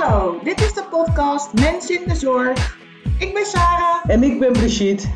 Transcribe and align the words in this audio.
Hallo, 0.00 0.38
dit 0.42 0.60
is 0.60 0.72
de 0.72 0.84
podcast 0.90 1.52
Mensen 1.52 2.00
in 2.02 2.08
de 2.08 2.14
Zorg. 2.14 2.78
Ik 3.18 3.34
ben 3.34 3.46
Sarah 3.46 4.10
En 4.10 4.22
ik 4.22 4.38
ben 4.38 4.52
Brigitte. 4.52 5.08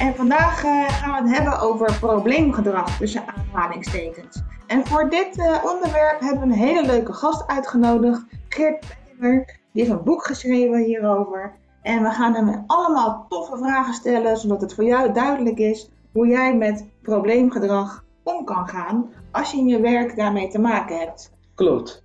en 0.00 0.14
vandaag 0.14 0.64
eh, 0.64 0.88
gaan 0.88 1.22
we 1.22 1.28
het 1.28 1.38
hebben 1.38 1.60
over 1.60 1.98
probleemgedrag 2.00 2.98
tussen 2.98 3.24
aanhalingstekens. 3.26 4.42
En 4.66 4.86
voor 4.86 5.10
dit 5.10 5.38
eh, 5.38 5.64
onderwerp 5.64 6.20
hebben 6.20 6.48
we 6.48 6.54
een 6.54 6.60
hele 6.60 6.86
leuke 6.86 7.12
gast 7.12 7.46
uitgenodigd, 7.46 8.24
Geert 8.48 8.80
Pettinger. 8.80 9.44
Die 9.72 9.82
heeft 9.82 9.90
een 9.90 10.04
boek 10.04 10.24
geschreven 10.26 10.84
hierover. 10.84 11.52
En 11.82 12.02
we 12.02 12.10
gaan 12.10 12.34
hem 12.34 12.64
allemaal 12.66 13.26
toffe 13.28 13.56
vragen 13.56 13.94
stellen, 13.94 14.36
zodat 14.36 14.60
het 14.60 14.74
voor 14.74 14.84
jou 14.84 15.12
duidelijk 15.12 15.58
is 15.58 15.90
hoe 16.12 16.26
jij 16.26 16.56
met 16.56 16.86
probleemgedrag 17.02 18.04
om 18.22 18.44
kan 18.44 18.68
gaan 18.68 19.10
als 19.30 19.50
je 19.50 19.58
in 19.58 19.68
je 19.68 19.80
werk 19.80 20.16
daarmee 20.16 20.48
te 20.48 20.58
maken 20.58 20.98
hebt. 20.98 21.32
Klopt. 21.54 22.04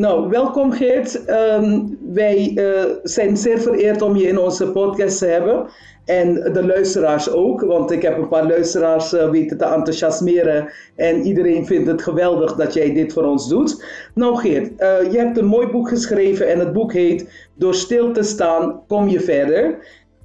Nou, 0.00 0.28
welkom 0.28 0.72
Geert. 0.72 1.24
Ehm, 1.24 1.86
wij 2.12 2.52
eh, 2.54 2.84
zijn 3.02 3.36
zeer 3.36 3.60
vereerd 3.60 4.02
om 4.02 4.16
je 4.16 4.26
in 4.26 4.38
onze 4.38 4.70
podcast 4.70 5.18
te 5.18 5.26
hebben. 5.26 5.66
En 6.04 6.34
de 6.34 6.66
luisteraars 6.66 7.30
ook, 7.30 7.60
want 7.60 7.90
ik 7.90 8.02
heb 8.02 8.16
een 8.18 8.28
paar 8.28 8.46
luisteraars 8.46 9.12
eh, 9.12 9.30
weten 9.30 9.58
te 9.58 9.64
enthousiasmeren. 9.64 10.72
En 10.96 11.22
iedereen 11.22 11.66
vindt 11.66 11.88
het 11.88 12.02
geweldig 12.02 12.54
dat 12.54 12.74
jij 12.74 12.94
dit 12.94 13.12
voor 13.12 13.24
ons 13.24 13.48
doet. 13.48 13.84
Nou 14.14 14.36
Geert, 14.36 14.76
eh, 14.76 15.12
je 15.12 15.18
hebt 15.18 15.38
een 15.38 15.44
mooi 15.44 15.66
boek 15.66 15.88
geschreven 15.88 16.48
en 16.48 16.58
het 16.58 16.72
boek 16.72 16.92
heet 16.92 17.48
Door 17.54 17.74
stil 17.74 18.12
te 18.12 18.22
staan 18.22 18.82
kom 18.86 19.08
je 19.08 19.20
verder. 19.20 19.78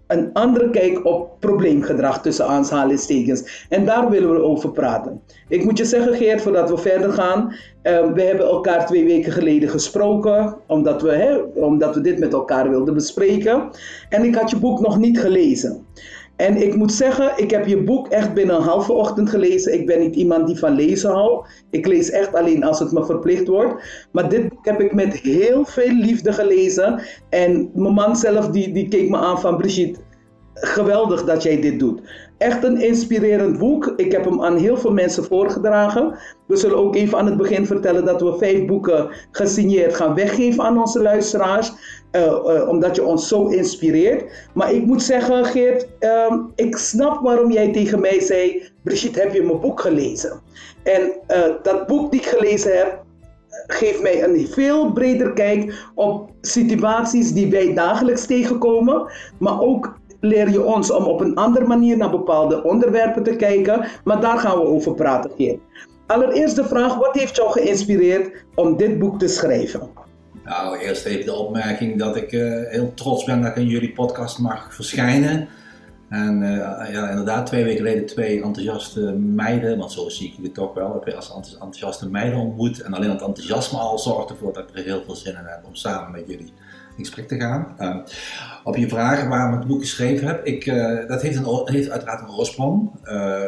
Een 0.07 0.29
andere 0.33 0.69
kijk 0.69 1.05
op 1.05 1.39
probleemgedrag 1.39 2.21
tussen 2.21 2.45
aanhalingstekens. 2.47 3.65
En 3.69 3.85
daar 3.85 4.09
willen 4.09 4.31
we 4.33 4.41
over 4.41 4.71
praten. 4.71 5.21
Ik 5.47 5.63
moet 5.63 5.77
je 5.77 5.85
zeggen, 5.85 6.13
Geert, 6.15 6.41
voordat 6.41 6.69
we 6.69 6.77
verder 6.77 7.11
gaan. 7.13 7.55
eh, 7.81 8.11
we 8.13 8.21
hebben 8.21 8.45
elkaar 8.45 8.85
twee 8.85 9.05
weken 9.05 9.31
geleden 9.31 9.69
gesproken, 9.69 10.57
omdat 10.67 11.01
we, 11.01 11.11
hè, 11.11 11.35
omdat 11.55 11.95
we 11.95 12.01
dit 12.01 12.19
met 12.19 12.33
elkaar 12.33 12.69
wilden 12.69 12.93
bespreken. 12.93 13.69
En 14.09 14.23
ik 14.23 14.35
had 14.35 14.49
je 14.49 14.59
boek 14.59 14.79
nog 14.79 14.97
niet 14.97 15.19
gelezen. 15.19 15.85
En 16.35 16.61
ik 16.61 16.75
moet 16.75 16.91
zeggen, 16.93 17.31
ik 17.35 17.51
heb 17.51 17.65
je 17.67 17.83
boek 17.83 18.07
echt 18.07 18.33
binnen 18.33 18.55
een 18.55 18.61
halve 18.61 18.93
ochtend 18.93 19.29
gelezen. 19.29 19.73
Ik 19.73 19.85
ben 19.85 19.99
niet 19.99 20.15
iemand 20.15 20.47
die 20.47 20.59
van 20.59 20.73
lezen 20.75 21.11
houdt. 21.11 21.63
Ik 21.69 21.87
lees 21.87 22.09
echt 22.09 22.33
alleen 22.35 22.63
als 22.63 22.79
het 22.79 22.91
me 22.91 23.05
verplicht 23.05 23.47
wordt. 23.47 24.07
Maar 24.11 24.29
dit 24.29 24.49
boek 24.49 24.65
heb 24.65 24.81
ik 24.81 24.93
met 24.93 25.13
heel 25.13 25.65
veel 25.65 25.91
liefde 25.93 26.33
gelezen. 26.33 27.01
En 27.29 27.69
mijn 27.73 27.93
man 27.93 28.15
zelf, 28.15 28.49
die, 28.49 28.73
die 28.73 28.87
keek 28.87 29.09
me 29.09 29.17
aan 29.17 29.39
van 29.39 29.57
Brigitte, 29.57 29.99
geweldig 30.55 31.23
dat 31.23 31.43
jij 31.43 31.61
dit 31.61 31.79
doet. 31.79 32.01
Echt 32.37 32.63
een 32.63 32.81
inspirerend 32.81 33.57
boek. 33.57 33.93
Ik 33.95 34.11
heb 34.11 34.25
hem 34.25 34.43
aan 34.43 34.57
heel 34.57 34.77
veel 34.77 34.93
mensen 34.93 35.23
voorgedragen. 35.23 36.17
We 36.47 36.55
zullen 36.55 36.77
ook 36.77 36.95
even 36.95 37.17
aan 37.17 37.25
het 37.25 37.37
begin 37.37 37.65
vertellen 37.65 38.05
dat 38.05 38.21
we 38.21 38.37
vijf 38.37 38.65
boeken 38.65 39.09
gesigneerd 39.31 39.95
gaan 39.95 40.15
weggeven 40.15 40.63
aan 40.63 40.79
onze 40.79 41.01
luisteraars. 41.01 41.73
eh, 42.11 42.23
eh, 42.23 42.69
omdat 42.69 42.95
je 42.95 43.05
ons 43.05 43.27
zo 43.27 43.47
inspireert. 43.47 44.31
Maar 44.53 44.73
ik 44.73 44.85
moet 44.85 45.03
zeggen, 45.03 45.45
Geert, 45.45 45.87
ehm, 45.99 46.39
ik 46.55 46.77
snap 46.77 47.21
waarom 47.21 47.51
jij 47.51 47.71
tegen 47.71 47.99
mij 47.99 48.19
zei: 48.19 48.63
Brigitte, 48.83 49.19
heb 49.19 49.33
je 49.33 49.43
mijn 49.43 49.59
boek 49.59 49.79
gelezen? 49.81 50.41
En 50.83 51.11
eh, 51.27 51.43
dat 51.63 51.87
boek 51.87 52.11
die 52.11 52.19
ik 52.19 52.25
gelezen 52.25 52.77
heb, 52.77 53.03
geeft 53.67 54.01
mij 54.01 54.23
een 54.23 54.47
veel 54.47 54.91
breder 54.91 55.33
kijk 55.33 55.85
op 55.95 56.29
situaties 56.41 57.33
die 57.33 57.49
wij 57.49 57.73
dagelijks 57.73 58.25
tegenkomen. 58.25 59.11
Maar 59.39 59.61
ook 59.61 59.94
leer 60.25 60.49
je 60.49 60.63
ons 60.63 60.91
om 60.91 61.03
op 61.03 61.19
een 61.19 61.35
andere 61.35 61.65
manier 61.65 61.97
naar 61.97 62.09
bepaalde 62.09 62.63
onderwerpen 62.63 63.23
te 63.23 63.35
kijken. 63.35 63.85
Maar 64.03 64.21
daar 64.21 64.37
gaan 64.37 64.57
we 64.57 64.65
over 64.65 64.93
praten, 64.93 65.31
Geert. 65.37 65.59
Allereerst 66.07 66.55
de 66.55 66.63
vraag, 66.63 66.95
wat 66.95 67.15
heeft 67.15 67.35
jou 67.35 67.51
geïnspireerd 67.51 68.45
om 68.55 68.77
dit 68.77 68.99
boek 68.99 69.19
te 69.19 69.27
schrijven? 69.27 69.89
Nou, 70.43 70.77
eerst 70.77 71.05
even 71.05 71.25
de 71.25 71.33
opmerking 71.33 71.99
dat 71.99 72.15
ik 72.15 72.31
eh, 72.31 72.41
heel 72.67 72.93
trots 72.93 73.23
ben 73.23 73.41
dat 73.41 73.49
ik 73.51 73.55
in 73.55 73.67
jullie 73.67 73.91
podcast 73.91 74.39
mag 74.39 74.73
verschijnen. 74.73 75.47
En 76.09 76.43
eh, 76.43 76.93
ja, 76.93 77.09
inderdaad, 77.09 77.45
twee 77.45 77.63
weken 77.63 77.85
geleden 77.85 78.05
twee 78.05 78.43
enthousiaste 78.43 78.99
meiden, 79.11 79.77
want 79.77 79.91
zo 79.91 80.09
zie 80.09 80.27
ik 80.27 80.33
jullie 80.35 80.51
toch 80.51 80.73
wel, 80.73 80.93
heb 80.93 81.07
je 81.07 81.15
als 81.15 81.29
enthous- 81.29 81.53
enthousiaste 81.53 82.09
meiden 82.09 82.39
ontmoet. 82.39 82.81
En 82.81 82.93
alleen 82.93 83.09
het 83.09 83.21
enthousiasme 83.21 83.79
al 83.79 83.99
zorgt 83.99 84.29
ervoor 84.29 84.53
dat 84.53 84.69
ik 84.69 84.77
er 84.77 84.83
heel 84.83 85.03
veel 85.05 85.15
zin 85.15 85.31
in 85.31 85.45
heb 85.45 85.65
om 85.65 85.75
samen 85.75 86.11
met 86.11 86.23
jullie 86.27 86.53
in 86.97 87.05
gesprek 87.05 87.27
te 87.27 87.39
gaan. 87.39 87.67
Eh, 87.77 87.97
op 88.63 88.75
je 88.75 88.89
vraag 88.89 89.27
waarom 89.27 89.53
ik 89.53 89.59
het 89.59 89.67
boek 89.67 89.81
geschreven 89.81 90.27
heb, 90.27 90.45
ik, 90.45 90.65
eh, 90.65 91.07
dat 91.07 91.21
heeft, 91.21 91.37
een, 91.37 91.61
heeft 91.65 91.89
uiteraard 91.89 92.21
een 92.21 92.35
oorsprong. 92.35 92.89
Eh, 93.03 93.41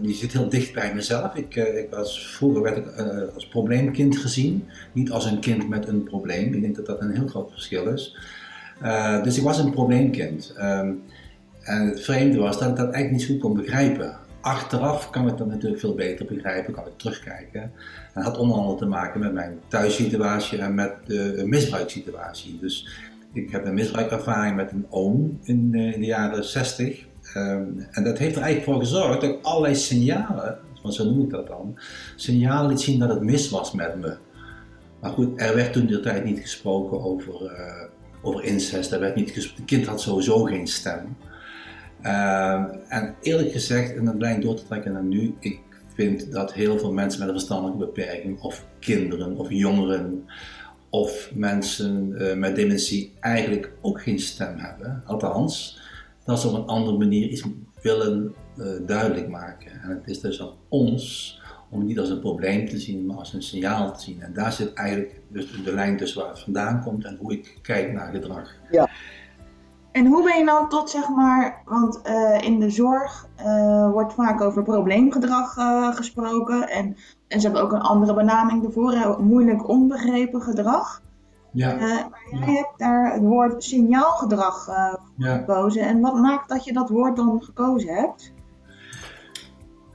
die 0.00 0.14
zit 0.14 0.32
heel 0.32 0.48
dicht 0.48 0.74
bij 0.74 0.94
mezelf. 0.94 1.34
Ik, 1.34 1.54
ik 1.54 1.86
was, 1.90 2.26
vroeger 2.26 2.62
werd 2.62 2.76
ik 2.76 2.86
als 3.34 3.48
probleemkind 3.48 4.16
gezien, 4.16 4.68
niet 4.92 5.10
als 5.10 5.24
een 5.24 5.40
kind 5.40 5.68
met 5.68 5.88
een 5.88 6.02
probleem. 6.02 6.54
Ik 6.54 6.60
denk 6.60 6.76
dat 6.76 6.86
dat 6.86 7.00
een 7.00 7.14
heel 7.14 7.26
groot 7.26 7.50
verschil 7.50 7.86
is. 7.86 8.16
Dus 9.22 9.36
ik 9.36 9.42
was 9.42 9.58
een 9.58 9.70
probleemkind. 9.70 10.54
Ehm, 10.56 10.92
en 11.62 11.86
het 11.86 12.00
vreemde 12.00 12.38
was 12.38 12.58
dat 12.58 12.68
ik 12.68 12.76
dat 12.76 12.92
eigenlijk 12.92 13.10
niet 13.10 13.22
zo 13.22 13.32
goed 13.32 13.40
kon 13.40 13.54
begrijpen. 13.54 14.16
Achteraf 14.42 15.10
kan 15.10 15.28
ik 15.28 15.36
dat 15.36 15.46
natuurlijk 15.46 15.80
veel 15.80 15.94
beter 15.94 16.26
begrijpen, 16.26 16.74
kan 16.74 16.86
ik 16.86 16.98
terugkijken. 16.98 17.62
En 17.62 17.72
dat 18.14 18.24
had 18.24 18.38
onder 18.38 18.56
andere 18.56 18.78
te 18.78 18.86
maken 18.86 19.20
met 19.20 19.32
mijn 19.32 19.60
thuissituatie 19.68 20.58
en 20.58 20.74
met 20.74 20.94
de 21.06 21.42
misbruikssituatie. 21.46 22.58
Dus 22.60 22.88
ik 23.32 23.50
heb 23.50 23.66
een 23.66 23.74
misbruikervaring 23.74 24.56
met 24.56 24.72
een 24.72 24.86
oom 24.90 25.38
in, 25.42 25.70
eh, 25.74 25.94
de 25.94 26.04
jaren 26.04 26.44
60. 26.44 27.06
Ehm, 27.34 27.64
en 27.90 28.04
dat 28.04 28.18
heeft 28.18 28.36
er 28.36 28.42
eigenlijk 28.42 28.64
voor 28.64 28.80
gezorgd 28.80 29.20
dat 29.20 29.30
ik 29.30 29.38
allerlei 29.42 29.74
signalen, 29.74 30.58
want 30.82 30.94
zo 30.94 31.04
noem 31.04 31.22
ik 31.22 31.30
dat 31.30 31.46
dan, 31.46 31.78
signalen 32.16 32.70
liet 32.70 32.80
zien 32.80 32.98
dat 32.98 33.08
het 33.08 33.20
mis 33.20 33.50
was 33.50 33.72
met 33.72 34.00
me. 34.00 34.16
Maar 35.00 35.10
goed, 35.10 35.40
er 35.40 35.54
werd 35.54 35.72
toen 35.72 35.86
de 35.86 36.00
tijd 36.00 36.24
niet 36.24 36.38
gesproken 36.38 37.02
over, 37.02 37.44
eh, 37.44 37.84
over 38.22 38.44
incest. 38.44 38.92
Er 38.92 39.00
werd 39.00 39.14
niet 39.14 39.34
het 39.34 39.54
kind 39.64 39.86
had 39.86 40.00
sowieso 40.00 40.42
geen 40.42 40.66
stem. 40.66 41.16
Ehm, 42.02 42.64
en 42.88 43.14
eerlijk 43.20 43.52
gezegd, 43.52 43.96
en 43.96 44.04
dat 44.04 44.18
blijkt 44.18 44.42
door 44.42 44.54
te 44.54 44.66
trekken 44.66 44.92
naar 44.92 45.04
nu, 45.04 45.34
ik 45.38 45.60
vind 45.94 46.32
dat 46.32 46.52
heel 46.52 46.78
veel 46.78 46.92
mensen 46.92 47.20
met 47.20 47.28
een 47.28 47.34
verstandelijke 47.34 47.84
beperking, 47.84 48.40
of 48.40 48.66
kinderen, 48.78 49.36
of 49.36 49.50
jongeren, 49.50 50.24
of 50.90 51.30
mensen 51.34 52.18
eh, 52.18 52.36
met 52.36 52.56
dementie 52.56 53.12
eigenlijk 53.20 53.72
ook 53.80 54.02
geen 54.02 54.18
stem 54.18 54.56
hebben. 54.56 55.02
Althans, 55.06 55.80
dat 56.24 56.40
ze 56.40 56.48
op 56.48 56.54
een 56.54 56.66
andere 56.66 56.98
manier 56.98 57.28
iets 57.28 57.44
willen 57.82 58.34
eh, 58.58 58.66
duidelijk 58.86 59.28
maken. 59.28 59.80
En 59.82 59.90
het 59.90 60.06
is 60.06 60.20
dus 60.20 60.40
aan 60.40 60.52
ons 60.68 61.40
om 61.70 61.78
het 61.78 61.88
niet 61.88 61.98
als 61.98 62.10
een 62.10 62.20
probleem 62.20 62.68
te 62.68 62.78
zien, 62.78 63.06
maar 63.06 63.16
als 63.16 63.32
een 63.32 63.42
signaal 63.42 63.92
te 63.92 64.02
zien. 64.02 64.22
En 64.22 64.32
daar 64.32 64.52
zit 64.52 64.72
eigenlijk 64.72 65.20
dus 65.28 65.46
de 65.64 65.72
lijn 65.72 65.96
tussen 65.96 66.20
waar 66.20 66.30
het 66.30 66.40
vandaan 66.40 66.82
komt 66.82 67.04
en 67.04 67.16
hoe 67.20 67.32
ik 67.32 67.58
kijk 67.62 67.92
naar 67.92 68.12
gedrag. 68.12 68.54
En 69.92 70.06
hoe 70.06 70.22
ben 70.22 70.38
je 70.38 70.44
dan 70.44 70.68
tot, 70.68 70.90
zeg 70.90 71.08
maar, 71.08 71.62
want 71.64 72.02
eh, 72.02 72.40
in 72.40 72.60
de 72.60 72.70
zorg 72.70 73.28
eh, 73.36 73.90
wordt 73.90 74.14
vaak 74.14 74.40
over 74.40 74.62
probleemgedrag 74.62 75.56
eh, 75.56 75.94
gesproken. 75.94 76.68
En, 76.68 76.96
en 77.28 77.40
ze 77.40 77.46
hebben 77.46 77.64
ook 77.64 77.72
een 77.72 77.80
andere 77.80 78.14
benaming 78.14 78.64
ervoor, 78.64 79.16
moeilijk 79.22 79.68
onbegrepen 79.68 80.42
gedrag. 80.42 81.02
Ja, 81.52 81.74
maar 81.74 82.20
jij 82.30 82.54
hebt 82.54 82.78
daar 82.78 83.12
het 83.12 83.22
woord 83.22 83.64
signaalgedrag 83.64 84.68
eh, 84.68 84.94
ja. 85.16 85.36
gekozen. 85.36 85.82
En 85.82 86.00
wat 86.00 86.14
maakt 86.14 86.48
dat 86.48 86.64
je 86.64 86.72
dat 86.72 86.88
woord 86.88 87.16
dan 87.16 87.42
gekozen 87.42 87.94
hebt? 87.94 88.32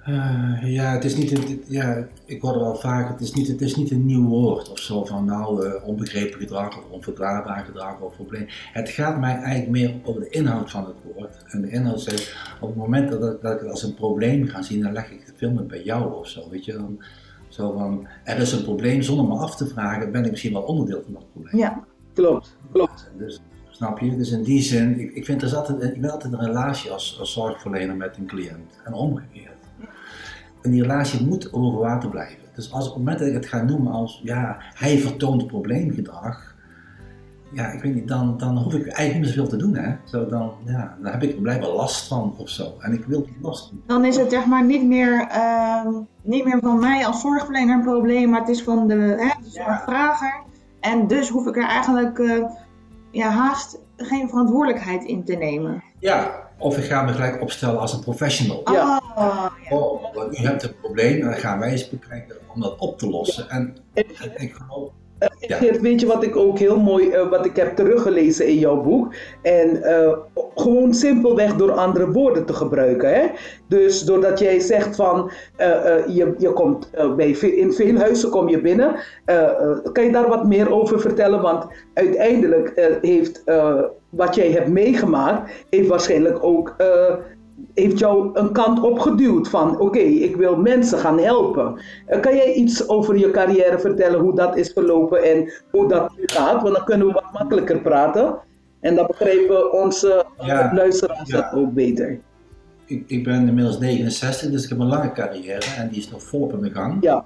Eh, 0.07 0.73
ja, 0.73 0.91
het 0.91 1.03
is 1.03 1.15
niet 1.15 1.37
een, 1.37 1.63
ja, 1.67 2.07
ik 2.25 2.41
hoor 2.41 2.53
er 2.53 2.59
wel 2.59 2.75
vaak, 2.75 3.09
het 3.09 3.21
is 3.21 3.33
niet, 3.33 3.47
het 3.47 3.61
is 3.61 3.75
niet 3.75 3.91
een 3.91 4.05
nieuw 4.05 4.27
woord 4.27 4.71
of 4.71 4.79
zo 4.79 5.05
van 5.05 5.25
nou 5.25 5.65
eh, 5.65 5.87
onbegrepen 5.87 6.39
gedrag 6.39 6.77
of 6.77 6.83
onverklaarbaar 6.89 7.65
gedrag 7.65 7.99
of 7.99 8.15
probleem. 8.15 8.45
Het 8.73 8.89
gaat 8.89 9.19
mij 9.19 9.35
eigenlijk 9.35 9.69
meer 9.69 9.93
over 10.03 10.21
de 10.21 10.29
inhoud 10.29 10.71
van 10.71 10.85
het 10.85 10.95
woord. 11.15 11.43
En 11.47 11.61
de 11.61 11.69
inhoud 11.69 12.01
zegt, 12.01 12.35
op 12.61 12.67
het 12.67 12.77
moment 12.77 13.09
dat, 13.11 13.33
ik- 13.33 13.41
dat 13.41 13.53
ik 13.53 13.59
het 13.59 13.69
als 13.69 13.83
een 13.83 13.93
probleem 13.93 14.47
ga 14.47 14.61
zien, 14.61 14.81
dan 14.81 14.91
leg 14.91 15.11
ik 15.11 15.21
het 15.25 15.35
veel 15.37 15.51
meer 15.51 15.65
bij 15.65 15.83
jou 15.83 16.13
of 16.13 16.27
zo, 16.27 16.49
weet 16.49 16.65
je. 16.65 16.73
Dan, 16.73 17.03
zo 17.47 17.71
van, 17.77 18.07
er 18.23 18.37
is 18.37 18.51
een 18.51 18.63
probleem, 18.63 19.01
zonder 19.01 19.25
me 19.25 19.35
af 19.41 19.55
te 19.55 19.67
vragen, 19.67 20.11
ben 20.11 20.25
ik 20.25 20.31
misschien 20.31 20.53
wel 20.53 20.61
onderdeel 20.61 21.01
van 21.03 21.13
dat 21.13 21.31
probleem. 21.31 21.57
Ja, 21.57 21.83
Klopt, 22.13 22.57
klopt. 22.71 23.11
Dus, 23.17 23.41
snap 23.69 23.99
je? 23.99 24.17
Dus 24.17 24.31
in 24.31 24.43
die 24.43 24.61
zin, 24.61 24.99
ik, 24.99 25.11
ik, 25.13 25.25
vind 25.25 25.41
er 25.41 25.47
is 25.47 25.53
altijd, 25.55 25.83
ik 25.95 26.01
ben 26.01 26.11
altijd 26.11 26.33
een 26.33 26.45
relatie 26.45 26.91
als, 26.91 27.17
als 27.19 27.33
zorgverlener 27.33 27.95
met 27.95 28.17
een 28.17 28.25
cliënt 28.25 28.79
en 28.83 28.93
omgekeerd. 28.93 29.55
En 30.61 30.71
die 30.71 30.81
relatie 30.81 31.27
moet 31.27 31.53
over 31.53 31.79
water 31.79 32.09
blijven. 32.09 32.37
Dus 32.55 32.71
als 32.71 32.87
op 32.87 32.93
het 32.93 33.03
moment 33.03 33.19
dat 33.19 33.27
ik 33.27 33.33
het 33.33 33.45
ga 33.45 33.63
noemen 33.63 33.91
als, 33.91 34.21
ja, 34.23 34.57
hij 34.73 34.97
vertoont 34.97 35.47
probleemgedrag, 35.47 36.55
ja, 37.51 37.71
ik 37.71 37.81
weet 37.81 37.95
niet, 37.95 38.07
dan, 38.07 38.37
dan 38.37 38.57
hoef 38.57 38.73
ik 38.73 38.87
eigenlijk 38.87 39.13
niet 39.13 39.21
meer 39.21 39.33
zoveel 39.33 39.49
te 39.49 39.57
doen, 39.57 39.75
hè. 39.75 39.95
Zo 40.03 40.27
dan, 40.27 40.51
ja, 40.65 40.97
dan 41.01 41.11
heb 41.11 41.23
ik 41.23 41.35
er 41.35 41.41
blijkbaar 41.41 41.69
last 41.69 42.07
van 42.07 42.33
of 42.37 42.49
zo. 42.49 42.73
En 42.79 42.93
ik 42.93 43.05
wil 43.05 43.25
die 43.25 43.37
last 43.41 43.71
niet. 43.71 43.81
dan 43.85 44.05
is 44.05 44.17
het 44.17 44.31
zeg 44.31 44.45
maar 44.45 44.65
niet 44.65 44.83
meer, 44.83 45.27
ehm, 45.29 45.89
niet 46.21 46.45
meer 46.45 46.59
van 46.61 46.79
mij 46.79 47.05
als 47.05 47.21
zorgverlener 47.21 47.75
een 47.75 47.83
probleem, 47.83 48.29
maar 48.29 48.39
het 48.39 48.49
is 48.49 48.63
van 48.63 48.87
de, 48.87 48.93
hè, 48.93 49.43
de 49.43 49.49
zorgvrager. 49.49 50.41
En 50.79 51.07
dus 51.07 51.29
hoef 51.29 51.47
ik 51.47 51.57
er 51.57 51.67
eigenlijk 51.67 52.19
eh, 52.19 52.43
ja, 53.11 53.29
haast 53.29 53.79
geen 53.97 54.29
verantwoordelijkheid 54.29 55.03
in 55.03 55.23
te 55.23 55.35
nemen. 55.35 55.83
Ja, 55.99 56.46
of 56.57 56.77
ik 56.77 56.83
ga 56.83 57.01
me 57.01 57.11
gelijk 57.11 57.41
opstellen 57.41 57.79
als 57.79 57.93
een 57.93 57.99
professional. 57.99 58.61
Ja. 58.71 59.01
Oh, 59.15 59.45
ja. 59.69 59.75
Oh, 59.75 60.13
want 60.13 60.39
u 60.39 60.41
hebt 60.41 60.63
een 60.63 60.75
probleem 60.81 61.21
en 61.21 61.25
dan 61.25 61.33
gaan 61.33 61.59
wij 61.59 61.71
eens 61.71 61.89
bekijken 61.89 62.35
om 62.53 62.61
dat 62.61 62.75
op 62.77 62.97
te 62.97 63.09
lossen. 63.09 63.49
En 63.49 63.75
ik 63.93 64.53
geloof, 64.53 64.89
Uh, 65.19 65.57
Geert, 65.57 65.81
weet 65.81 65.99
je 65.99 66.07
wat 66.07 66.23
ik 66.23 66.35
ook 66.35 66.59
heel 66.59 66.79
mooi, 66.79 67.07
uh, 67.07 67.29
wat 67.29 67.45
ik 67.45 67.55
heb 67.55 67.75
teruggelezen 67.75 68.47
in 68.47 68.57
jouw 68.59 68.81
boek? 68.81 69.13
En 69.41 69.77
uh, 69.77 70.17
gewoon 70.55 70.93
simpelweg 70.93 71.55
door 71.55 71.71
andere 71.71 72.11
woorden 72.11 72.45
te 72.45 72.53
gebruiken. 72.53 73.13
Hè? 73.13 73.27
Dus 73.67 74.01
doordat 74.01 74.39
jij 74.39 74.59
zegt 74.59 74.95
van, 74.95 75.31
je, 76.07 76.35
je 76.37 76.51
komt 76.53 76.89
bij, 77.15 77.29
in 77.29 77.73
veel 77.73 77.95
huizen 77.95 78.29
kom 78.29 78.49
je 78.49 78.61
binnen. 78.61 78.95
kan 79.91 80.03
je 80.03 80.11
daar 80.11 80.27
wat 80.27 80.45
meer 80.45 80.71
over 80.71 80.99
vertellen? 80.99 81.41
Want 81.41 81.67
uiteindelijk 81.93 82.97
heeft 83.01 83.43
wat 84.09 84.35
jij 84.35 84.51
hebt 84.51 84.69
meegemaakt, 84.69 85.65
heeft 85.69 85.87
waarschijnlijk 85.87 86.43
ook 86.43 86.75
heeft 87.73 87.99
jou 87.99 88.39
een 88.39 88.51
kant 88.51 88.81
opgeduwd 88.81 89.49
van 89.49 89.79
oké, 89.79 89.99
ik 89.99 90.35
wil 90.35 90.55
mensen 90.55 90.99
gaan 90.99 91.19
helpen. 91.19 91.81
Uh, 92.09 92.19
kan 92.19 92.35
jij 92.35 92.53
iets 92.53 92.87
over 92.87 93.17
je 93.17 93.31
carrière 93.31 93.79
vertellen, 93.79 94.19
hoe 94.19 94.35
dat 94.35 94.57
is 94.57 94.71
verlopen 94.71 95.23
en 95.23 95.51
hoe 95.71 95.87
dat 95.87 96.17
nu 96.17 96.23
gaat? 96.25 96.61
Want 96.61 96.75
dan 96.75 96.85
kunnen 96.85 97.07
we 97.07 97.13
wat 97.13 97.33
makkelijker 97.33 97.81
praten 97.81 98.37
en 98.79 98.95
dan 98.95 99.07
begrijpen 99.07 99.73
onze 99.73 100.25
ja, 100.39 100.71
luisteraars 100.73 101.29
ja. 101.29 101.51
ook 101.55 101.73
beter. 101.73 102.19
Ik, 102.85 103.03
ik, 103.07 103.23
ben 103.23 103.47
inmiddels 103.47 103.79
69, 103.79 104.51
dus 104.51 104.63
ik 104.63 104.69
heb 104.69 104.79
een 104.79 104.87
lange 104.87 105.11
carrière 105.11 105.65
en 105.77 105.89
die 105.89 105.97
is 105.97 106.09
nog 106.09 106.23
volop 106.23 106.53
in 106.53 106.61
de 106.61 106.71
gang. 106.71 106.97
Ja. 107.03 107.25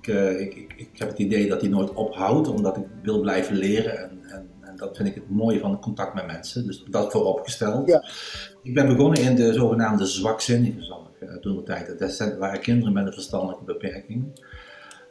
Ik, 0.00 0.06
uh, 0.06 0.40
ik, 0.40 0.54
ik, 0.54 0.74
ik, 0.76 0.88
heb 0.94 1.08
het 1.08 1.18
idee 1.18 1.48
dat 1.48 1.60
die 1.60 1.70
nooit 1.70 1.92
ophoudt, 1.92 2.48
omdat 2.48 2.76
ik 2.76 2.82
wil 3.02 3.20
blijven 3.20 3.56
leren 3.56 3.98
en, 3.98 4.18
en 4.22 4.46
dat 4.82 4.96
vind 4.96 5.08
ik 5.08 5.14
het 5.14 5.30
mooie 5.30 5.60
van 5.60 5.70
het 5.70 5.80
contact 5.80 6.14
met 6.14 6.26
mensen. 6.26 6.66
Dus 6.66 6.84
dat 6.90 7.12
vooropgesteld. 7.12 7.88
Ja. 7.88 8.04
Ik 8.62 8.74
ben 8.74 8.86
begonnen 8.86 9.20
in 9.20 9.34
de 9.34 9.52
zogenaamde 9.52 10.06
zwakzinnige 10.06 10.82
zorg 10.82 11.08
uh, 11.20 11.34
toen 11.36 11.56
de 11.56 11.62
tijd. 11.62 11.98
Dat 11.98 12.36
waren 12.38 12.60
kinderen 12.60 12.92
met 12.92 13.06
een 13.06 13.12
verstandelijke 13.12 13.64
beperking. 13.64 14.24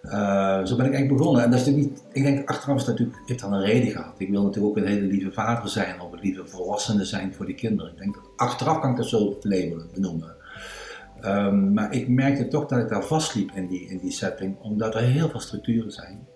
Uh, 0.03 0.65
zo 0.65 0.75
ben 0.75 0.85
ik 0.85 0.93
eigenlijk 0.93 1.17
begonnen. 1.17 1.43
En 1.43 1.51
dat 1.51 1.59
is 1.59 1.65
natuurlijk 1.65 1.93
niet, 1.93 2.03
ik 2.11 2.23
denk 2.23 2.49
achteraf 2.49 2.75
is 2.75 2.85
dat 2.85 2.99
natuurlijk, 2.99 3.27
heeft 3.27 3.41
dat 3.41 3.51
een 3.51 3.63
reden 3.63 3.91
gehad. 3.91 4.13
Ik 4.17 4.29
wil 4.29 4.43
natuurlijk 4.43 4.77
ook 4.77 4.83
een 4.83 4.91
hele 4.91 5.05
lieve 5.05 5.31
vader 5.31 5.69
zijn 5.69 6.01
of 6.01 6.11
een 6.11 6.19
lieve 6.19 6.45
volwassene 6.45 7.05
zijn 7.05 7.33
voor 7.33 7.45
die 7.45 7.55
kinderen. 7.55 7.91
Ik 7.91 7.97
denk 7.97 8.13
dat 8.13 8.23
achteraf 8.35 8.79
kan 8.79 8.91
ik 8.91 8.97
dat 8.97 9.07
zo 9.07 9.37
labelen, 9.41 9.89
benoemen. 9.93 10.35
Um, 11.25 11.73
maar 11.73 11.93
ik 11.93 12.07
merkte 12.07 12.47
toch 12.47 12.65
dat 12.65 12.79
ik 12.79 12.89
daar 12.89 13.03
vastliep 13.03 13.51
in 13.53 13.67
die, 13.67 13.89
in 13.89 13.97
die 13.97 14.11
setting, 14.11 14.59
omdat 14.59 14.95
er 14.95 15.01
heel 15.01 15.29
veel 15.29 15.39
structuren 15.39 15.91
zijn. 15.91 16.27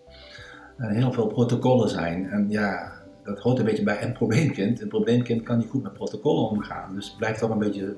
En 0.77 0.89
heel 0.89 1.11
veel 1.11 1.27
protocollen 1.27 1.89
zijn. 1.89 2.29
En 2.29 2.45
ja, 2.49 2.94
dat 3.25 3.39
hoort 3.39 3.59
een 3.59 3.65
beetje 3.65 3.83
bij 3.83 4.03
een 4.03 4.13
probleemkind. 4.13 4.81
Een 4.81 4.87
probleemkind 4.87 5.43
kan 5.43 5.57
niet 5.57 5.69
goed 5.69 5.83
met 5.83 5.93
protocollen 5.93 6.49
omgaan. 6.49 6.95
Dus 6.95 7.15
blijft 7.17 7.39
toch 7.39 7.49
een 7.49 7.59
beetje 7.59 7.95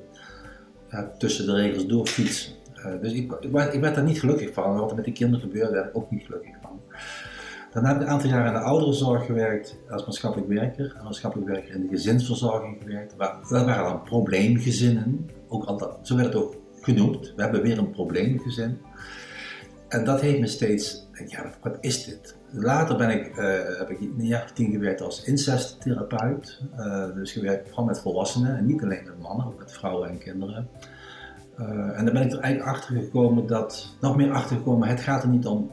tussen 1.17 1.45
de 1.45 1.53
regels 1.53 1.85
door 1.85 2.07
fietsen. 2.07 2.53
Uh, 2.75 3.01
dus 3.01 3.13
ik, 3.13 3.31
ik, 3.39 3.51
werd, 3.51 3.95
daar 3.95 4.03
niet 4.03 4.19
gelukkig 4.19 4.53
van. 4.53 4.75
Wat 4.75 4.89
er 4.89 4.95
met 4.95 5.05
die 5.05 5.13
kinderen 5.13 5.47
gebeurde, 5.47 5.73
werd 5.73 5.87
ik 5.87 5.97
ook 5.97 6.11
niet 6.11 6.25
gelukkig 6.25 6.55
van. 6.61 6.81
Daarna 7.71 7.89
heb 7.89 8.01
ik 8.01 8.07
een 8.07 8.13
aantal 8.13 8.29
jaar 8.29 8.47
in 8.47 8.53
de 8.53 8.59
ouderenzorg 8.59 9.25
gewerkt 9.25 9.77
als 9.89 10.05
maatschappelijk 10.05 10.49
werker. 10.49 10.93
Als 10.95 11.03
maatschappelijk 11.03 11.49
werker 11.49 11.75
in 11.75 11.81
de 11.81 11.87
gezinsverzorging 11.87 12.77
gewerkt. 12.81 13.13
Dat 13.17 13.49
waren 13.49 13.83
dan 13.83 14.03
probleemgezinnen. 14.03 15.29
Ook 15.47 15.63
altijd, 15.63 15.91
zo 16.01 16.15
werd 16.15 16.33
het 16.33 16.43
ook 16.43 16.55
genoemd. 16.81 17.33
We 17.35 17.41
hebben 17.41 17.61
weer 17.61 17.77
een 17.77 17.91
probleemgezin. 17.91 18.77
En 19.87 20.03
dat 20.03 20.21
heeft 20.21 20.39
me 20.39 20.47
steeds, 20.47 21.07
ja, 21.27 21.53
wat 21.61 21.77
is 21.79 22.05
dit? 22.05 22.36
Later 22.51 22.97
ben 22.97 23.09
ik, 23.09 23.37
uh, 23.37 23.77
heb 23.77 23.89
ik 23.89 23.99
een 23.99 24.25
jaar 24.25 24.43
of 24.43 24.51
tien 24.51 24.71
gewerkt 24.71 25.01
als 25.01 25.23
incesttherapeut. 25.23 26.61
Uh, 26.79 27.13
dus 27.13 27.31
gewerkt 27.31 27.67
vooral 27.67 27.85
met 27.85 27.99
volwassenen 27.99 28.57
en 28.57 28.65
niet 28.65 28.83
alleen 28.83 29.03
met 29.03 29.19
mannen, 29.19 29.45
ook 29.45 29.59
met 29.59 29.71
vrouwen 29.71 30.09
en 30.09 30.17
kinderen. 30.17 30.67
Uh, 31.59 31.99
en 31.99 32.05
dan 32.05 32.13
ben 32.13 32.23
ik 32.23 32.31
er 32.31 32.39
eigenlijk 32.39 32.75
achter 32.75 32.95
gekomen 32.95 33.47
dat, 33.47 33.95
nog 34.01 34.15
meer 34.15 34.31
achter 34.31 34.55
gekomen, 34.55 34.87
het 34.87 35.01
gaat 35.01 35.23
er 35.23 35.29
niet 35.29 35.45
om 35.45 35.71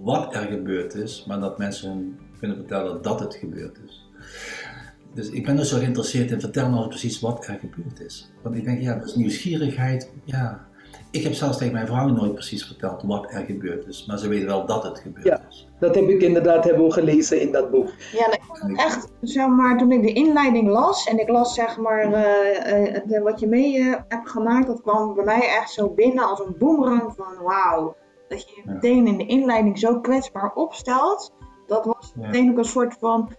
wat 0.00 0.34
er 0.34 0.46
gebeurd 0.46 0.94
is, 0.94 1.24
maar 1.26 1.40
dat 1.40 1.58
mensen 1.58 2.18
kunnen 2.38 2.56
vertellen 2.56 3.02
dat 3.02 3.20
het 3.20 3.34
gebeurd 3.34 3.78
is. 3.86 4.08
Dus 5.14 5.30
ik 5.30 5.44
ben 5.44 5.56
dus 5.56 5.68
zo 5.68 5.78
geïnteresseerd 5.78 6.30
in 6.30 6.40
vertel 6.40 6.70
nou 6.70 6.88
precies 6.88 7.20
wat 7.20 7.46
er 7.46 7.58
gebeurd 7.58 8.00
is. 8.00 8.30
Want 8.42 8.56
ik 8.56 8.64
denk, 8.64 8.80
ja, 8.80 8.94
dat 8.94 9.08
is 9.08 9.14
nieuwsgierigheid, 9.14 10.10
ja, 10.24 10.66
ik 11.12 11.22
heb 11.22 11.32
zelfs 11.34 11.58
tegen 11.58 11.72
mijn 11.72 11.86
vrouw 11.86 12.08
nooit 12.08 12.32
precies 12.32 12.66
verteld 12.66 13.02
wat 13.02 13.32
er 13.32 13.44
gebeurd 13.44 13.86
is, 13.86 14.06
maar 14.06 14.18
ze 14.18 14.28
weten 14.28 14.46
wel 14.46 14.66
dat 14.66 14.82
het 14.82 14.98
gebeurd 14.98 15.26
ja, 15.26 15.40
is. 15.48 15.68
Dat 15.78 15.94
heb 15.94 16.08
ik 16.08 16.22
inderdaad 16.22 16.64
hebben 16.64 16.92
gelezen 16.92 17.40
in 17.40 17.52
dat 17.52 17.70
boek. 17.70 17.88
Ja, 18.12 18.32
ik 18.32 18.40
vond 18.42 18.60
het 18.60 18.78
echt, 18.78 19.12
zeg 19.20 19.48
maar, 19.48 19.78
toen 19.78 19.92
ik 19.92 20.02
de 20.02 20.12
inleiding 20.12 20.68
las 20.68 21.06
en 21.06 21.18
ik 21.18 21.28
las 21.28 21.54
zeg 21.54 21.78
maar 21.78 22.10
uh, 22.10 23.06
uh, 23.06 23.22
wat 23.22 23.40
je 23.40 23.46
mee 23.46 23.78
uh, 23.78 23.94
hebt 24.08 24.30
gemaakt, 24.30 24.66
dat 24.66 24.82
kwam 24.82 25.14
bij 25.14 25.24
mij 25.24 25.48
echt 25.48 25.70
zo 25.70 25.88
binnen 25.88 26.24
als 26.24 26.40
een 26.40 26.54
boemerang 26.58 27.12
van 27.16 27.42
wauw. 27.42 27.96
Dat 28.28 28.42
je 28.48 28.62
je 28.64 28.70
meteen 28.72 29.06
in 29.06 29.16
de 29.16 29.26
inleiding 29.26 29.78
zo 29.78 30.00
kwetsbaar 30.00 30.52
opstelt, 30.54 31.32
dat 31.66 31.84
was 31.84 32.12
meteen 32.16 32.50
ook 32.50 32.58
een 32.58 32.64
soort 32.64 32.96
van 33.00 33.30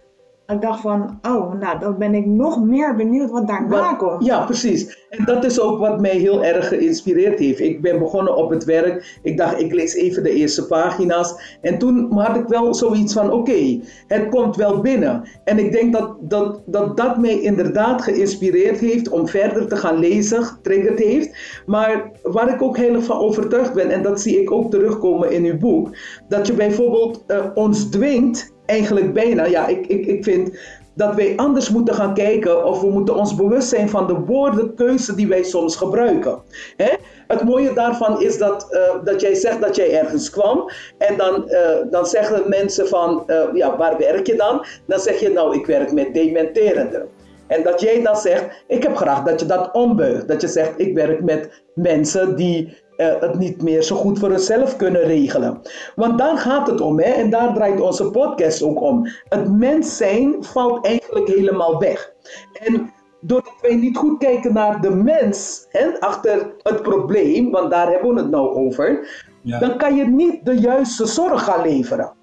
ik 0.47 0.61
dacht 0.61 0.81
van, 0.81 1.19
oh, 1.21 1.53
nou, 1.53 1.79
dan 1.79 1.97
ben 1.97 2.13
ik 2.13 2.25
nog 2.25 2.63
meer 2.63 2.95
benieuwd 2.95 3.29
wat 3.29 3.47
daarna 3.47 3.93
komt. 3.93 4.25
Ja, 4.25 4.45
precies. 4.45 5.07
En 5.09 5.25
dat 5.25 5.43
is 5.43 5.59
ook 5.59 5.79
wat 5.79 5.99
mij 5.99 6.17
heel 6.17 6.43
erg 6.43 6.67
geïnspireerd 6.67 7.39
heeft. 7.39 7.59
Ik 7.59 7.81
ben 7.81 7.99
begonnen 7.99 8.35
op 8.35 8.49
het 8.49 8.63
werk. 8.63 9.19
Ik 9.21 9.37
dacht, 9.37 9.59
ik 9.59 9.73
lees 9.73 9.93
even 9.93 10.23
de 10.23 10.29
eerste 10.29 10.67
pagina's. 10.67 11.57
En 11.61 11.77
toen 11.77 12.11
had 12.11 12.35
ik 12.35 12.47
wel 12.47 12.73
zoiets 12.73 13.13
van, 13.13 13.31
oké, 13.31 13.79
het 14.07 14.29
komt 14.29 14.55
wel 14.55 14.81
binnen. 14.81 15.23
En 15.43 15.59
ik 15.59 15.71
denk 15.71 15.93
dat 15.93 16.15
dat, 16.19 16.61
dat 16.65 16.97
dat 16.97 17.17
mij 17.17 17.39
inderdaad 17.39 18.01
geïnspireerd 18.01 18.79
heeft 18.79 19.09
om 19.09 19.27
verder 19.27 19.67
te 19.67 19.75
gaan 19.75 19.97
lezen, 19.97 20.43
getriggerd 20.43 20.99
heeft. 20.99 21.61
Maar 21.65 22.11
waar 22.23 22.53
ik 22.53 22.61
ook 22.61 22.77
heel 22.77 23.01
van 23.01 23.17
overtuigd 23.17 23.73
ben, 23.73 23.89
en 23.89 24.03
dat 24.03 24.21
zie 24.21 24.41
ik 24.41 24.51
ook 24.51 24.71
terugkomen 24.71 25.31
in 25.31 25.45
uw 25.45 25.57
boek, 25.57 25.97
dat 26.27 26.47
je 26.47 26.53
bijvoorbeeld 26.53 27.23
uh, 27.27 27.45
ons 27.53 27.89
dwingt 27.89 28.52
eigenlijk 28.65 29.13
bijna, 29.13 29.45
ja, 29.45 29.67
ik, 29.67 29.87
ik, 29.87 30.05
ik 30.05 30.23
vind 30.23 30.57
dat 30.95 31.15
wij 31.15 31.33
anders 31.35 31.69
moeten 31.69 31.93
gaan 31.93 32.13
kijken 32.13 32.65
of 32.65 32.81
we 32.81 32.89
moeten 32.89 33.15
ons 33.15 33.35
bewust 33.35 33.67
zijn 33.67 33.89
van 33.89 34.07
de 34.07 34.13
woordenkeuze 34.13 35.15
die 35.15 35.27
wij 35.27 35.43
soms 35.43 35.75
gebruiken. 35.75 36.41
Hè? 36.77 36.93
Het 37.27 37.43
mooie 37.43 37.73
daarvan 37.73 38.21
is 38.21 38.37
dat, 38.37 38.67
uh, 38.71 39.03
dat 39.03 39.21
jij 39.21 39.33
zegt 39.33 39.61
dat 39.61 39.75
jij 39.75 39.99
ergens 39.99 40.29
kwam 40.29 40.69
en 40.97 41.17
dan, 41.17 41.43
uh, 41.47 41.59
dan 41.89 42.05
zeggen 42.05 42.49
mensen 42.49 42.87
van, 42.87 43.23
uh, 43.27 43.43
ja, 43.53 43.77
waar 43.77 43.97
werk 43.97 44.27
je 44.27 44.35
dan? 44.35 44.65
Dan 44.87 44.99
zeg 44.99 45.19
je, 45.19 45.29
nou, 45.29 45.55
ik 45.55 45.65
werk 45.65 45.91
met 45.91 46.13
dementerenden. 46.13 47.07
En 47.47 47.63
dat 47.63 47.81
jij 47.81 48.01
dan 48.01 48.15
zegt, 48.15 48.63
ik 48.67 48.83
heb 48.83 48.95
graag 48.95 49.23
dat 49.23 49.39
je 49.39 49.45
dat 49.45 49.73
ombuigt. 49.73 50.27
Dat 50.27 50.41
je 50.41 50.47
zegt, 50.47 50.71
ik 50.75 50.93
werk 50.95 51.23
met 51.23 51.63
mensen 51.75 52.35
die 52.35 52.82
uh, 52.97 53.19
het 53.19 53.39
niet 53.39 53.61
meer 53.61 53.81
zo 53.81 53.95
goed 53.95 54.19
voor 54.19 54.29
zichzelf 54.29 54.75
kunnen 54.75 55.01
regelen. 55.01 55.61
Want 55.95 56.17
daar 56.17 56.37
gaat 56.37 56.67
het 56.67 56.81
om, 56.81 56.99
hè? 56.99 57.11
en 57.11 57.29
daar 57.29 57.53
draait 57.53 57.81
onze 57.81 58.11
podcast 58.11 58.63
ook 58.63 58.81
om. 58.81 59.07
Het 59.29 59.51
mens 59.51 59.97
zijn 59.97 60.35
valt 60.39 60.85
eigenlijk 60.85 61.27
helemaal 61.27 61.79
weg. 61.79 62.13
En 62.53 62.91
doordat 63.21 63.53
wij 63.61 63.75
niet 63.75 63.97
goed 63.97 64.17
kijken 64.17 64.53
naar 64.53 64.81
de 64.81 64.89
mens 64.89 65.65
hè, 65.69 65.99
achter 65.99 66.53
het 66.57 66.81
probleem, 66.81 67.51
want 67.51 67.71
daar 67.71 67.89
hebben 67.91 68.13
we 68.13 68.21
het 68.21 68.29
nou 68.29 68.55
over, 68.55 69.07
ja. 69.41 69.59
dan 69.59 69.77
kan 69.77 69.95
je 69.95 70.05
niet 70.05 70.45
de 70.45 70.59
juiste 70.59 71.05
zorg 71.05 71.43
gaan 71.43 71.61
leveren. 71.61 72.13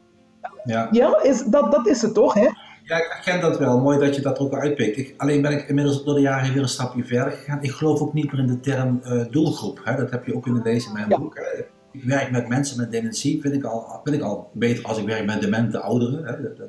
Ja, 0.64 0.88
ja 0.90 1.22
is, 1.22 1.44
dat, 1.44 1.72
dat 1.72 1.86
is 1.86 2.02
het 2.02 2.14
toch? 2.14 2.34
Hè? 2.34 2.48
Ja, 2.90 2.96
ik 2.96 3.10
herken 3.10 3.40
dat 3.40 3.58
wel. 3.58 3.80
Mooi 3.80 3.98
dat 3.98 4.14
je 4.14 4.22
dat 4.22 4.38
ook 4.38 4.54
uitpikt. 4.54 4.96
Ik, 4.96 5.14
alleen 5.16 5.42
ben 5.42 5.52
ik 5.52 5.68
inmiddels 5.68 6.04
door 6.04 6.14
de 6.14 6.20
jaren 6.20 6.52
weer 6.52 6.62
een 6.62 6.68
stapje 6.68 7.04
verder 7.04 7.32
gegaan. 7.32 7.62
Ik 7.62 7.70
geloof 7.70 8.00
ook 8.00 8.12
niet 8.12 8.32
meer 8.32 8.40
in 8.40 8.46
de 8.46 8.60
term 8.60 9.00
uh, 9.04 9.24
doelgroep. 9.30 9.80
Hè? 9.84 9.96
Dat 9.96 10.10
heb 10.10 10.26
je 10.26 10.34
ook 10.34 10.46
in 10.46 10.62
lezen 10.62 10.88
in 10.88 10.96
mijn 10.96 11.08
ja. 11.08 11.18
boek. 11.18 11.38
Ik 11.92 12.04
werk 12.04 12.30
met 12.30 12.48
mensen 12.48 12.76
met 12.76 12.90
dementie, 12.90 13.40
vind 13.40 13.54
ik 13.54 13.64
al, 13.64 14.00
vind 14.04 14.16
ik 14.16 14.22
al 14.22 14.50
beter 14.52 14.84
als 14.84 14.98
ik 14.98 15.06
werk 15.06 15.26
met 15.26 15.40
demente 15.40 15.80
ouderen. 15.80 16.24
Hè? 16.24 16.42
Dat, 16.42 16.56
dat, 16.56 16.68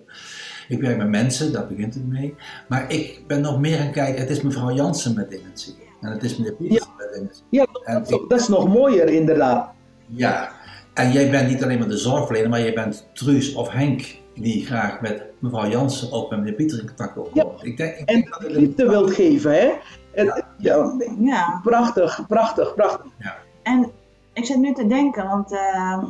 ik 0.67 0.81
werk 0.81 0.97
met 0.97 1.09
mensen, 1.09 1.51
daar 1.51 1.67
begint 1.67 1.93
het 1.93 2.07
mee. 2.07 2.35
Maar 2.67 2.91
ik 2.91 3.23
ben 3.27 3.41
nog 3.41 3.59
meer 3.59 3.79
aan 3.79 3.91
kijken, 3.91 4.21
het 4.21 4.29
is 4.29 4.41
mevrouw 4.41 4.71
Jansen 4.71 5.15
met 5.15 5.29
dementie. 5.29 5.75
En 6.01 6.11
het 6.11 6.23
is 6.23 6.37
meneer 6.37 6.53
Pieters 6.53 6.85
ja. 6.85 6.91
met 6.97 7.13
dementie. 7.13 7.43
Ja, 7.49 7.67
dat, 7.83 8.11
ik, 8.11 8.29
dat 8.29 8.39
is 8.39 8.47
nog 8.47 8.67
mooier 8.67 9.09
inderdaad. 9.09 9.71
Ja, 10.07 10.51
en 10.93 11.11
jij 11.11 11.31
bent 11.31 11.49
niet 11.49 11.63
alleen 11.63 11.79
maar 11.79 11.87
de 11.87 11.97
zorgverlener, 11.97 12.49
maar 12.49 12.61
jij 12.61 12.73
bent 12.73 13.09
Truus 13.13 13.53
of 13.53 13.69
Henk 13.69 14.19
die 14.33 14.65
graag 14.65 15.01
met 15.01 15.23
mevrouw 15.39 15.69
Jansen 15.69 16.11
of 16.11 16.29
met 16.29 16.39
meneer 16.39 16.53
Pieter 16.53 16.79
in 16.79 16.87
contact 16.87 17.15
wil 17.15 17.23
komen. 17.23 17.57
Ja. 17.57 17.63
Ik 17.63 17.77
denk, 17.77 17.95
ik 17.95 18.09
en 18.09 18.27
dat 18.29 18.51
liefde 18.51 18.89
wilt 18.89 19.13
geven, 19.13 19.51
hè? 19.51 19.71
En, 20.13 20.45
ja. 20.57 20.95
ja. 21.19 21.59
Prachtig, 21.63 22.25
prachtig, 22.27 22.75
prachtig. 22.75 23.11
Ja. 23.17 23.35
En 23.63 23.91
ik 24.33 24.45
zit 24.45 24.57
nu 24.57 24.73
te 24.73 24.87
denken, 24.87 25.27
want 25.27 25.51
uh, 25.51 26.03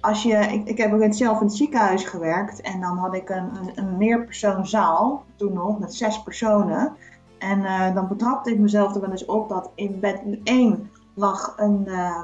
als 0.00 0.22
je, 0.22 0.36
ik, 0.36 0.68
ik 0.68 0.78
heb 0.78 0.92
ook 0.92 1.14
zelf 1.14 1.40
in 1.40 1.46
het 1.46 1.56
ziekenhuis 1.56 2.04
gewerkt 2.04 2.60
en 2.60 2.80
dan 2.80 2.96
had 2.96 3.14
ik 3.14 3.28
een, 3.28 3.56
een, 3.56 3.72
een 3.74 3.96
meerpersoonzaal, 3.96 5.24
toen 5.36 5.52
nog, 5.52 5.78
met 5.78 5.94
zes 5.94 6.22
personen. 6.22 6.96
En 7.38 7.58
uh, 7.58 7.94
dan 7.94 8.08
betrapte 8.08 8.50
ik 8.50 8.58
mezelf 8.58 8.94
er 8.94 9.00
wel 9.00 9.10
eens 9.10 9.24
op 9.24 9.48
dat 9.48 9.70
in 9.74 10.00
bed 10.00 10.20
1 10.44 10.90
lag 11.14 11.54
een, 11.56 11.84
uh, 11.86 12.22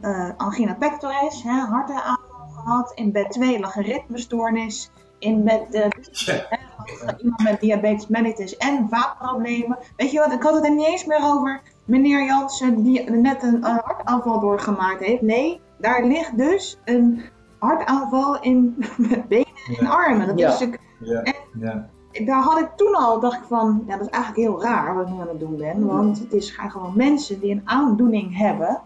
een 0.00 0.36
angina 0.36 0.74
pectoris, 0.74 1.42
hè, 1.42 1.50
hartaanval 1.50 2.23
gehad. 2.64 2.92
In 2.94 3.12
bed 3.12 3.30
2 3.30 3.60
lag 3.60 3.76
een 3.76 3.82
ritmestoornis. 3.82 4.90
In 5.18 5.44
bed 5.44 5.62
uh, 5.70 5.84
ja. 6.10 7.18
iemand 7.18 7.42
met 7.42 7.60
diabetes 7.60 8.06
mellitus 8.06 8.56
en 8.56 8.86
vaatproblemen. 8.90 9.78
Weet 9.96 10.10
je 10.10 10.18
wat, 10.18 10.32
ik 10.32 10.42
had 10.42 10.54
het 10.54 10.64
er 10.64 10.74
niet 10.74 10.86
eens 10.86 11.04
meer 11.04 11.20
over 11.22 11.62
meneer 11.84 12.24
Jansen 12.24 12.82
die 12.82 13.10
net 13.10 13.42
een 13.42 13.62
hartaanval 13.62 14.40
doorgemaakt 14.40 15.00
heeft. 15.04 15.22
Nee, 15.22 15.60
daar 15.78 16.04
ligt 16.04 16.38
dus 16.38 16.78
een 16.84 17.22
hartaanval 17.58 18.40
in 18.40 18.76
benen 19.28 19.46
en 19.78 19.86
armen. 19.86 20.26
Dat 20.26 20.38
Ja. 20.38 20.46
is 20.48 20.52
natuurlijk, 20.52 20.82
Ja, 21.00 21.22
ja. 21.60 21.88
daar 22.24 22.42
had 22.42 22.58
ik 22.58 22.68
toen 22.76 22.94
al, 22.94 23.20
dacht 23.20 23.36
ik 23.36 23.44
van, 23.48 23.84
ja, 23.86 23.96
dat 23.96 24.06
is 24.06 24.12
eigenlijk 24.12 24.42
heel 24.48 24.62
raar 24.62 24.94
wat 24.94 25.06
ik 25.08 25.12
nu 25.14 25.20
aan 25.20 25.28
het 25.28 25.40
doen 25.40 25.56
ben. 25.56 25.86
Want 25.86 26.18
het 26.18 26.32
is 26.32 26.50
gewoon 26.50 26.92
mensen 26.96 27.40
die 27.40 27.50
een 27.50 27.62
aandoening 27.64 28.36
hebben. 28.38 28.80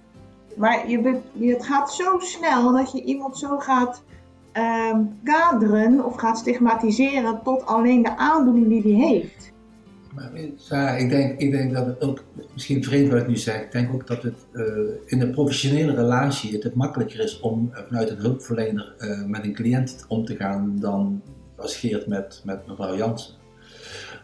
Maar 0.58 0.90
je, 0.90 1.22
het 1.40 1.66
gaat 1.66 1.94
zo 1.94 2.18
snel 2.18 2.72
dat 2.72 2.92
je 2.92 3.02
iemand 3.02 3.38
zo 3.38 3.58
gaat 3.58 4.02
ehm, 4.52 5.00
kaderen 5.24 6.04
of 6.04 6.16
gaat 6.16 6.38
stigmatiseren 6.38 7.40
tot 7.44 7.66
alleen 7.66 8.02
de 8.02 8.16
aandoening 8.16 8.68
die 8.68 8.82
hij 8.82 9.06
heeft. 9.08 9.52
Maar, 10.14 10.30
Sarah, 10.56 11.00
ik 11.00 11.10
denk, 11.10 11.40
ik 11.40 11.50
denk 11.50 11.72
dat 11.72 11.86
het 11.86 12.02
ook, 12.02 12.24
misschien 12.52 12.84
vreemd 12.84 13.10
wat 13.12 13.20
ik 13.20 13.28
nu 13.28 13.36
zeg, 13.36 13.62
ik 13.62 13.72
denk 13.72 13.92
ook 13.94 14.06
dat 14.06 14.22
het 14.22 14.46
eh, 14.52 14.64
in 15.04 15.20
een 15.20 15.30
professionele 15.30 15.94
relatie 15.94 16.58
het, 16.58 16.74
makkelijker 16.74 17.20
is 17.20 17.40
om 17.40 17.70
eh, 17.72 17.82
vanuit 17.86 18.10
een 18.10 18.16
hulpverlener 18.16 18.94
eh, 18.98 19.24
met 19.24 19.44
een 19.44 19.54
cliënt 19.54 20.04
om 20.08 20.24
te 20.24 20.36
gaan 20.36 20.76
dan 20.80 21.22
als 21.56 21.76
Geert 21.76 22.06
met, 22.06 22.42
met 22.44 22.66
mevrouw 22.66 22.96
Jansen. 22.96 23.34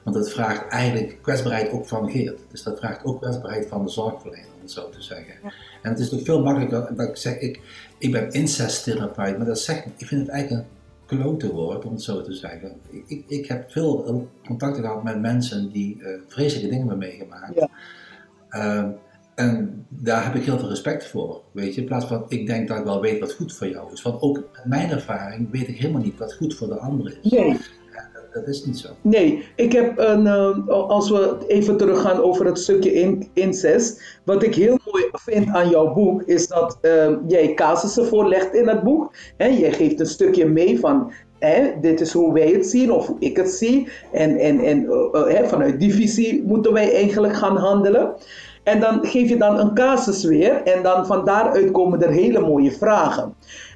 Want 0.02 0.16
dat 0.16 0.30
vraagt 0.30 0.68
eigenlijk 0.68 1.18
kwetsbaarheid 1.22 1.70
ook 1.70 1.86
van 1.86 2.10
Geert. 2.10 2.40
Dus 2.50 2.62
dat 2.62 2.78
vraagt 2.78 3.04
ook 3.04 3.20
kwetsbaarheid 3.20 3.66
van 3.68 3.84
de 3.84 3.90
zorgverlener, 3.90 4.48
het 4.64 4.72
zo 4.72 4.90
te 4.90 5.02
zeggen. 5.02 5.34
Ja. 5.42 5.52
En 5.82 5.90
het 5.90 5.98
is 5.98 6.08
toch 6.08 6.24
veel 6.24 6.42
makkelijker 6.42 6.96
dat 6.96 7.08
ik 7.08 7.16
zeg, 7.16 7.38
ik, 7.38 7.60
ik 7.98 8.12
ben 8.12 8.30
incesttherapeut, 8.30 9.36
maar 9.36 9.46
dat 9.46 9.58
zegt, 9.58 9.86
ik 9.96 10.06
vind 10.06 10.20
het 10.20 10.30
eigenlijk 10.30 10.66
een 11.06 11.18
klote 11.18 11.52
woord, 11.52 11.84
om 11.84 11.92
het 11.92 12.02
zo 12.02 12.22
te 12.22 12.32
zeggen. 12.32 12.76
Ik, 13.06 13.24
ik, 13.26 13.46
heb 13.46 13.70
veel 13.70 14.28
contacten 14.46 14.82
gehad 14.82 15.02
met 15.02 15.20
mensen 15.20 15.72
die 15.72 16.02
eh, 16.02 16.20
vreselijke 16.26 16.70
dingen 16.70 16.88
hebben 16.88 17.08
meegemaakt. 17.08 17.54
Ja. 17.54 17.68
Ehm, 18.48 18.90
en 19.34 19.86
daar 19.88 20.24
heb 20.24 20.34
ik 20.34 20.44
heel 20.44 20.58
veel 20.58 20.68
respect 20.68 21.06
voor, 21.06 21.42
weet 21.52 21.74
je. 21.74 21.80
In 21.80 21.86
plaats 21.86 22.06
van, 22.06 22.24
ik 22.28 22.46
denk 22.46 22.68
dat 22.68 22.78
ik 22.78 22.84
wel 22.84 23.00
weet 23.00 23.20
wat 23.20 23.32
goed 23.32 23.54
voor 23.54 23.68
jou 23.68 23.92
is. 23.92 24.02
Want 24.02 24.20
ook 24.20 24.36
met 24.52 24.64
mijn 24.64 24.90
ervaring 24.90 25.50
weet 25.50 25.68
ik 25.68 25.76
helemaal 25.76 26.02
niet 26.02 26.18
wat 26.18 26.34
goed 26.34 26.54
voor 26.54 26.68
de 26.68 26.78
ander 26.78 27.18
is. 27.22 27.30
Nee. 27.30 27.60
Dat, 28.34 28.48
is 28.48 28.64
niet 28.64 28.78
zo. 28.78 28.88
Nee, 29.00 29.44
ik 29.56 29.72
heb 29.72 29.98
een, 29.98 30.26
eh, 30.26 30.68
als 30.68 31.10
we 31.10 31.36
even 31.46 31.76
teruggaan 31.76 32.22
over 32.22 32.46
het 32.46 32.58
stukje 32.58 32.92
in, 32.92 33.28
incest. 33.32 34.02
Wat 34.24 34.42
ik 34.42 34.54
heel 34.54 34.78
mooi 34.92 35.04
vind 35.12 35.48
aan 35.48 35.68
jouw 35.68 35.92
boek, 35.92 36.22
is 36.22 36.48
dat 36.48 36.78
eh, 36.80 37.10
jij 37.26 37.54
casussen 37.54 38.06
voorlegt 38.06 38.54
in 38.54 38.68
het 38.68 38.82
boek. 38.82 39.14
Hè? 39.36 39.46
Jij 39.46 39.72
geeft 39.72 40.00
een 40.00 40.06
stukje 40.06 40.46
mee 40.46 40.80
van, 40.80 41.12
hè, 41.38 41.72
dit 41.80 42.00
is 42.00 42.12
hoe 42.12 42.32
wij 42.32 42.48
het 42.48 42.66
zien 42.66 42.92
of 42.92 43.06
hoe 43.06 43.16
ik 43.18 43.36
het 43.36 43.50
zie. 43.50 43.88
En, 44.12 44.36
en, 44.36 44.60
en 44.60 44.86
hè, 45.12 45.48
vanuit 45.48 45.80
die 45.80 45.94
visie 45.94 46.42
moeten 46.46 46.72
wij 46.72 46.94
eigenlijk 46.94 47.34
gaan 47.34 47.56
handelen. 47.56 48.14
En 48.62 48.80
dan 48.80 49.06
geef 49.06 49.28
je 49.28 49.36
dan 49.36 49.58
een 49.58 49.74
casus 49.74 50.24
weer 50.24 50.62
en 50.62 50.82
dan 50.82 51.06
van 51.06 51.24
daaruit 51.24 51.70
komen 51.70 52.02
er 52.02 52.10
hele 52.10 52.40
mooie 52.40 52.72
vragen. 52.72 53.34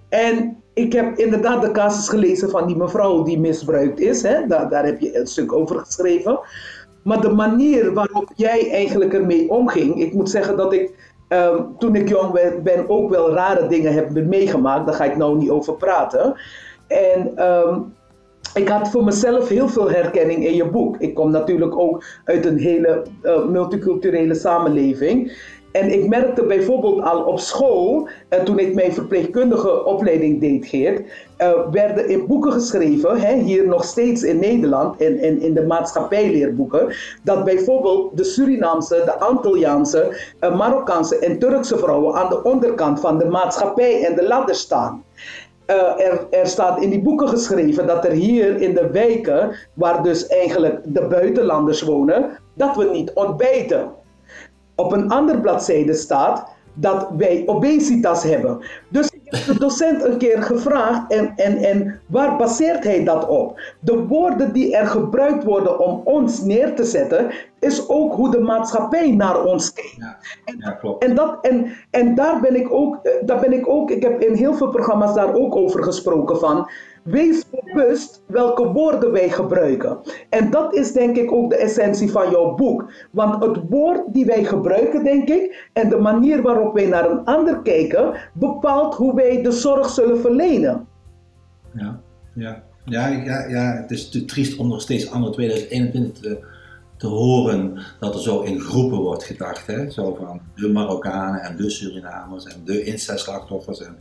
En 0.08 0.57
ik 0.78 0.92
heb 0.92 1.18
inderdaad 1.18 1.62
de 1.62 1.70
casus 1.70 2.08
gelezen 2.08 2.50
van 2.50 2.66
die 2.66 2.76
mevrouw 2.76 3.22
die 3.22 3.40
misbruikt 3.40 4.00
is. 4.00 4.22
Hè? 4.22 4.46
Daar, 4.46 4.84
heb 4.84 5.00
je 5.00 5.18
een 5.18 5.26
stuk 5.26 5.52
over 5.52 5.78
geschreven. 5.78 6.40
Maar 7.02 7.20
de 7.20 7.32
manier 7.32 7.92
waarop 7.94 8.32
jij 8.36 8.70
eigenlijk 8.70 9.14
ermee 9.14 9.50
omging. 9.50 10.00
Ik 10.00 10.14
moet 10.14 10.30
zeggen 10.30 10.56
dat 10.56 10.72
ik 10.72 10.94
ehm, 11.28 11.62
toen 11.78 11.94
ik 11.94 12.08
jong 12.08 12.32
ben, 12.32 12.62
ben 12.62 12.88
ook 12.88 13.10
wel 13.10 13.32
rare 13.32 13.66
dingen 13.66 13.92
heb 13.92 14.10
meegemaakt. 14.10 14.86
Daar 14.86 14.94
ga 14.94 15.04
ik 15.04 15.16
nou 15.16 15.38
niet 15.38 15.50
over 15.50 15.74
praten. 15.74 16.34
En 16.86 17.36
ehm, 17.36 17.80
ik 18.54 18.68
had 18.68 18.90
voor 18.90 19.04
mezelf 19.04 19.48
heel 19.48 19.68
veel 19.68 19.90
herkenning 19.90 20.46
in 20.46 20.54
je 20.54 20.68
boek. 20.68 20.96
Ik 20.98 21.14
kom 21.14 21.30
natuurlijk 21.30 21.78
ook 21.78 22.04
uit 22.24 22.46
een 22.46 22.58
hele 22.58 23.02
eh, 23.22 23.44
multiculturele 23.44 24.34
samenleving. 24.34 25.32
En 25.78 25.92
ik 25.92 26.08
merkte 26.08 26.42
bijvoorbeeld 26.42 27.02
al 27.02 27.22
op 27.22 27.38
school, 27.38 28.08
en 28.28 28.44
toen 28.44 28.58
ik 28.58 28.74
mijn 28.74 28.92
verpleegkundige 28.92 29.84
opleiding 29.84 30.40
deed, 30.40 30.66
Geert, 30.66 31.10
eh, 31.36 31.52
werden 31.70 32.08
in 32.08 32.26
boeken 32.26 32.52
geschreven, 32.52 33.20
hè, 33.20 33.34
hier 33.34 33.66
nog 33.66 33.84
steeds 33.84 34.22
in 34.22 34.38
Nederland, 34.38 35.00
in, 35.00 35.22
in, 35.22 35.40
in 35.40 35.54
de 35.54 35.66
maatschappijleerboeken, 35.66 36.94
dat 37.24 37.44
bijvoorbeeld 37.44 38.16
de 38.16 38.24
Surinaamse, 38.24 39.02
de 39.04 39.18
Antilliaanse, 39.18 40.16
eh, 40.40 40.56
Marokkaanse 40.56 41.18
en 41.18 41.38
Turkse 41.38 41.78
vrouwen 41.78 42.14
aan 42.14 42.28
de 42.28 42.42
onderkant 42.42 43.00
van 43.00 43.18
de 43.18 43.24
maatschappij 43.24 44.04
en 44.04 44.14
de 44.14 44.26
ladder 44.26 44.54
staan. 44.54 45.04
Eh, 45.66 46.06
er, 46.06 46.26
er 46.30 46.46
staat 46.46 46.82
in 46.82 46.90
die 46.90 47.02
boeken 47.02 47.28
geschreven 47.28 47.86
dat 47.86 48.04
er 48.04 48.12
hier 48.12 48.60
in 48.60 48.74
de 48.74 48.90
wijken, 48.90 49.54
waar 49.74 50.02
dus 50.02 50.26
eigenlijk 50.26 50.80
de 50.84 51.06
buitenlanders 51.06 51.82
wonen, 51.82 52.30
dat 52.54 52.76
we 52.76 52.84
niet 52.84 53.12
ontbijten. 53.14 53.90
Op 54.80 54.92
een 54.92 55.10
andere 55.10 55.40
bladzijde 55.40 55.94
staat 55.94 56.46
dat 56.74 57.08
wij 57.16 57.42
obesitas 57.46 58.22
hebben. 58.22 58.58
Dus 58.88 59.10
ik 59.10 59.20
heb 59.24 59.44
de 59.44 59.58
docent 59.58 60.04
een 60.04 60.18
keer 60.18 60.42
gevraagd 60.42 61.12
en, 61.12 61.32
en, 61.36 61.56
en 61.56 62.00
waar 62.06 62.36
baseert 62.36 62.84
hij 62.84 63.04
dat 63.04 63.28
op? 63.28 63.60
De 63.80 64.06
woorden 64.06 64.52
die 64.52 64.76
er 64.76 64.86
gebruikt 64.86 65.44
worden 65.44 65.78
om 65.78 66.00
ons 66.04 66.42
neer 66.42 66.74
te 66.74 66.84
zetten, 66.84 67.30
is 67.58 67.88
ook 67.88 68.14
hoe 68.14 68.30
de 68.30 68.40
maatschappij 68.40 69.10
naar 69.10 69.44
ons 69.44 69.72
kijkt. 69.72 69.96
Ja, 69.96 70.18
ja 70.58 70.70
klopt. 70.70 71.04
En, 71.04 71.14
dat, 71.14 71.38
en, 71.42 71.72
en 71.90 72.14
daar, 72.14 72.40
ben 72.40 72.56
ik 72.56 72.72
ook, 72.72 72.98
eh, 73.02 73.12
daar 73.26 73.40
ben 73.40 73.52
ik 73.52 73.68
ook, 73.68 73.90
ik 73.90 74.02
heb 74.02 74.20
in 74.20 74.34
heel 74.34 74.54
veel 74.54 74.68
programma's 74.68 75.14
daar 75.14 75.34
ook 75.34 75.56
over 75.56 75.82
gesproken 75.82 76.38
van. 76.38 76.70
Wees 77.02 77.44
bewust 77.50 78.22
welke 78.26 78.72
woorden 78.72 79.12
wij 79.12 79.30
gebruiken. 79.30 79.98
En 80.28 80.50
dat 80.50 80.74
is 80.74 80.92
denk 80.92 81.16
ik 81.16 81.32
ook 81.32 81.50
de 81.50 81.56
essentie 81.56 82.10
van 82.10 82.30
jouw 82.30 82.54
boek. 82.54 82.92
Want 83.10 83.44
het 83.44 83.58
woord 83.68 84.02
die 84.12 84.24
wij 84.24 84.44
gebruiken, 84.44 85.04
denk 85.04 85.28
ik, 85.28 85.68
en 85.72 85.88
de 85.88 85.96
manier 85.96 86.42
waarop 86.42 86.74
wij 86.74 86.86
naar 86.86 87.10
een 87.10 87.24
ander 87.24 87.62
kijken, 87.62 88.14
bepaalt 88.32 88.94
hoe 88.94 89.14
wij 89.14 89.42
de 89.42 89.50
zorg 89.50 89.88
zullen 89.88 90.20
verlenen. 90.20 90.86
Ja, 91.74 92.00
ja. 92.34 92.66
Ja, 92.84 93.06
ja, 93.06 93.48
ja, 93.48 93.76
het 93.76 93.90
is 93.90 94.08
te 94.08 94.24
triest 94.24 94.58
om 94.58 94.68
nog 94.68 94.80
steeds 94.80 95.10
anno 95.10 95.30
2021 95.30 96.22
te, 96.22 96.38
te 96.98 97.06
horen 97.06 97.78
dat 98.00 98.14
er 98.14 98.20
zo 98.20 98.40
in 98.40 98.60
groepen 98.60 98.98
wordt 98.98 99.24
gedacht. 99.24 99.66
Hè? 99.66 99.90
Zo 99.90 100.14
van 100.14 100.40
de 100.54 100.68
Marokkanen 100.68 101.40
en 101.40 101.56
de 101.56 101.70
Surinamers 101.70 102.44
en 102.44 102.64
de 102.64 102.84
incestslachtoffers. 102.84 103.80
En, 103.80 103.96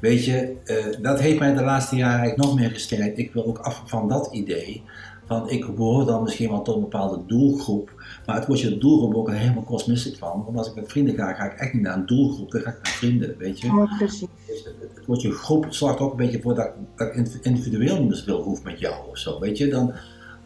weet 0.00 0.24
je, 0.24 0.56
eh, 0.64 1.02
dat 1.02 1.20
heeft 1.20 1.38
mij 1.38 1.54
de 1.54 1.62
laatste 1.62 1.96
jaren 1.96 2.18
eigenlijk 2.18 2.48
nog 2.48 2.58
meer 2.58 2.70
gesterkt. 2.70 3.18
Ik 3.18 3.32
wil 3.32 3.46
ook 3.46 3.58
af 3.58 3.82
van 3.86 4.08
dat 4.08 4.28
idee. 4.32 4.82
Van 5.26 5.50
ik 5.50 5.74
behoor 5.74 6.06
dan 6.06 6.22
misschien 6.22 6.50
wel 6.50 6.62
tot 6.62 6.74
een 6.74 6.80
bepaalde 6.80 7.22
doelgroep. 7.26 8.04
Maar 8.26 8.36
het 8.36 8.46
wordt 8.46 8.62
je 8.62 8.78
doelgroep 8.78 9.14
ook 9.14 9.30
helemaal 9.30 9.62
kosmistisch 9.62 10.18
van. 10.18 10.42
Want 10.44 10.56
als 10.56 10.68
ik 10.68 10.74
met 10.74 10.90
vrienden 10.90 11.14
ga, 11.14 11.34
ga 11.34 11.44
ik 11.44 11.58
echt 11.58 11.72
niet 11.72 11.82
naar 11.82 11.96
een 11.96 12.06
doelgroep. 12.06 12.50
Dan 12.50 12.60
ga 12.60 12.70
ik 12.70 12.82
naar 12.82 12.92
vrienden, 12.92 13.34
weet 13.38 13.60
je. 13.60 13.88
Precies. 13.98 14.28
Dus 14.46 14.64
het, 14.64 15.06
wordt 15.06 15.22
je 15.22 15.32
groep 15.32 15.66
zorgt 15.68 15.98
ook 15.98 16.10
een 16.10 16.16
beetje 16.16 16.40
voor 16.40 16.54
dat, 16.54 16.70
dat 16.96 17.16
ik 17.16 17.34
individueel 17.42 17.98
niet 17.98 18.08
meer 18.08 18.16
zoveel 18.16 18.42
hoef 18.42 18.62
met 18.62 18.78
jou 18.78 19.08
of 19.08 19.18
zo, 19.18 19.40
weet 19.40 19.58
je. 19.58 19.68
Dan, 19.68 19.92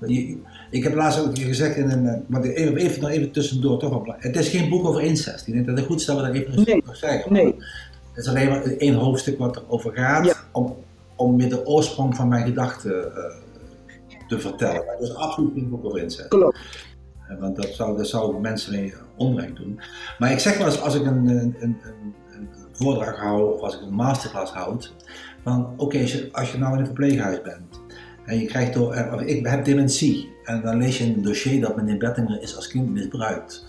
je, 0.06 0.38
ik 0.70 0.82
heb 0.82 0.94
laatst 0.94 1.20
ook 1.20 1.38
gezegd, 1.38 1.76
in 1.76 1.90
een, 1.90 2.06
eh, 2.06 2.20
maar 2.26 2.42
even, 2.42 2.76
even, 2.76 3.00
nog 3.00 3.10
even 3.10 3.30
tussendoor 3.30 3.78
toch 3.78 3.90
wel, 3.90 4.14
het 4.18 4.36
is 4.36 4.48
geen 4.48 4.68
boek 4.68 4.86
over 4.86 5.02
incest. 5.02 5.46
Ik 5.46 5.54
denk 5.54 5.66
dat 5.66 5.76
het 5.78 5.86
goed 5.86 6.00
is 6.00 6.06
dat 6.06 6.16
we 6.16 6.22
daar 6.22 6.32
even 6.32 6.58
een 6.58 6.64
Nee, 6.64 6.82
over 6.82 6.96
zeggen. 6.96 7.32
nee. 7.32 7.54
Het 8.12 8.24
is 8.24 8.28
alleen 8.28 8.48
maar 8.48 8.62
één 8.62 8.94
hoofdstuk 8.94 9.38
wat 9.38 9.56
erover 9.56 9.92
gaat, 9.94 10.24
Ja. 10.26 10.34
om, 10.52 10.76
om 11.16 11.36
met 11.36 11.50
de 11.50 11.66
oorsprong 11.66 12.16
van 12.16 12.28
mijn 12.28 12.46
gedachten 12.46 13.16
eh, 13.16 13.34
te 14.28 14.38
vertellen. 14.38 14.84
Maar 14.84 14.94
het 14.94 15.02
is 15.08 15.14
absoluut 15.14 15.50
geen 15.54 15.70
boek 15.70 15.84
over 15.84 16.02
incest. 16.02 16.28
Klopt. 16.28 16.58
Eh, 17.28 17.38
Want 17.40 17.56
dat 17.56 17.68
zou, 17.68 17.96
dat 17.96 18.08
zou 18.08 18.40
mensen 18.40 18.72
mee 18.72 18.94
onrecht 19.16 19.56
doen. 19.56 19.80
Maar 20.18 20.32
ik 20.32 20.38
zeg 20.38 20.56
wel 20.58 20.66
eens, 20.66 20.80
als 20.80 20.94
ik 20.94 21.06
een, 21.06 21.26
een, 21.28 21.56
een, 21.60 21.76
een, 21.82 22.48
voordrag 22.72 23.16
hou 23.16 23.54
of 23.54 23.60
als 23.60 23.74
ik 23.74 23.80
een 23.80 23.94
masterclass 23.94 24.52
houd, 24.52 24.94
van 25.42 25.74
oké, 25.76 26.00
als, 26.00 26.12
je, 26.12 26.28
als 26.32 26.52
je 26.52 26.58
nou 26.58 26.72
in 26.74 26.78
een 26.80 26.86
verpleeghuis 26.86 27.42
bent 27.42 27.79
en 28.30 28.38
je 28.38 28.46
krijgt 28.46 28.74
door, 28.74 28.92
eh, 28.92 29.36
ik 29.36 29.46
heb 29.46 29.64
dementie 29.64 30.32
en 30.44 30.62
dan 30.62 30.76
lees 30.76 30.98
je 30.98 31.04
in 31.04 31.14
een 31.14 31.22
dossier 31.22 31.60
dat 31.60 31.76
meneer 31.76 31.96
Bettinger 31.96 32.42
is 32.42 32.56
als 32.56 32.68
kind 32.68 32.90
misbruikt. 32.90 33.64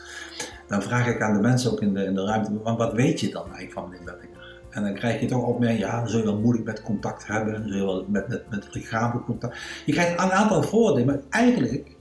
Dan 0.68 0.82
vraag 0.82 1.08
ik 1.08 1.22
aan 1.22 1.34
de 1.34 1.40
mensen 1.40 1.72
ook 1.72 1.82
in 1.82 1.94
de, 1.94 2.04
in 2.04 2.16
de 2.16 2.26
ruimte, 2.26 2.52
"Maar 2.64 2.76
wat 2.76 2.94
weet 2.94 3.20
je 3.20 3.30
dan 3.30 3.44
eigenlijk 3.44 3.74
van 3.74 3.90
meneer 3.90 4.06
Bettinger? 4.06 4.60
En 4.70 4.84
dan 4.84 4.94
krijg 4.94 5.20
je 5.20 5.26
toch 5.26 5.46
opmerking, 5.46 5.80
ja, 5.80 6.00
dan 6.00 6.10
zul 6.10 6.20
je 6.20 6.26
wel 6.26 6.40
moeilijk 6.40 6.66
met 6.66 6.82
contact 6.82 7.28
hebben, 7.28 7.54
dan 7.54 7.68
zul 7.68 7.78
je 7.78 7.86
wel 7.86 8.06
met, 8.08 8.28
met, 8.28 8.50
met 8.50 8.68
lichamelijk 8.72 9.26
contact. 9.26 9.58
Je 9.86 9.92
krijgt 9.92 10.12
een 10.12 10.32
aantal 10.32 10.64
voordelen, 10.64 11.06
maar 11.06 11.20
eigenlijk 11.30 11.96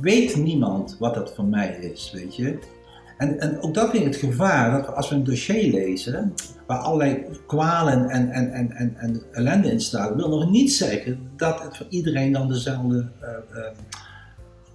weet 0.00 0.36
niemand 0.36 0.96
wat 0.98 1.14
dat 1.14 1.34
voor 1.34 1.44
mij 1.44 1.68
is, 1.68 2.10
weet 2.14 2.36
je. 2.36 2.58
En, 3.20 3.40
en 3.40 3.62
ook 3.62 3.74
dat 3.74 3.90
vind 3.90 4.06
ik 4.06 4.12
het 4.12 4.20
gevaar, 4.20 4.70
dat 4.70 4.86
we, 4.86 4.92
als 4.92 5.08
we 5.08 5.14
een 5.14 5.24
dossier 5.24 5.72
lezen, 5.72 6.34
waar 6.66 6.78
allerlei 6.78 7.24
kwalen 7.46 8.08
en, 8.08 8.30
en, 8.30 8.52
en, 8.52 8.70
en, 8.72 8.96
en 8.96 9.22
ellende 9.32 9.72
in 9.72 9.80
staat, 9.80 10.14
wil 10.14 10.28
nog 10.28 10.50
niet 10.50 10.72
zeggen 10.72 11.30
dat 11.36 11.62
het 11.62 11.76
voor 11.76 11.86
iedereen 11.88 12.32
dan 12.32 12.48
dezelfde, 12.48 13.08
eh, 13.20 13.28
eh, 13.28 13.72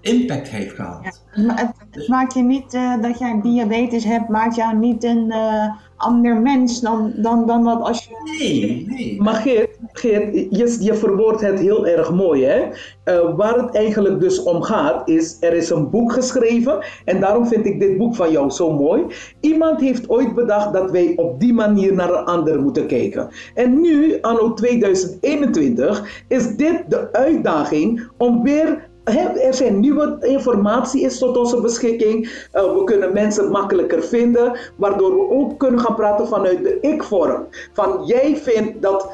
impact 0.01 0.47
heeft 0.47 0.75
gehad. 0.75 1.21
Ja, 1.33 1.55
het, 1.55 1.71
het, 1.77 1.87
het, 1.91 2.07
maakt 2.07 2.33
je 2.33 2.41
niet 2.41 2.73
uh, 2.73 3.01
dat 3.01 3.19
jij 3.19 3.39
diabetes 3.41 4.03
hebt, 4.03 4.29
maakt 4.29 4.55
jou 4.55 4.77
niet 4.77 5.03
een 5.03 5.25
uh, 5.27 5.71
ander 5.95 6.41
mens 6.41 6.81
dan, 6.81 7.13
dan, 7.15 7.45
dan 7.45 7.63
wat 7.63 7.81
als 7.81 8.03
je. 8.03 8.37
Nee, 8.39 8.85
nee. 8.87 9.21
Maar 9.21 9.35
Geert, 9.35 9.75
Je, 10.01 10.91
verwoordt 10.93 11.41
het 11.41 11.59
heel 11.59 11.87
erg 11.87 12.11
mooi, 12.11 12.45
hè? 12.45 12.61
Uh, 13.05 13.35
waar 13.35 13.55
het 13.55 13.75
eigenlijk 13.75 14.19
dus 14.19 14.43
om 14.43 14.61
gaat, 14.61 15.09
is 15.09 15.37
er 15.39 15.53
is 15.53 15.69
een 15.69 15.89
boek 15.89 16.11
geschreven 16.11 16.83
en 17.05 17.19
daarom 17.19 17.47
vind 17.47 17.65
ik 17.65 17.79
dit 17.79 17.97
boek 17.97 18.15
van 18.15 18.31
jou 18.31 18.49
zo 18.49 18.71
mooi. 18.71 19.03
Iemand 19.39 19.79
heeft 19.79 20.09
ooit 20.09 20.33
bedacht 20.33 20.73
dat 20.73 20.91
wij 20.91 21.13
op 21.15 21.39
die 21.39 21.53
manier 21.53 21.93
naar 21.93 22.13
een 22.13 22.25
ander 22.25 22.61
moeten 22.61 22.87
kijken. 22.87 23.29
En 23.53 23.81
nu, 23.81 24.21
anno 24.21 24.53
2021, 24.53 26.23
is 26.27 26.55
dit 26.55 26.83
de 26.87 27.11
uitdaging 27.11 28.09
om 28.17 28.43
weer 28.43 28.93
er 29.05 29.53
zijn 29.53 29.79
nieuwe 29.79 30.17
informatie 30.21 31.01
is 31.01 31.17
tot 31.17 31.38
onze 31.38 31.62
beschikking. 31.62 32.24
Uh, 32.25 32.74
we 32.74 32.83
kunnen 32.83 33.13
mensen 33.13 33.51
makkelijker 33.51 34.03
vinden, 34.03 34.57
waardoor 34.75 35.13
we 35.15 35.29
ook 35.29 35.59
kunnen 35.59 35.79
gaan 35.79 35.95
praten 35.95 36.27
vanuit 36.27 36.63
de 36.63 36.79
ik-vorm. 36.79 37.47
Van 37.74 38.01
jij 38.05 38.38
vindt 38.38 38.81
dat, 38.81 39.12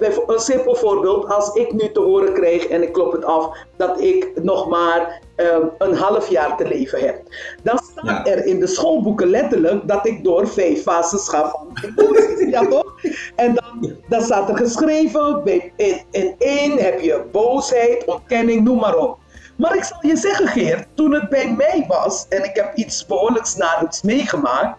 uh, 0.00 0.10
een 0.26 0.38
simpel 0.38 0.74
voorbeeld, 0.74 1.28
als 1.28 1.54
ik 1.54 1.72
nu 1.72 1.92
te 1.92 2.00
horen 2.00 2.32
krijg 2.32 2.66
en 2.66 2.82
ik 2.82 2.92
klop 2.92 3.12
het 3.12 3.24
af, 3.24 3.56
dat 3.76 4.00
ik 4.00 4.30
nog 4.42 4.68
maar 4.68 5.22
uh, 5.36 5.56
een 5.78 5.94
half 5.94 6.28
jaar 6.28 6.56
te 6.56 6.68
leven 6.68 7.00
heb. 7.00 7.22
Dan 7.62 7.78
staat 7.78 8.26
ja. 8.26 8.32
er 8.32 8.44
in 8.44 8.60
de 8.60 8.66
schoolboeken 8.66 9.28
letterlijk 9.28 9.88
dat 9.88 10.06
ik 10.06 10.24
door 10.24 10.48
vijf 10.48 10.82
fases 10.82 11.28
ga 11.28 11.48
van 11.48 11.66
ja 12.50 12.66
toch? 12.66 12.94
En 13.34 13.54
dan, 13.54 13.96
dan 14.08 14.22
staat 14.22 14.48
er 14.48 14.56
geschreven, 14.56 15.42
in, 15.76 16.02
in 16.10 16.34
één 16.38 16.78
heb 16.78 17.00
je 17.00 17.22
boosheid, 17.32 18.04
ontkenning, 18.04 18.64
noem 18.64 18.78
maar 18.78 18.96
op. 18.96 19.18
Maar 19.56 19.76
ik 19.76 19.84
zal 19.84 19.98
je 20.00 20.16
zeggen, 20.16 20.46
Geert, 20.46 20.86
toen 20.94 21.12
het 21.14 21.28
bij 21.28 21.54
mij 21.56 21.84
was 21.88 22.26
en 22.28 22.44
ik 22.44 22.54
heb 22.54 22.74
iets 22.74 23.06
behoorlijks 23.06 23.56
narigs 23.56 24.02
meegemaakt, 24.02 24.78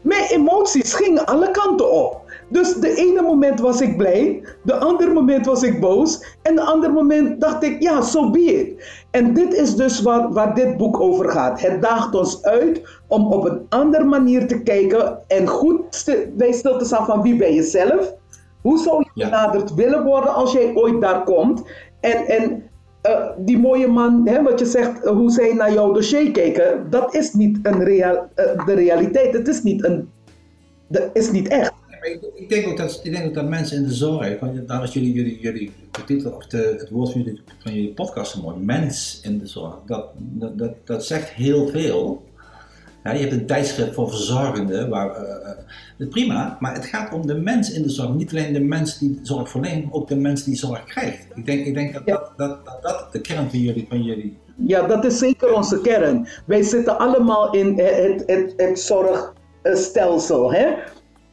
mijn 0.00 0.24
emoties 0.24 0.94
gingen 0.94 1.26
alle 1.26 1.50
kanten 1.50 1.92
op. 1.92 2.20
Dus 2.48 2.74
de 2.74 2.94
ene 2.94 3.22
moment 3.22 3.60
was 3.60 3.80
ik 3.80 3.96
blij, 3.96 4.42
de 4.62 4.74
andere 4.74 5.12
moment 5.12 5.46
was 5.46 5.62
ik 5.62 5.80
boos 5.80 6.36
en 6.42 6.54
de 6.54 6.62
andere 6.62 6.92
moment 6.92 7.40
dacht 7.40 7.62
ik, 7.62 7.82
ja, 7.82 8.02
zo 8.02 8.22
so 8.22 8.30
be 8.30 8.40
it. 8.40 8.84
En 9.10 9.34
dit 9.34 9.54
is 9.54 9.74
dus 9.76 10.02
waar, 10.02 10.32
waar 10.32 10.54
dit 10.54 10.76
boek 10.76 11.00
over 11.00 11.30
gaat. 11.30 11.60
Het 11.60 11.82
daagt 11.82 12.14
ons 12.14 12.42
uit 12.42 13.00
om 13.08 13.32
op 13.32 13.44
een 13.44 13.66
andere 13.68 14.04
manier 14.04 14.46
te 14.46 14.62
kijken 14.62 15.18
en 15.26 15.46
goed 15.46 16.04
bij 16.36 16.52
stil 16.52 16.78
te 16.78 16.84
staan 16.84 17.06
van 17.06 17.22
wie 17.22 17.36
ben 17.36 17.54
je 17.54 17.62
zelf? 17.62 18.14
Hoe 18.62 18.78
zou 18.78 19.04
je 19.14 19.24
benaderd 19.24 19.74
willen 19.74 20.04
worden 20.04 20.34
als 20.34 20.52
jij 20.52 20.74
ooit 20.74 21.00
daar 21.00 21.24
komt? 21.24 21.62
En, 22.00 22.26
en 22.26 22.69
uh, 23.02 23.30
die 23.38 23.58
mooie 23.58 23.86
man, 23.86 24.28
hè, 24.28 24.42
wat 24.42 24.58
je 24.58 24.66
zegt, 24.66 25.04
uh, 25.04 25.10
hoe 25.10 25.30
zij 25.30 25.54
naar 25.54 25.72
jouw 25.72 25.92
dossier 25.92 26.30
keken, 26.30 26.90
dat 26.90 27.14
is 27.14 27.32
niet 27.32 27.58
een 27.62 27.80
uh, 28.36 28.66
de 28.66 28.74
realiteit. 28.74 29.32
Het 29.32 29.48
is 29.48 29.62
niet, 29.62 29.84
een, 29.84 30.08
dat 30.88 31.10
is 31.12 31.30
niet 31.30 31.48
echt. 31.48 31.72
Ik 32.34 32.48
denk, 32.48 32.66
ook 32.66 32.76
dat, 32.76 33.00
dat 33.32 33.48
mensen 33.48 33.76
in 33.76 33.82
de 33.82 33.94
zorg, 33.94 34.38
daar 34.66 34.82
is 34.82 34.92
jullie, 34.92 35.12
jullie, 35.12 35.40
jullie 35.40 35.70
titel, 36.06 36.32
of 36.32 36.44
het 36.52 36.90
woord 36.90 37.12
van 37.12 37.72
jullie, 37.72 37.92
podcast 37.92 38.42
mooi, 38.42 38.56
mens 38.56 39.20
in 39.22 39.38
de 39.38 39.46
zorg, 39.46 39.78
dat, 39.86 40.06
dat, 40.16 40.72
dat 40.84 41.04
zegt 41.04 41.28
heel 41.28 41.68
veel. 41.68 42.22
Ja, 43.04 43.12
je 43.12 43.20
hebt 43.20 43.32
een 43.32 43.46
tijdschrift 43.46 43.94
voor 43.94 44.08
verzorgenden, 44.08 44.88
waar, 44.88 45.16
uh, 45.98 46.08
prima, 46.08 46.56
maar 46.60 46.74
het 46.74 46.86
gaat 46.86 47.12
om 47.12 47.26
de 47.26 47.34
mens 47.34 47.72
in 47.72 47.82
de 47.82 47.90
zorg. 47.90 48.14
Niet 48.14 48.30
alleen 48.30 48.52
de 48.52 48.60
mens 48.60 48.98
die 48.98 49.20
zorg 49.22 49.50
verleent, 49.50 49.84
maar 49.84 49.92
ook 49.94 50.08
de 50.08 50.16
mens 50.16 50.44
die 50.44 50.56
zorg 50.56 50.84
krijgt. 50.84 51.26
Ik 51.34 51.46
denk, 51.46 51.66
ik 51.66 51.74
denk 51.74 51.92
dat, 51.92 52.02
ja. 52.04 52.14
dat, 52.14 52.32
dat, 52.36 52.64
dat, 52.64 52.82
dat 52.82 53.08
de 53.12 53.20
kern 53.20 53.50
van 53.50 53.58
jullie, 53.58 53.86
van 53.88 54.02
jullie. 54.02 54.38
Ja, 54.66 54.86
dat 54.86 55.04
is 55.04 55.18
zeker 55.18 55.52
onze 55.52 55.80
kern. 55.80 56.28
Wij 56.46 56.62
zitten 56.62 56.98
allemaal 56.98 57.54
in 57.54 57.78
het, 57.78 58.22
het, 58.26 58.52
het 58.56 58.80
zorgstelsel. 58.80 60.52
Hè? 60.52 60.66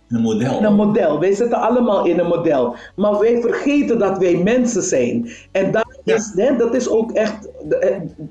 Een 0.09 0.21
model. 0.21 0.63
Een 0.63 0.75
model. 0.75 1.19
Wij 1.19 1.33
zitten 1.33 1.59
allemaal 1.59 2.05
in 2.05 2.19
een 2.19 2.27
model. 2.27 2.75
Maar 2.95 3.19
wij 3.19 3.41
vergeten 3.41 3.99
dat 3.99 4.17
wij 4.17 4.35
mensen 4.35 4.81
zijn. 4.81 5.29
En 5.51 5.71
dat, 6.07 6.31
ja. 6.35 6.43
is, 6.43 6.47
hè, 6.49 6.57
dat 6.57 6.75
is 6.75 6.89
ook 6.89 7.11
echt 7.11 7.49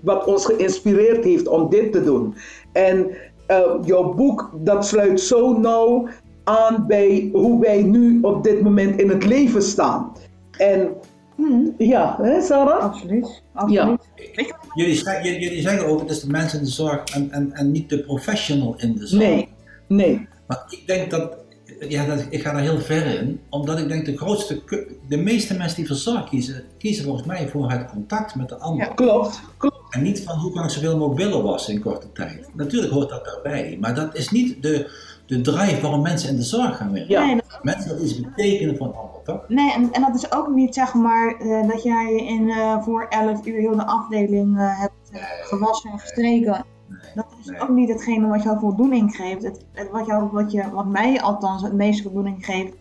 wat 0.00 0.24
ons 0.24 0.44
geïnspireerd 0.44 1.24
heeft 1.24 1.48
om 1.48 1.70
dit 1.70 1.92
te 1.92 2.04
doen. 2.04 2.34
En 2.72 3.10
uh, 3.50 3.60
jouw 3.84 4.14
boek, 4.14 4.50
dat 4.54 4.86
sluit 4.86 5.20
zo 5.20 5.58
nauw 5.58 6.08
aan 6.44 6.86
bij 6.86 7.30
hoe 7.32 7.60
wij 7.60 7.82
nu 7.82 8.18
op 8.22 8.44
dit 8.44 8.62
moment 8.62 9.00
in 9.00 9.08
het 9.08 9.24
leven 9.24 9.62
staan. 9.62 10.12
En 10.58 10.88
hmm. 11.34 11.74
ja, 11.78 12.18
hè 12.22 12.40
Sarah? 12.40 12.82
Absoluut. 12.82 13.42
Absoluut. 13.52 13.98
Ja. 14.14 14.44
Jullie, 14.74 15.40
jullie 15.40 15.60
zeggen 15.60 15.86
ook, 15.86 16.00
het 16.00 16.10
is 16.10 16.20
de 16.20 16.30
mensen 16.30 16.58
in 16.58 16.64
de 16.64 16.70
zorg 16.70 17.04
en, 17.04 17.30
en, 17.30 17.52
en 17.52 17.70
niet 17.70 17.88
de 17.88 18.00
professional 18.00 18.74
in 18.76 18.94
de 18.94 19.06
zorg. 19.06 19.22
Nee, 19.22 19.48
nee. 19.88 20.28
Maar 20.46 20.64
ik 20.68 20.86
denk 20.86 21.10
dat 21.10 21.36
ja, 21.80 22.04
dat, 22.04 22.26
ik 22.30 22.42
ga 22.42 22.52
daar 22.52 22.60
heel 22.60 22.78
ver 22.78 23.06
in, 23.06 23.40
omdat 23.48 23.78
ik 23.78 23.88
denk 23.88 24.04
de 24.06 24.16
grootste, 24.16 24.62
de 25.08 25.16
meeste 25.16 25.56
mensen 25.56 25.76
die 25.76 25.86
voor 25.86 25.96
zorg 25.96 26.28
kiezen, 26.28 26.64
kiezen 26.78 27.04
volgens 27.04 27.26
mij 27.26 27.48
voor 27.48 27.70
het 27.70 27.86
contact 27.86 28.34
met 28.34 28.48
de 28.48 28.58
ander. 28.58 28.86
Ja, 28.86 28.92
klopt, 28.92 29.40
klopt. 29.56 29.76
En 29.90 30.02
niet 30.02 30.22
van 30.22 30.38
hoe 30.38 30.52
kan 30.52 30.64
ik 30.64 30.70
zoveel 30.70 30.96
mogelijk 30.96 31.20
willen 31.20 31.42
wassen 31.42 31.74
in 31.74 31.80
korte 31.80 32.12
tijd. 32.12 32.48
Natuurlijk 32.52 32.92
hoort 32.92 33.08
dat 33.08 33.24
daarbij, 33.24 33.76
maar 33.80 33.94
dat 33.94 34.16
is 34.16 34.30
niet 34.30 34.62
de, 34.62 34.90
de 35.26 35.40
drive 35.40 35.80
waarom 35.80 36.02
mensen 36.02 36.28
in 36.28 36.36
de 36.36 36.42
zorg 36.42 36.76
gaan 36.76 36.92
werken. 36.92 37.10
Ja. 37.10 37.24
Nee, 37.24 37.36
dat... 37.36 37.58
Mensen 37.62 37.88
dat 37.88 38.00
iets 38.00 38.20
betekenen 38.20 38.76
voor 38.76 38.86
een 38.86 38.94
ander, 38.94 39.22
toch? 39.24 39.48
Nee, 39.48 39.72
en, 39.72 39.92
en 39.92 40.00
dat 40.00 40.14
is 40.14 40.32
ook 40.32 40.48
niet 40.48 40.74
zeg 40.74 40.94
maar 40.94 41.42
uh, 41.42 41.68
dat 41.68 41.82
jij 41.82 42.14
in, 42.16 42.48
uh, 42.48 42.82
voor 42.82 43.06
11 43.08 43.46
uur 43.46 43.60
heel 43.60 43.76
de 43.76 43.86
afdeling 43.86 44.56
uh, 44.56 44.80
hebt 44.80 45.24
gewassen 45.42 45.90
en 45.90 45.98
gestreken. 45.98 46.64
Nee, 46.88 46.98
dat 47.14 47.26
is 47.40 47.46
nee. 47.46 47.60
ook 47.60 47.68
niet 47.68 47.88
hetgene 47.88 48.26
wat 48.26 48.42
jou 48.42 48.58
voldoening 48.58 49.16
geeft. 49.16 49.42
Het, 49.42 49.64
het, 49.72 49.90
wat, 49.90 50.06
jou, 50.06 50.28
wat, 50.32 50.52
je, 50.52 50.70
wat 50.70 50.86
mij 50.86 51.22
althans 51.22 51.62
het 51.62 51.72
meeste 51.72 52.02
voldoening 52.02 52.44
geeft, 52.44 52.74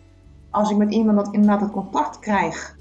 als 0.50 0.70
ik 0.70 0.76
met 0.76 0.92
iemand 0.92 1.16
dat 1.16 1.34
inderdaad 1.34 1.60
het 1.60 1.70
contact 1.70 2.18
krijg. 2.18 2.76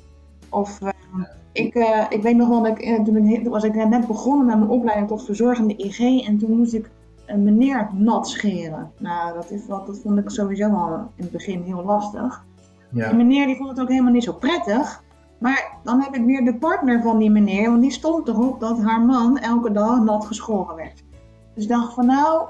Of 0.50 0.82
uh, 0.82 0.90
ja. 1.18 1.30
ik, 1.52 1.76
uh, 1.76 2.06
ik 2.10 2.22
weet 2.22 2.36
nog 2.36 2.48
wel, 2.48 2.64
dat 2.64 2.80
ik, 2.80 3.06
toen 3.06 3.50
was 3.50 3.64
ik 3.64 3.76
net 3.76 4.08
begonnen 4.08 4.46
met 4.46 4.58
mijn 4.58 4.70
opleiding 4.70 5.08
tot 5.08 5.26
verzorgende 5.26 5.76
IG 5.78 6.28
en 6.28 6.38
toen 6.38 6.58
moest 6.58 6.74
ik 6.74 6.90
een 7.26 7.44
meneer 7.44 7.90
nat 7.94 8.28
scheren. 8.28 8.92
Nou, 8.98 9.34
dat, 9.34 9.52
is 9.52 9.68
wat, 9.68 9.88
dat 9.88 10.00
vond 10.00 10.18
ik 10.18 10.30
sowieso 10.30 10.70
al 10.70 10.94
in 10.94 11.24
het 11.24 11.32
begin 11.32 11.62
heel 11.62 11.84
lastig. 11.84 12.46
Ja. 12.92 13.08
Die 13.08 13.18
meneer 13.18 13.46
die 13.46 13.56
vond 13.56 13.70
het 13.70 13.80
ook 13.80 13.90
helemaal 13.90 14.12
niet 14.12 14.24
zo 14.24 14.34
prettig. 14.34 15.04
Maar 15.38 15.78
dan 15.84 16.02
heb 16.02 16.16
ik 16.16 16.26
weer 16.26 16.46
de 16.46 16.56
partner 16.56 17.02
van 17.02 17.18
die 17.18 17.32
meneer, 17.32 17.70
want 17.70 17.82
die 17.82 17.92
stond 17.92 18.28
erop 18.28 18.60
dat 18.60 18.82
haar 18.82 19.02
man 19.02 19.38
elke 19.38 19.72
dag 19.72 20.00
nat 20.00 20.26
geschoren 20.26 20.76
werd. 20.76 21.04
Dus 21.56 21.64
ik 21.64 21.70
dacht 21.70 21.94
van 21.94 22.06
nou, 22.06 22.48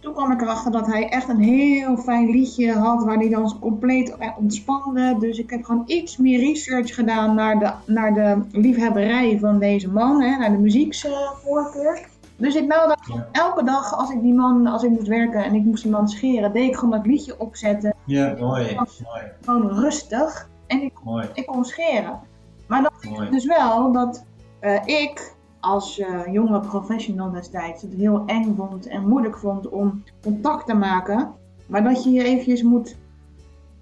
toen 0.00 0.12
kwam 0.14 0.32
ik 0.32 0.40
erachter 0.40 0.72
dat 0.72 0.86
hij 0.86 1.08
echt 1.08 1.28
een 1.28 1.40
heel 1.40 1.96
fijn 1.96 2.30
liedje 2.30 2.72
had 2.72 3.04
waar 3.04 3.16
hij 3.16 3.28
dan 3.28 3.58
compleet 3.60 4.16
ontspande. 4.38 5.16
Dus 5.18 5.38
ik 5.38 5.50
heb 5.50 5.64
gewoon 5.64 5.82
iets 5.86 6.16
meer 6.16 6.38
research 6.38 6.94
gedaan 6.94 7.34
naar 7.34 7.58
de, 7.58 7.92
naar 7.92 8.14
de 8.14 8.40
liefhebberij 8.52 9.38
van 9.38 9.58
deze 9.58 9.88
man, 9.90 10.22
hè, 10.22 10.36
naar 10.36 10.50
de 10.50 10.58
muzieksvoorkeur. 10.58 12.08
Dus 12.36 12.54
ik 12.54 12.66
nou 12.66 12.88
dat 12.88 12.98
Ja. 13.14 13.28
elke 13.32 13.64
dag 13.64 13.94
als 13.94 14.10
ik 14.10 14.22
die 14.22 14.34
man, 14.34 14.66
als 14.66 14.82
ik 14.82 14.90
moest 14.90 15.06
werken 15.06 15.44
en 15.44 15.54
ik 15.54 15.64
moest 15.64 15.82
die 15.82 15.92
man 15.92 16.08
scheren, 16.08 16.52
deed 16.52 16.68
ik 16.68 16.76
gewoon 16.76 16.90
dat 16.90 17.06
liedje 17.06 17.40
opzetten. 17.40 17.94
Ja, 18.04 18.34
mooi, 18.40 18.74
was 18.74 19.02
mooi, 19.04 19.22
gewoon 19.44 19.68
rustig 19.68 20.48
en 20.66 20.82
ik, 20.82 20.92
mooi, 21.04 21.28
ik 21.34 21.46
kon 21.46 21.64
scheren. 21.64 22.20
Maar 22.66 22.82
dat 22.82 23.30
dus 23.30 23.44
wel 23.44 23.92
dat 23.92 24.24
eh, 24.60 24.86
ik 24.86 25.34
als 25.66 25.98
eh, 25.98 26.32
jonge 26.32 26.60
professional 26.60 27.30
destijds 27.30 27.82
het 27.82 27.92
heel 27.92 28.22
eng 28.26 28.54
vond 28.56 28.86
en 28.86 29.08
moeilijk 29.08 29.38
vond 29.38 29.68
om 29.68 30.02
contact 30.22 30.66
te 30.66 30.74
maken. 30.74 31.32
Maar 31.66 31.84
dat 31.84 32.04
je 32.04 32.10
je 32.10 32.24
eventjes 32.24 32.62
moet 32.62 32.96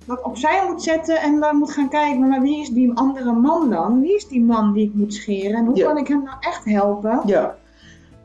dat 0.07 0.23
opzij 0.23 0.65
moet 0.69 0.83
zetten 0.83 1.21
en 1.21 1.41
dan 1.41 1.57
moet 1.57 1.71
gaan 1.73 1.89
kijken, 1.89 2.29
maar 2.29 2.41
wie 2.41 2.61
is 2.61 2.69
die 2.69 2.93
andere 2.95 3.33
man 3.33 3.71
dan? 3.71 4.01
Wie 4.01 4.15
is 4.17 4.29
die 4.29 4.43
man 4.45 4.73
die 4.73 4.87
ik 4.87 4.95
moet 4.95 5.15
scheren 5.15 5.59
en 5.59 5.67
hoe 5.67 5.77
Ja. 5.77 5.87
kan 5.87 5.99
ik 5.99 6.09
hem 6.09 6.23
nou 6.23 6.37
echt 6.41 6.65
helpen? 6.65 7.21
Ja, 7.27 7.57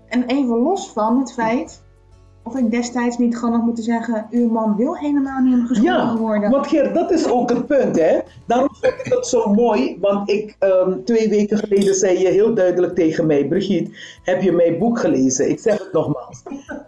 En 0.07 0.23
even 0.25 0.57
los 0.57 0.91
van 0.91 1.19
het 1.19 1.33
feit 1.33 1.81
of 2.49 2.55
ik 2.55 2.71
destijds 2.71 3.17
niet 3.17 3.37
gewoon 3.37 3.53
had 3.53 3.63
moeten 3.63 3.83
zeggen, 3.83 4.27
uw 4.29 4.49
man 4.49 4.75
wil 4.75 4.95
helemaal 4.95 5.41
niet 5.41 5.67
geschoren 5.67 5.93
ja. 5.93 6.17
worden. 6.17 6.49
want 6.49 6.67
Geert, 6.67 6.93
dat 6.93 7.11
is 7.11 7.27
ook 7.27 7.49
het 7.49 7.67
punt, 7.67 7.99
hè. 7.99 8.19
Daarom 8.47 8.69
vind 8.81 8.93
ik 8.93 9.09
dat 9.09 9.27
zo 9.27 9.53
mooi, 9.53 9.97
want 9.99 10.29
ik, 10.29 10.55
ehm, 10.59 11.03
twee 11.03 11.29
weken 11.29 11.57
geleden 11.57 11.93
zei 11.93 12.19
je 12.19 12.27
heel 12.27 12.53
duidelijk 12.53 12.95
tegen 12.95 13.25
mij, 13.25 13.47
Brigitte, 13.47 13.91
heb 14.23 14.41
je 14.41 14.51
mijn 14.51 14.77
boek 14.77 14.99
gelezen? 14.99 15.49
Ik 15.49 15.59
zeg 15.59 15.79
het 15.79 15.93
nogmaals. 15.93 16.43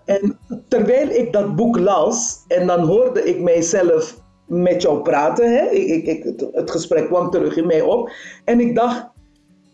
En 0.06 0.38
terwijl 0.68 1.10
ik 1.10 1.34
dat 1.34 1.56
boek 1.56 1.80
las, 1.80 2.44
en 2.48 2.68
dan 2.68 2.80
hoorde 2.80 3.24
ik 3.24 3.42
mijzelf 3.42 4.20
met 4.46 4.82
jou 4.82 5.02
praten, 5.02 5.52
hè. 5.52 5.70
Ik, 5.70 5.88
ik, 5.88 6.06
ik, 6.06 6.24
het, 6.24 6.48
het 6.52 6.72
gesprek 6.72 7.08
kwam 7.08 7.30
terug 7.30 7.58
in 7.58 7.68
mij 7.68 7.82
op, 7.82 8.12
en 8.46 8.60
ik 8.60 8.76
dacht, 8.76 9.11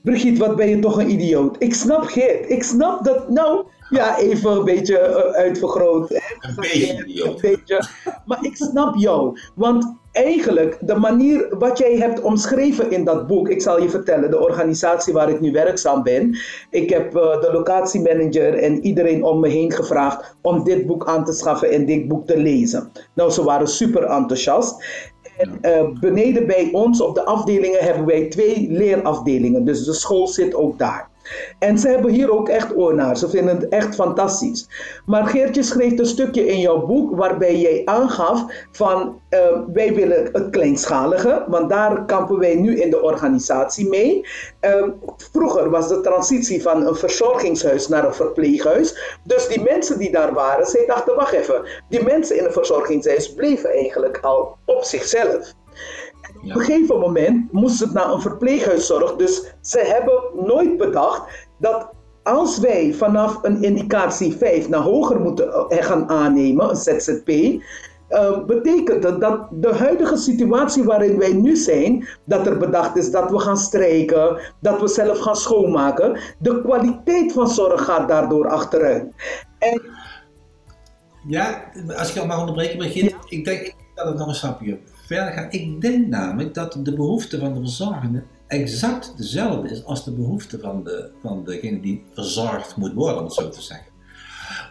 Brigitte, 0.08 0.40
wat 0.46 0.56
ben 0.56 0.70
je 0.70 0.80
toch 0.80 1.00
een 1.00 1.12
idioot. 1.12 1.56
Ik 1.60 1.74
snap 1.74 2.04
Geert. 2.04 2.50
Ik 2.50 2.64
snap 2.64 3.04
dat, 3.04 3.30
nou, 3.30 3.66
ja, 3.90 4.18
even 4.18 4.52
een 4.52 4.64
beetje 4.64 5.00
uh, 5.00 5.36
uitvergroot. 5.36 6.12
Een 6.12 6.56
beetje 6.56 7.06
idioot. 7.06 7.28
Een 7.28 7.38
beetje. 7.42 7.88
Maar 8.26 8.38
ik 8.42 8.56
snap 8.56 8.96
jou. 8.96 9.40
Want 9.56 9.96
eigenlijk, 10.12 10.78
de 10.82 10.96
manier 10.96 11.56
wat 11.60 11.78
jij 11.78 11.96
hebt 11.98 12.22
omschreven 12.22 12.92
in 12.92 13.04
dat 13.04 13.28
boek, 13.28 13.50
ik 13.50 13.62
zal 13.62 13.82
je 13.82 13.90
vertellen, 13.90 14.32
de 14.32 14.40
organisatie 14.40 15.14
waar 15.14 15.30
ik 15.30 15.40
nu 15.40 15.52
werkzaam 15.52 16.04
ben. 16.04 16.38
Ik 16.70 16.90
heb 16.90 17.16
uh, 17.16 17.42
de 17.42 17.50
locatiemanager 17.52 18.54
en 18.54 18.86
iedereen 18.86 19.24
om 19.24 19.40
me 19.40 19.48
heen 19.48 19.72
gevraagd 19.72 20.36
om 20.42 20.64
dit 20.64 20.86
boek 20.86 21.08
aan 21.08 21.26
te 21.26 21.34
schaffen 21.34 21.72
en 21.72 21.86
dit 21.86 22.08
boek 22.08 22.28
te 22.28 22.38
lezen. 22.38 22.92
Nou, 23.14 23.32
ze 23.32 23.44
waren 23.44 23.68
super 23.68 24.04
enthousiast. 24.04 24.86
En 25.38 25.60
uh, 25.62 26.00
beneden 26.00 26.48
bij 26.48 26.70
ons 26.72 27.02
op 27.02 27.16
de 27.16 27.26
afdelingen 27.26 27.84
hebben 27.84 28.06
wij 28.06 28.28
twee 28.28 28.68
leerafdelingen. 28.72 29.66
Dus 29.66 29.86
de 29.86 29.94
school 29.94 30.28
zit 30.28 30.56
ook 30.56 30.80
daar. 30.80 31.10
En 31.60 31.78
ze 31.78 31.90
hebben 31.90 32.12
hier 32.12 32.32
ook 32.32 32.50
echt 32.50 32.76
oor 32.76 32.96
naar. 32.96 33.18
Ze 33.18 33.30
vinden 33.30 33.56
het 33.56 33.68
echt 33.68 33.96
fantastisch. 33.96 34.70
Maar 35.06 35.28
Geertje 35.28 35.64
schreef 35.64 36.00
een 36.00 36.06
stukje 36.06 36.46
in 36.46 36.60
jouw 36.60 36.86
boek 36.86 37.16
waarbij 37.16 37.58
jij 37.58 37.82
aangaf 37.86 38.46
van 38.72 39.22
uh, 39.30 39.40
wij 39.74 39.94
willen 39.94 40.30
het 40.32 40.50
kleinschalige, 40.50 41.44
want 41.48 41.70
daar 41.70 42.06
kampen 42.06 42.40
wij 42.40 42.56
nu 42.56 42.82
in 42.82 42.90
de 42.90 43.02
organisatie 43.02 43.90
mee. 43.90 44.26
Uh, 44.62 44.88
vroeger 45.32 45.70
was 45.70 45.88
de 45.88 46.02
transitie 46.02 46.62
van 46.62 46.88
een 46.88 46.96
verzorgingshuis 46.96 47.88
naar 47.88 48.06
een 48.06 48.14
verpleeghuis. 48.14 49.18
Dus 49.24 49.48
die 49.48 49.64
mensen 49.64 50.00
die 50.00 50.12
daar 50.12 50.34
waren, 50.34 50.66
zij 50.66 50.86
dachten 50.86 51.16
wacht 51.16 51.32
even, 51.34 51.62
die 51.90 52.04
mensen 52.04 52.38
in 52.38 52.46
een 52.46 52.52
verzorgingshuis 52.52 53.34
bleven 53.34 53.70
eigenlijk 53.70 54.20
al 54.22 54.58
op 54.66 54.84
zichzelf. 54.84 55.54
Op 56.36 56.44
een 56.44 56.60
gegeven 56.60 57.00
moment 57.00 57.52
moest 57.52 57.80
het 57.80 57.94
naar 57.94 58.12
een 58.12 58.22
verpleeghuiszorg. 58.22 59.16
Dus 59.16 59.54
ze 59.62 59.80
hebben 59.80 60.46
nooit 60.46 60.78
bedacht 60.78 61.48
dat 61.60 61.90
als 62.24 62.60
wij 62.60 62.94
vanaf 62.94 63.40
een 63.42 63.64
indicatie 63.64 64.38
5 64.38 64.70
naar 64.70 64.82
hoger 64.82 65.20
moeten 65.20 65.70
eh, 65.70 65.84
gaan 65.84 66.10
aannemen, 66.10 66.70
een 66.70 66.76
ZZP, 66.76 67.30
uh, 68.10 68.46
betekent 68.46 69.04
het 69.04 69.22
dat 69.22 69.48
de 69.52 69.76
huidige 69.76 70.18
situatie 70.18 70.84
waarin 70.84 71.18
wij 71.18 71.34
nu 71.34 71.56
zijn, 71.56 72.08
dat 72.26 72.48
er 72.48 72.58
bedacht 72.58 72.96
is 72.96 73.12
dat 73.12 73.32
we 73.32 73.40
gaan 73.40 73.58
strijken, 73.58 74.40
dat 74.62 74.82
we 74.82 74.88
zelf 74.88 75.20
gaan 75.20 75.36
schoonmaken, 75.36 76.20
de 76.40 76.62
kwaliteit 76.62 77.34
van 77.34 77.48
zorg 77.48 77.84
gaat 77.84 78.08
daardoor 78.08 78.48
achteruit. 78.48 79.06
En, 79.60 79.82
ja, 81.28 81.72
als 81.98 82.10
ik 82.10 82.16
jou 82.16 82.28
mag 82.28 82.40
onderbreken, 82.40 82.78
Brigitte, 82.78 83.16
ja. 83.16 83.38
ik 83.38 83.46
denk 83.46 83.74
dat 83.96 84.08
het 84.08 84.18
nog 84.18 84.28
een 84.28 84.36
stapje 84.36 84.80
Ik 85.50 85.82
denk 85.82 86.08
namelijk 86.08 86.54
dat 86.54 86.80
de 86.84 86.94
behoefte 86.94 87.40
van 87.40 87.54
de 87.54 87.60
verzorgende 87.60 88.24
exact 88.48 89.14
dezelfde 89.18 89.70
is 89.70 89.86
als 89.86 90.06
de 90.06 90.12
behoefte 90.12 90.60
van, 90.60 90.84
de, 90.84 91.10
van 91.22 91.44
degene 91.46 91.80
die 91.80 92.04
verzorgd 92.14 92.76
moet 92.76 92.94
worden, 92.94 93.18
om 93.18 93.24
het 93.24 93.34
zo 93.34 93.50
te 93.50 93.62
zeggen. 93.62 93.86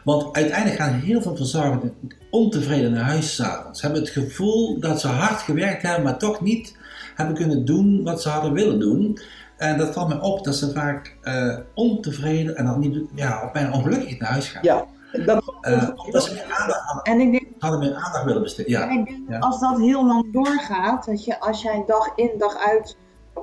Want 0.04 0.36
uiteindelijk 0.36 0.80
gaan 0.80 0.92
heel 0.92 1.22
veel 1.22 1.36
verzorgenden 1.36 1.94
ontevreden 2.30 2.92
naar 2.92 3.04
huis 3.04 3.34
s'avonds. 3.34 3.80
Ze 3.80 3.84
hebben 3.86 4.04
het 4.04 4.12
gevoel 4.12 4.80
dat 4.80 5.00
ze 5.00 5.08
hard 5.08 5.40
gewerkt 5.40 5.82
hebben, 5.82 6.04
maar 6.04 6.18
toch 6.18 6.40
niet 6.40 6.76
hebben 7.14 7.34
kunnen 7.34 7.64
doen 7.64 8.02
wat 8.02 8.22
ze 8.22 8.28
hadden 8.28 8.52
willen 8.52 8.80
doen. 8.80 9.18
En 9.56 9.78
dat 9.78 9.92
valt 9.92 10.08
me 10.08 10.20
op 10.20 10.44
dat 10.44 10.56
ze 10.56 10.72
vaak 10.72 11.16
uh, 11.22 11.58
ontevreden 11.74 12.56
en 12.56 12.64
dan 12.64 12.78
niet, 12.78 13.00
ja, 13.14 13.50
bijna 13.52 13.72
ongelukkig 13.72 14.18
naar 14.18 14.30
huis 14.30 14.48
gaan. 14.48 14.86
Dat, 15.24 15.54
uh, 15.62 15.88
omdat 16.06 16.22
ze 16.24 16.32
meer 16.34 16.56
aandacht 16.58 17.06
en 17.06 17.20
ik 17.20 17.30
denk, 17.32 17.46
hadden 17.58 17.80
meer 17.80 17.94
aandacht 17.94 18.24
willen 18.24 18.42
besteden. 18.42 18.70
Ja. 18.72 18.88
En 18.88 18.98
ik 18.98 19.06
denk 19.06 19.18
Ja. 19.28 19.38
als 19.38 19.60
dat 19.60 19.78
heel 19.78 20.06
lang 20.06 20.32
doorgaat, 20.32 21.06
dat 21.06 21.24
je 21.24 21.40
als 21.40 21.62
jij 21.62 21.84
dag 21.86 22.12
in 22.16 22.30
dag 22.38 22.56
uit 22.56 22.96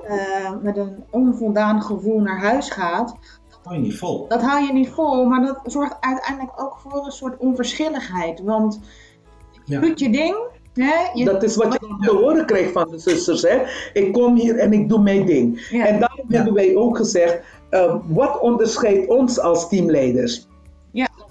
eh, 0.07 0.51
met 0.61 0.77
een 0.77 1.03
onvoldaan 1.09 1.81
gevoel 1.81 2.19
naar 2.19 2.39
huis 2.39 2.69
gaat, 2.69 3.15
hou 3.63 3.75
je 3.75 3.81
niet 3.81 3.97
vol. 3.97 4.27
dat 4.27 4.41
hou 4.41 4.65
je 4.65 4.73
niet 4.73 4.89
vol, 4.89 5.25
maar 5.25 5.45
dat 5.45 5.59
zorgt 5.65 5.95
uiteindelijk 5.99 6.61
ook 6.61 6.77
voor 6.83 7.05
een 7.05 7.11
soort 7.11 7.37
onverschilligheid. 7.37 8.41
Want 8.43 8.79
je 9.65 9.73
Ja. 9.73 9.79
doet 9.81 9.99
je 9.99 10.09
ding, 10.09 10.35
hè? 10.73 10.93
Je, 11.13 11.25
dat 11.25 11.43
is 11.43 11.55
wat 11.55 11.73
je 11.73 11.79
dan 11.79 11.99
te 12.01 12.11
horen 12.15 12.45
krijgt 12.45 12.71
van 12.71 12.87
de 12.91 12.97
zusters. 12.99 13.41
Hè? 13.41 13.61
Ik 13.93 14.13
kom 14.13 14.35
hier 14.35 14.57
en 14.57 14.73
ik 14.73 14.89
doe 14.89 14.99
mijn 15.01 15.25
ding. 15.25 15.67
Ja. 15.69 15.85
En 15.85 15.99
daarom 15.99 16.25
Ja. 16.27 16.35
hebben 16.35 16.53
wij 16.53 16.75
ook 16.75 16.97
gezegd, 16.97 17.39
uh, 17.71 17.95
wat 18.07 18.39
onderscheidt 18.39 19.07
ons 19.09 19.39
als 19.39 19.69
teamleiders? 19.69 20.47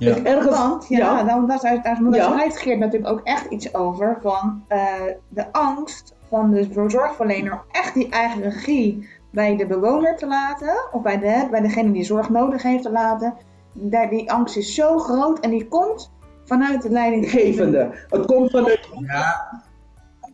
Ja. 0.02 0.10
Ja. 0.10 0.16
Ik 0.16 0.26
ergens, 0.26 0.58
Want 0.58 0.88
ja, 0.88 0.98
ja. 0.98 1.24
Dan, 1.24 1.46
daar, 1.46 1.60
daar, 1.60 1.82
daar, 1.82 1.98
daar 2.02 2.14
Ja. 2.14 2.30
schrijft 2.32 2.58
Geert 2.58 2.78
natuurlijk 2.78 3.12
ook 3.12 3.20
echt 3.24 3.46
iets 3.46 3.74
over 3.74 4.18
van 4.22 4.64
eh, 4.68 4.92
de 5.28 5.52
angst 5.52 6.14
van 6.28 6.50
de 6.50 6.68
zorgverlener 6.86 7.52
om 7.52 7.60
echt 7.70 7.94
die 7.94 8.08
eigen 8.08 8.42
regie 8.42 9.08
bij 9.30 9.56
de 9.56 9.66
bewoner 9.66 10.16
te 10.16 10.26
laten, 10.26 10.74
of 10.92 11.02
bij, 11.02 11.18
de, 11.18 11.46
bij 11.50 11.60
degene 11.60 11.92
die 11.92 12.04
zorg 12.04 12.28
nodig 12.30 12.62
heeft 12.62 12.82
te 12.82 12.90
laten. 12.90 13.34
Daar, 13.72 14.08
die 14.08 14.32
angst 14.32 14.56
is 14.56 14.74
zo 14.74 14.98
groot 14.98 15.40
en 15.40 15.50
die 15.50 15.68
komt 15.68 16.10
vanuit 16.44 16.82
de 16.82 16.90
leidinggevende. 16.90 17.78
Gevende. 17.78 18.06
Het 18.08 18.26
komt 18.26 18.50
vanuit 18.50 18.88
Ja, 19.06 19.62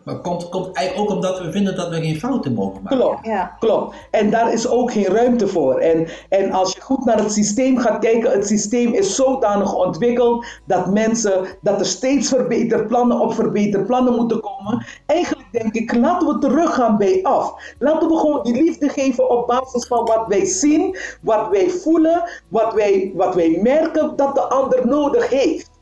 maar 0.09 0.16
het 0.16 0.27
komt, 0.27 0.49
komt 0.49 0.77
eigenlijk 0.77 1.11
ook 1.11 1.16
omdat 1.16 1.38
we 1.38 1.53
vinden 1.53 1.77
dat 1.77 1.88
we 1.88 2.01
geen 2.01 2.18
fouten 2.18 2.55
mogen 2.55 2.83
maken. 2.83 2.99
Klopt. 2.99 3.27
Ja. 3.27 3.57
Klopt. 3.59 3.97
En 4.11 4.31
daar 4.31 4.53
is 4.53 4.68
ook 4.68 4.92
geen 4.92 5.05
ruimte 5.05 5.49
voor. 5.49 5.79
En, 5.79 6.09
en 6.29 6.53
als 6.53 6.73
je 6.73 6.81
goed 6.81 7.05
naar 7.05 7.18
het 7.18 7.33
systeem 7.33 7.79
gaat 7.79 7.99
kijken, 7.99 8.31
het 8.31 8.47
systeem 8.47 8.92
is 8.92 9.14
zodanig 9.14 9.75
ontwikkeld 9.75 10.47
dat 10.64 10.92
mensen, 10.92 11.47
dat 11.61 11.81
er 11.81 11.87
steeds 11.87 12.29
verbeterplannen 12.29 13.21
op 13.21 13.35
verbeterplannen 13.35 14.14
moeten 14.14 14.40
komen. 14.40 14.87
Eigenlijk 15.07 15.49
denk 15.53 15.75
ik, 15.75 15.94
laten 15.94 16.29
we 16.29 16.38
teruggaan 16.38 16.97
bij 16.97 17.21
af. 17.23 17.75
Laten 17.79 18.09
we 18.09 18.16
gewoon 18.16 18.42
die 18.42 18.62
liefde 18.62 18.88
geven 18.88 19.31
op 19.31 19.47
basis 19.47 19.87
van 19.87 20.05
wat 20.05 20.25
wij 20.29 20.44
zien, 20.44 20.97
wat 21.23 21.49
wij 21.51 21.71
voelen, 21.71 22.31
wat 22.49 22.75
wij, 22.75 23.12
wat 23.14 23.35
wij 23.35 23.59
merken 23.62 24.16
dat 24.16 24.35
de 24.35 24.42
ander 24.42 24.87
nodig 24.87 25.29
heeft. 25.29 25.78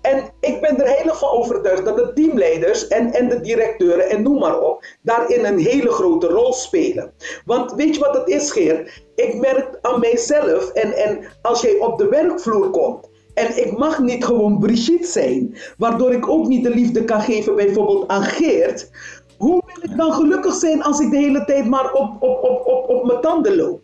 En 0.00 0.30
ik 0.40 0.60
ben 0.60 0.80
er 0.80 0.88
heel 0.88 1.14
van 1.14 1.28
overtuigd 1.28 1.84
dat 1.84 1.96
de 1.96 2.12
teamleiders 2.14 2.88
en, 2.88 3.12
en 3.12 3.28
de 3.28 3.40
directeuren 3.40 4.10
en 4.10 4.22
noem 4.22 4.38
maar 4.38 4.60
op, 4.60 4.84
daarin 5.02 5.44
een 5.44 5.58
hele 5.58 5.90
grote 5.90 6.26
rol 6.26 6.52
spelen. 6.52 7.12
Want 7.44 7.72
weet 7.72 7.94
je 7.94 8.00
wat 8.00 8.14
het 8.14 8.28
is, 8.28 8.50
Geer? 8.50 9.02
Ik 9.14 9.34
merk 9.34 9.78
aan 9.82 10.00
mijzelf 10.00 10.70
en, 10.70 10.92
en 10.92 11.24
als 11.42 11.60
jij 11.60 11.78
op 11.78 11.98
de 11.98 12.08
werkvloer 12.08 12.70
komt. 12.70 13.08
En 13.34 13.66
ik 13.66 13.78
mag 13.78 13.98
niet 13.98 14.24
gewoon 14.24 14.58
Brigitte 14.58 15.06
zijn, 15.06 15.56
waardoor 15.76 16.12
ik 16.12 16.28
ook 16.28 16.46
niet 16.46 16.64
de 16.64 16.70
liefde 16.70 17.04
kan 17.04 17.20
geven 17.20 17.56
bijvoorbeeld 17.56 18.08
aan 18.08 18.22
Geert. 18.22 18.90
Hoe 19.38 19.62
wil 19.66 19.90
ik 19.90 19.96
dan 19.96 20.12
gelukkig 20.12 20.54
zijn 20.54 20.82
als 20.82 21.00
ik 21.00 21.10
de 21.10 21.16
hele 21.16 21.44
tijd 21.44 21.66
maar 21.66 21.92
op, 21.92 22.22
op, 22.22 22.42
op, 22.42 22.66
op, 22.66 22.88
op 22.88 23.04
mijn 23.04 23.20
tanden 23.20 23.56
loop? 23.56 23.80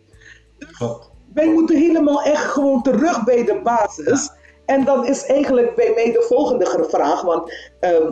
Klopt. 0.77 1.09
Wij 1.33 1.47
moeten 1.47 1.77
helemaal 1.77 2.21
echt 2.21 2.43
gewoon 2.43 2.81
terug 2.81 3.23
bij 3.23 3.43
de 3.43 3.59
basis. 3.63 4.31
En 4.65 4.85
dan 4.85 5.07
is 5.07 5.25
eigenlijk 5.25 5.75
bij 5.75 5.91
mij 5.95 6.11
de 6.11 6.25
volgende 6.27 6.85
vraag, 6.89 7.21
want 7.21 7.53
ehm, 7.79 8.11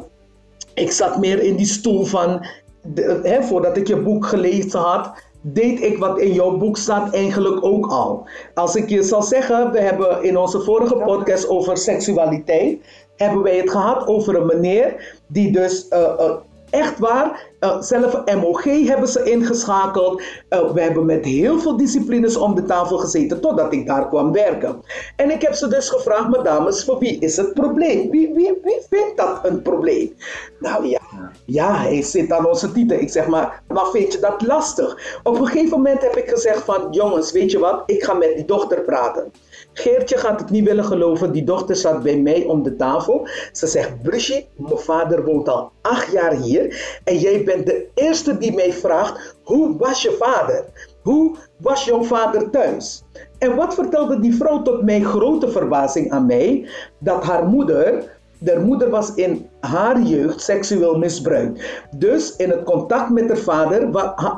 ik 0.74 0.92
zat 0.92 1.18
meer 1.20 1.40
in 1.40 1.56
die 1.56 1.66
stoel 1.66 2.06
van, 2.06 2.46
de, 2.82 3.20
hè, 3.24 3.44
voordat 3.44 3.78
ik 3.78 3.88
je 3.88 3.98
boek 3.98 4.26
gelezen 4.26 4.80
had, 4.80 5.12
deed 5.42 5.82
ik 5.82 5.98
wat 5.98 6.20
in 6.20 6.34
jouw 6.34 6.58
boek 6.58 6.78
staat 6.78 7.14
eigenlijk 7.14 7.66
ook 7.66 7.88
al. 7.88 8.28
Als 8.54 8.76
ik 8.76 8.90
je 8.90 9.04
zal 9.04 9.22
zeggen, 9.22 9.72
we 9.72 9.80
hebben 9.80 10.24
in 10.24 10.38
onze 10.38 10.62
vorige 10.62 10.96
podcast 10.96 11.50
over 11.50 11.78
seksualiteit, 11.78 12.78
hebben 13.16 13.44
wij 13.44 13.58
het 13.58 13.70
gehad 13.70 14.08
over 14.08 14.36
een 14.36 14.46
meneer 14.46 15.16
die 15.28 15.52
dus 15.52 15.88
uh, 15.90 16.00
uh, 16.00 16.32
echt 16.70 17.00
waar, 17.00 17.48
uh, 17.64 17.82
zelf 17.82 18.24
MOG 18.36 18.64
hebben 18.64 19.08
ze 19.08 19.24
ingeschakeld. 19.24 20.22
Uh, 20.50 20.72
we 20.72 20.82
hebben 20.82 21.06
met 21.06 21.26
heel 21.26 21.60
veel 21.60 21.78
disciplines 21.78 22.38
om 22.38 22.56
de 22.56 22.66
tafel 22.66 22.98
gezeten 22.98 23.42
totdat 23.42 23.74
ik 23.74 23.88
daar 23.88 24.08
kwam 24.08 24.32
werken. 24.32 24.82
En 25.16 25.32
ik 25.32 25.42
heb 25.42 25.54
ze 25.54 25.68
dus 25.68 25.90
gevraagd, 25.90 26.30
maar 26.30 26.44
dames, 26.44 26.84
voor 26.84 27.00
wie 27.00 27.20
is 27.20 27.38
het 27.38 27.54
probleem? 27.54 28.10
Wie, 28.10 28.34
wie, 28.34 28.54
wie 28.64 28.82
vindt 28.90 29.18
dat 29.18 29.40
een 29.44 29.62
probleem? 29.62 30.16
Nou 30.60 30.88
ja, 30.88 31.02
ja, 31.46 31.76
hij 31.76 32.02
zit 32.02 32.32
aan 32.32 32.48
onze 32.48 32.72
titel. 32.72 32.98
Ik 32.98 33.10
zeg 33.10 33.28
maar, 33.28 33.64
maar 33.68 33.88
vind 33.88 34.14
je 34.14 34.20
dat 34.20 34.42
lastig? 34.42 35.20
Op 35.24 35.40
een 35.40 35.48
gegeven 35.48 35.78
moment 35.78 36.02
heb 36.02 36.16
ik 36.16 36.30
gezegd 36.30 36.64
van, 36.64 36.88
jongens, 36.92 37.32
weet 37.32 37.52
je 37.52 37.60
wat, 37.60 37.84
ik 37.86 38.04
ga 38.04 38.14
met 38.14 38.36
die 38.36 38.46
dochter 38.46 38.82
praten. 38.82 39.32
Geertje 39.74 40.18
gaat 40.18 40.40
het 40.40 40.50
niet 40.50 40.64
willen 40.64 40.86
geloven. 40.86 41.32
Die 41.32 41.44
dochter 41.44 41.76
zat 41.76 42.04
bij 42.04 42.18
mij 42.18 42.44
om 42.44 42.64
de 42.64 42.76
tafel. 42.76 43.28
Ze 43.52 43.68
zegt: 43.68 44.02
Brigitte, 44.02 44.48
mijn 44.56 44.78
vader 44.78 45.24
woont 45.26 45.50
al 45.50 45.72
acht 45.82 46.12
jaar 46.12 46.34
hier. 46.34 47.00
En 47.04 47.18
jij 47.18 47.44
bent 47.44 47.53
de 47.62 47.88
eerste 47.94 48.38
die 48.38 48.54
mij 48.54 48.74
vraagt: 48.74 49.36
hoe 49.44 49.78
was 49.78 50.02
je 50.02 50.16
vader? 50.20 50.66
Hoe 51.02 51.36
was 51.58 51.86
jouw 51.86 52.04
vader 52.04 52.50
thuis? 52.50 53.04
En 53.38 53.56
wat 53.56 53.74
vertelde 53.74 54.20
die 54.20 54.36
vrouw 54.36 54.62
tot 54.62 54.82
mijn 54.82 55.06
grote 55.06 55.50
verbazing 55.50 56.12
aan 56.12 56.26
mij? 56.26 56.70
Dat 57.00 57.24
haar 57.24 57.46
moeder. 57.46 58.22
De 58.40 58.60
moeder 58.60 58.90
was 58.90 59.14
in 59.14 59.50
haar 59.60 60.02
jeugd 60.02 60.42
seksueel 60.42 60.98
misbruikt. 60.98 61.64
Dus 61.98 62.36
in 62.36 62.50
het 62.50 62.64
contact 62.64 63.10
met 63.10 63.28
haar 63.28 63.38
vader 63.38 63.90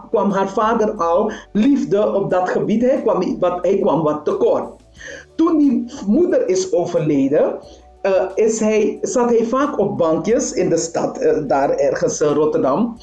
kwam 0.10 0.32
haar 0.32 0.50
vader 0.50 0.92
al 0.92 1.32
liefde 1.52 2.14
op 2.14 2.30
dat 2.30 2.50
gebied. 2.50 2.82
Hij 2.82 3.02
kwam 3.02 3.40
wat, 3.40 3.58
hij 3.62 3.80
kwam 3.80 4.02
wat 4.04 4.26
tekort. 4.26 4.84
Toen 5.36 5.58
die 5.58 5.94
moeder 6.08 6.48
is 6.48 6.74
overleden, 6.74 7.60
uh, 8.06 8.24
is 8.36 8.60
hij, 8.60 8.98
zat 9.02 9.30
hij 9.30 9.46
vaak 9.46 9.80
op 9.80 9.98
bankjes 9.98 10.52
in 10.52 10.70
de 10.70 10.78
stad, 10.78 11.22
uh, 11.22 11.38
daar 11.48 11.70
ergens 11.70 12.22
in 12.22 12.28
Rotterdam. 12.28 12.98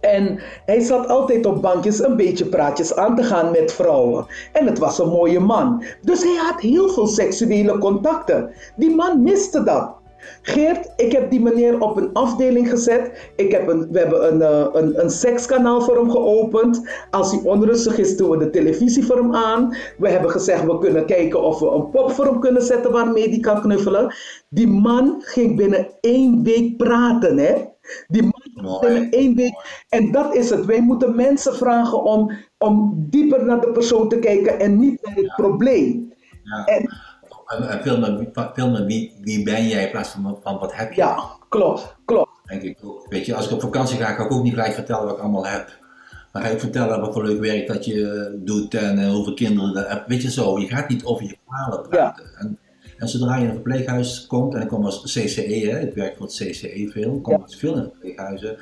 En 0.00 0.40
hij 0.64 0.80
zat 0.80 1.08
altijd 1.08 1.46
op 1.46 1.62
bankjes 1.62 2.02
een 2.02 2.16
beetje 2.16 2.46
praatjes 2.46 2.94
aan 2.94 3.16
te 3.16 3.22
gaan 3.22 3.50
met 3.50 3.72
vrouwen. 3.72 4.26
En 4.52 4.66
het 4.66 4.78
was 4.78 4.98
een 4.98 5.08
mooie 5.08 5.40
man. 5.40 5.84
Dus 6.02 6.22
hij 6.22 6.36
had 6.36 6.60
heel 6.60 6.88
veel 6.88 7.06
seksuele 7.06 7.78
contacten. 7.78 8.50
Die 8.76 8.94
man 8.94 9.22
miste 9.22 9.62
dat. 9.62 9.97
Geert, 10.42 10.92
ik 10.96 11.12
heb 11.12 11.30
die 11.30 11.40
meneer 11.40 11.80
op 11.80 11.96
een 11.96 12.12
afdeling 12.12 12.68
gezet. 12.68 13.30
Ik 13.36 13.52
heb 13.52 13.68
een, 13.68 13.88
we 13.92 13.98
hebben 13.98 14.32
een, 14.32 14.40
uh, 14.40 14.66
een, 14.72 15.00
een 15.00 15.10
sekskanaal 15.10 15.80
voor 15.80 15.96
hem 15.96 16.10
geopend. 16.10 16.88
Als 17.10 17.30
hij 17.32 17.40
onrustig 17.44 17.98
is, 17.98 18.16
doen 18.16 18.30
we 18.30 18.36
de 18.36 18.50
televisie 18.50 19.04
voor 19.04 19.16
hem 19.16 19.34
aan. 19.34 19.76
We 19.98 20.08
hebben 20.08 20.30
gezegd, 20.30 20.64
we 20.64 20.78
kunnen 20.78 21.06
kijken 21.06 21.42
of 21.42 21.58
we 21.58 21.70
een 21.70 21.90
pop 21.90 22.10
voor 22.10 22.24
hem 22.24 22.40
kunnen 22.40 22.62
zetten 22.62 22.92
waarmee 22.92 23.28
hij 23.28 23.40
kan 23.40 23.60
knuffelen. 23.60 24.14
Die 24.48 24.68
man 24.68 25.14
ging 25.18 25.56
binnen 25.56 25.88
één 26.00 26.42
week 26.42 26.76
praten, 26.76 27.38
hè. 27.38 27.54
Die 28.06 28.22
man 28.22 28.42
ging 28.54 28.80
binnen 28.80 29.10
één 29.10 29.34
week. 29.34 29.84
En 29.88 30.12
dat 30.12 30.34
is 30.34 30.50
het. 30.50 30.64
Wij 30.64 30.80
moeten 30.80 31.16
mensen 31.16 31.54
vragen 31.54 32.02
om, 32.02 32.32
om 32.58 33.06
dieper 33.10 33.44
naar 33.44 33.60
de 33.60 33.72
persoon 33.72 34.08
te 34.08 34.18
kijken 34.18 34.60
en 34.60 34.78
niet 34.78 35.02
naar 35.02 35.14
het 35.14 35.32
probleem. 35.36 36.12
Ja. 36.42 36.64
En, 36.64 36.90
en 37.48 37.82
veel 37.82 37.98
meer, 37.98 38.28
veel 38.54 38.70
meer 38.70 38.84
wie, 38.84 39.14
wie 39.20 39.42
ben 39.42 39.68
jij 39.68 39.84
in 39.84 39.90
plaats 39.90 40.08
van, 40.08 40.38
van 40.42 40.58
wat 40.58 40.74
heb 40.74 40.92
je. 40.92 41.00
Ja, 41.00 41.24
klopt, 41.48 41.96
klopt. 42.04 42.30
Denk 42.44 42.62
ik 42.62 42.78
Weet 43.08 43.26
je, 43.26 43.34
als 43.34 43.46
ik 43.46 43.52
op 43.52 43.60
vakantie 43.60 43.96
ga, 43.96 44.12
ga 44.12 44.24
ik 44.24 44.32
ook 44.32 44.42
niet 44.42 44.54
gelijk 44.54 44.74
vertellen 44.74 45.04
wat 45.04 45.14
ik 45.14 45.22
allemaal 45.22 45.46
heb. 45.46 45.76
Dan 46.32 46.42
ga 46.42 46.48
ik 46.48 46.60
vertellen 46.60 47.00
wat 47.00 47.12
voor 47.12 47.24
leuk 47.24 47.40
werk 47.40 47.66
dat 47.66 47.84
je 47.84 48.38
doet 48.44 48.74
en 48.74 48.98
uh, 48.98 49.10
hoeveel 49.10 49.34
kinderen 49.34 49.72
je 49.72 49.78
hebt. 49.78 50.08
Weet 50.08 50.22
je 50.22 50.30
zo, 50.30 50.58
je 50.58 50.66
gaat 50.66 50.88
niet 50.88 51.04
over 51.04 51.24
je 51.24 51.36
verhalen 51.46 51.88
praten. 51.88 52.24
Ja. 52.24 52.38
En, 52.38 52.58
en, 52.98 53.08
zodra 53.08 53.36
je 53.36 53.42
in 53.42 53.48
een 53.48 53.54
verpleeghuis 53.54 54.26
komt, 54.26 54.54
en 54.54 54.62
ik 54.62 54.68
kom 54.68 54.84
als 54.84 55.02
CCE, 55.02 55.70
hè, 55.70 55.80
ik 55.80 55.94
werk 55.94 56.16
voor 56.16 56.26
het 56.26 56.34
CCE 56.34 56.90
veel, 56.92 57.20
kom 57.20 57.44
ja. 57.46 57.56
veel 57.56 57.76
in 57.76 57.82
verpleeghuizen. 57.82 58.56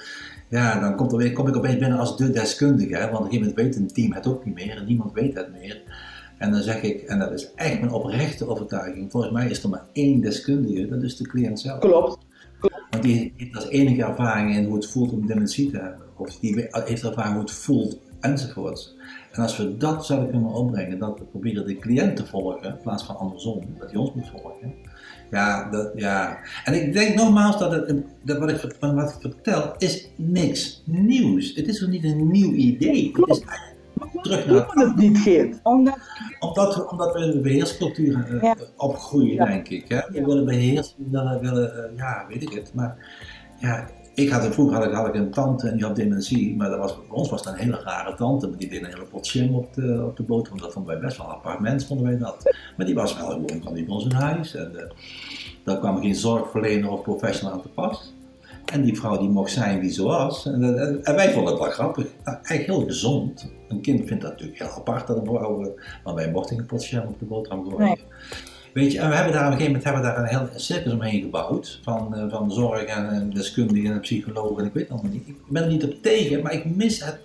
Ja, 0.49 0.81
dan 0.81 0.97
komt 0.97 1.13
er 1.13 1.19
weer, 1.19 1.33
kom 1.33 1.49
ik 1.49 1.57
opeens 1.57 1.79
binnen 1.79 1.99
als 1.99 2.17
de 2.17 2.31
deskundige, 2.31 2.95
hè, 2.95 3.01
want 3.01 3.15
op 3.15 3.25
een 3.25 3.31
gegeven 3.31 3.49
moment 3.49 3.57
weet 3.57 3.77
een 3.77 3.93
team 3.93 4.13
het 4.13 4.27
ook 4.27 4.45
niet 4.45 4.55
meer 4.55 4.77
en 4.77 4.85
niemand 4.85 5.13
weet 5.13 5.35
het 5.35 5.53
meer. 5.53 5.83
En 6.39 6.51
dan 6.51 6.63
zeg 6.63 6.83
ik, 6.83 7.03
en 7.03 7.19
dat 7.19 7.33
is 7.33 7.51
echt 7.55 7.81
mijn 7.81 7.93
oprechte 7.93 8.49
overtuiging, 8.49 9.11
volgens 9.11 9.33
mij 9.33 9.49
is 9.49 9.63
er 9.63 9.69
maar 9.69 9.85
één 9.93 10.21
deskundige, 10.21 10.89
dat 10.89 11.03
is 11.03 11.17
de 11.17 11.29
cliënt 11.29 11.61
zelf. 11.61 11.79
Klopt. 11.79 12.19
Want 12.91 13.03
die 13.03 13.33
heeft 13.37 13.55
als 13.55 13.69
enige 13.69 14.05
ervaring 14.05 14.57
in 14.57 14.65
hoe 14.65 14.75
het 14.75 14.87
voelt 14.87 15.13
om 15.13 15.27
dementie 15.27 15.71
te 15.71 15.79
hebben, 15.79 16.07
of 16.17 16.39
die 16.39 16.69
heeft 16.71 17.03
ervaring 17.03 17.35
hoe 17.35 17.43
het 17.43 17.53
voelt, 17.53 17.99
enzovoort. 18.21 18.95
En 19.33 19.43
als 19.43 19.57
we 19.57 19.77
dat 19.77 20.07
zouden 20.07 20.31
kunnen 20.31 20.51
opbrengen, 20.51 20.99
dat 20.99 21.19
we 21.19 21.25
proberen 21.25 21.67
de 21.67 21.79
cliënt 21.79 22.17
te 22.17 22.27
volgen, 22.27 22.69
in 22.69 22.81
plaats 22.83 23.05
van 23.05 23.17
andersom, 23.17 23.61
dat 23.79 23.91
hij 23.91 24.01
ons 24.01 24.13
moet 24.15 24.29
volgen. 24.29 24.75
Ja, 25.31 25.71
dat, 25.71 25.93
ja. 25.95 26.39
En 26.65 26.75
ik 26.75 26.93
denk 26.93 27.15
nogmaals 27.15 27.59
dat, 27.59 27.73
het, 27.73 28.03
dat 28.23 28.39
wat, 28.39 28.51
ik, 28.51 28.77
wat 28.81 29.11
ik 29.11 29.21
vertel, 29.21 29.75
is 29.79 30.09
niks 30.17 30.83
nieuws. 30.85 31.55
Het 31.55 31.69
is 31.69 31.81
nog 31.81 31.91
niet 31.91 32.05
een 32.05 32.31
nieuw 32.31 32.53
idee. 32.53 33.11
Klopt. 33.11 33.31
Het 33.31 33.49
is 33.49 33.55
terug 34.23 34.75
naar 34.75 34.87
het 34.87 34.97
niet, 34.97 35.19
Geert. 35.19 35.61
Omdat, 35.63 35.99
omdat, 36.39 36.75
we, 36.75 36.91
omdat 36.91 37.13
we 37.13 37.21
in 37.21 37.31
de 37.31 37.41
beheerscultuur 37.41 38.29
uh, 38.31 38.43
ja. 38.43 38.57
opgroeien, 38.77 39.35
ja. 39.35 39.45
denk 39.45 39.69
ik. 39.69 39.89
Hè? 39.89 40.01
We 40.09 40.21
ja. 40.21 40.27
willen 40.27 40.45
beheersen, 40.45 40.95
we 40.97 41.11
willen, 41.11 41.41
willen 41.41 41.91
uh, 41.93 41.99
ja, 41.99 42.27
weet 42.29 42.43
ik 42.43 42.53
het. 42.53 42.75
Maar 42.75 42.97
ja, 43.59 43.89
ik 44.15 44.31
had, 44.31 44.55
vroeger 44.55 44.77
had 44.77 44.87
ik, 44.87 44.93
had 44.93 45.07
ik 45.07 45.15
een 45.15 45.31
tante 45.31 45.69
en 45.69 45.77
die 45.77 45.85
had 45.85 45.97
dementie, 45.97 46.57
maar 46.57 46.71
dat 46.71 46.79
was, 46.79 46.93
voor 46.93 47.17
ons 47.17 47.31
was 47.31 47.43
dat 47.43 47.53
een 47.53 47.59
hele 47.59 47.81
rare 47.85 48.15
tante. 48.15 48.49
Maar 48.49 48.59
die 48.59 48.69
deed 48.69 48.83
een 48.83 48.87
hele 48.87 49.05
pot 49.05 49.29
jam 49.29 49.55
op 49.55 49.75
de, 49.75 50.05
op 50.07 50.17
de 50.17 50.23
boterham. 50.23 50.61
Dat 50.61 50.73
vonden 50.73 50.93
wij 50.93 51.03
best 51.03 51.17
wel 51.17 51.27
een 51.27 51.33
apart 51.33 51.61
mens, 51.61 51.87
vonden 51.87 52.07
wij 52.07 52.19
dat. 52.19 52.55
Maar 52.77 52.87
die 52.87 52.95
was 52.95 53.17
wel 53.17 53.31
gewoon 53.31 53.63
van 53.63 53.75
die 53.75 53.89
ons 53.89 54.05
in 54.05 54.13
huis. 54.13 54.55
En 54.55 54.73
uh, 54.75 54.83
daar 55.65 55.79
kwam 55.79 56.01
geen 56.01 56.15
zorgverlener 56.15 56.91
of 56.91 57.03
professional 57.03 57.53
aan 57.53 57.63
te 57.63 57.69
pas. 57.69 58.15
En 58.73 58.83
die 58.83 58.97
vrouw 58.97 59.19
die 59.19 59.29
mocht 59.29 59.53
zijn 59.53 59.81
wie 59.81 59.91
ze 59.91 60.03
was. 60.03 60.47
En, 60.47 60.79
en, 60.79 61.05
en 61.05 61.15
wij 61.15 61.33
vonden 61.33 61.53
het 61.53 61.63
wel 61.63 61.73
grappig. 61.73 62.05
Nou, 62.25 62.37
eigenlijk 62.43 62.79
heel 62.79 62.87
gezond. 62.87 63.53
Een 63.69 63.81
kind 63.81 64.07
vindt 64.07 64.23
dat 64.23 64.33
natuurlijk 64.33 64.59
heel 64.59 64.71
apart 64.71 65.07
dat 65.07 65.17
een 65.17 65.25
vrouw. 65.25 65.75
Maar 66.05 66.15
wij 66.15 66.31
mochten 66.31 66.57
geen 66.57 66.67
pot 66.67 66.87
jam 66.87 67.07
op 67.07 67.19
de 67.19 67.25
boterham 67.25 67.65
gooien. 67.65 67.79
Nee. 67.79 67.99
Weet 68.73 68.93
je, 68.93 69.01
en 69.01 69.09
we 69.09 69.15
hebben 69.15 69.33
daar 69.33 69.47
op 69.47 69.53
een 69.53 69.59
gegeven 69.59 69.81
moment 69.81 69.85
hebben 69.85 70.03
daar 70.03 70.19
een 70.19 70.39
heel 70.39 70.49
circus 70.55 70.93
omheen 70.93 71.23
gebouwd. 71.23 71.81
Van, 71.83 72.31
van 72.31 72.51
zorg 72.51 72.85
en, 72.85 73.09
en 73.09 73.31
deskundigen 73.31 73.93
en 73.93 74.01
psychologen 74.01 74.59
en 74.59 74.67
ik 74.67 74.73
weet 74.73 74.83
het 74.83 74.93
allemaal 74.93 75.13
niet. 75.13 75.29
Ik 75.29 75.37
ben 75.49 75.63
er 75.63 75.69
niet 75.69 75.85
op 75.85 76.03
tegen, 76.03 76.43
maar 76.43 76.53
ik 76.53 76.77
mis 76.77 77.05
het. 77.05 77.19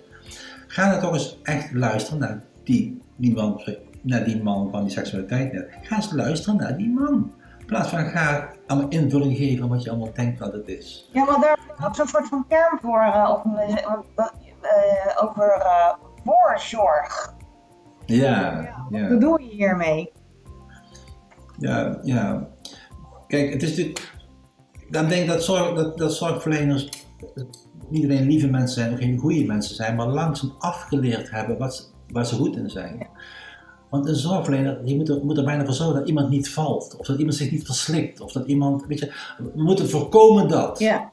Ga 0.66 0.88
nou 0.88 1.00
toch 1.00 1.12
eens 1.12 1.38
echt 1.42 1.72
luisteren 1.72 2.18
naar 2.18 2.42
die, 2.64 3.00
die, 3.16 3.34
man, 3.34 3.62
naar 4.02 4.24
die 4.24 4.42
man 4.42 4.70
van 4.70 4.82
die 4.82 4.92
seksualiteit. 4.92 5.64
Ga 5.82 5.96
eens 5.96 6.12
luisteren 6.12 6.56
naar 6.56 6.76
die 6.76 6.90
man. 6.90 7.32
In 7.72 7.78
plaats 7.78 7.92
van 7.92 8.06
ga 8.06 8.48
allemaal 8.66 8.88
invulling 8.88 9.36
geven 9.36 9.62
aan 9.62 9.68
wat 9.68 9.82
je 9.82 9.90
allemaal 9.90 10.12
denkt 10.12 10.38
dat 10.38 10.52
het 10.52 10.68
is. 10.68 11.08
Ja, 11.12 11.24
maar 11.24 11.40
daar 11.40 11.58
is 11.78 11.84
ook 11.84 11.94
zo'n 11.94 12.06
soort 12.06 12.28
van 12.28 12.44
term 12.48 12.78
voor, 12.80 13.00
uh, 13.00 13.30
of, 13.32 13.44
uh, 13.44 15.22
over 15.22 15.56
uh, 15.56 15.92
voorzorg. 16.24 17.34
Ja, 18.06 18.60
ja. 18.90 19.00
Wat 19.00 19.08
bedoel 19.08 19.38
je 19.38 19.48
hiermee? 19.48 20.12
Ja, 21.58 21.98
ja. 22.02 22.48
Kijk, 23.26 23.52
het 23.52 23.62
is 23.62 23.68
natuurlijk. 23.68 24.12
Dan 24.90 25.08
denk 25.08 25.22
ik 25.22 25.28
dat, 25.28 25.42
zorg, 25.42 25.74
dat, 25.74 25.98
dat 25.98 26.14
zorgverleners 26.14 27.06
niet 27.88 28.04
alleen 28.04 28.26
lieve 28.26 28.48
mensen 28.48 28.82
zijn, 28.82 28.92
of 28.92 28.98
geen 28.98 29.18
goede 29.18 29.44
mensen 29.44 29.74
zijn, 29.74 29.96
maar 29.96 30.06
langzaam 30.06 30.54
afgeleerd 30.58 31.30
hebben 31.30 31.58
wat, 31.58 31.92
waar 32.08 32.26
ze 32.26 32.34
goed 32.34 32.56
in 32.56 32.70
zijn. 32.70 32.96
Ja. 32.98 33.06
Want 33.92 34.08
een 34.08 34.14
zorgverlener 34.14 34.84
die 34.84 34.96
moet, 34.96 35.08
er, 35.08 35.24
moet 35.24 35.36
er 35.36 35.44
bijna 35.44 35.64
voor 35.64 35.74
zorgen 35.74 35.98
dat 35.98 36.08
iemand 36.08 36.28
niet 36.28 36.50
valt, 36.50 36.96
of 36.98 37.06
dat 37.06 37.18
iemand 37.18 37.36
zich 37.36 37.50
niet 37.50 37.66
verslikt, 37.66 38.20
of 38.20 38.32
dat 38.32 38.46
iemand, 38.46 38.86
weet 38.86 38.98
je, 38.98 39.12
we 39.54 39.62
moeten 39.62 39.88
voorkomen 39.88 40.48
dat. 40.48 40.78
Ja. 40.78 41.10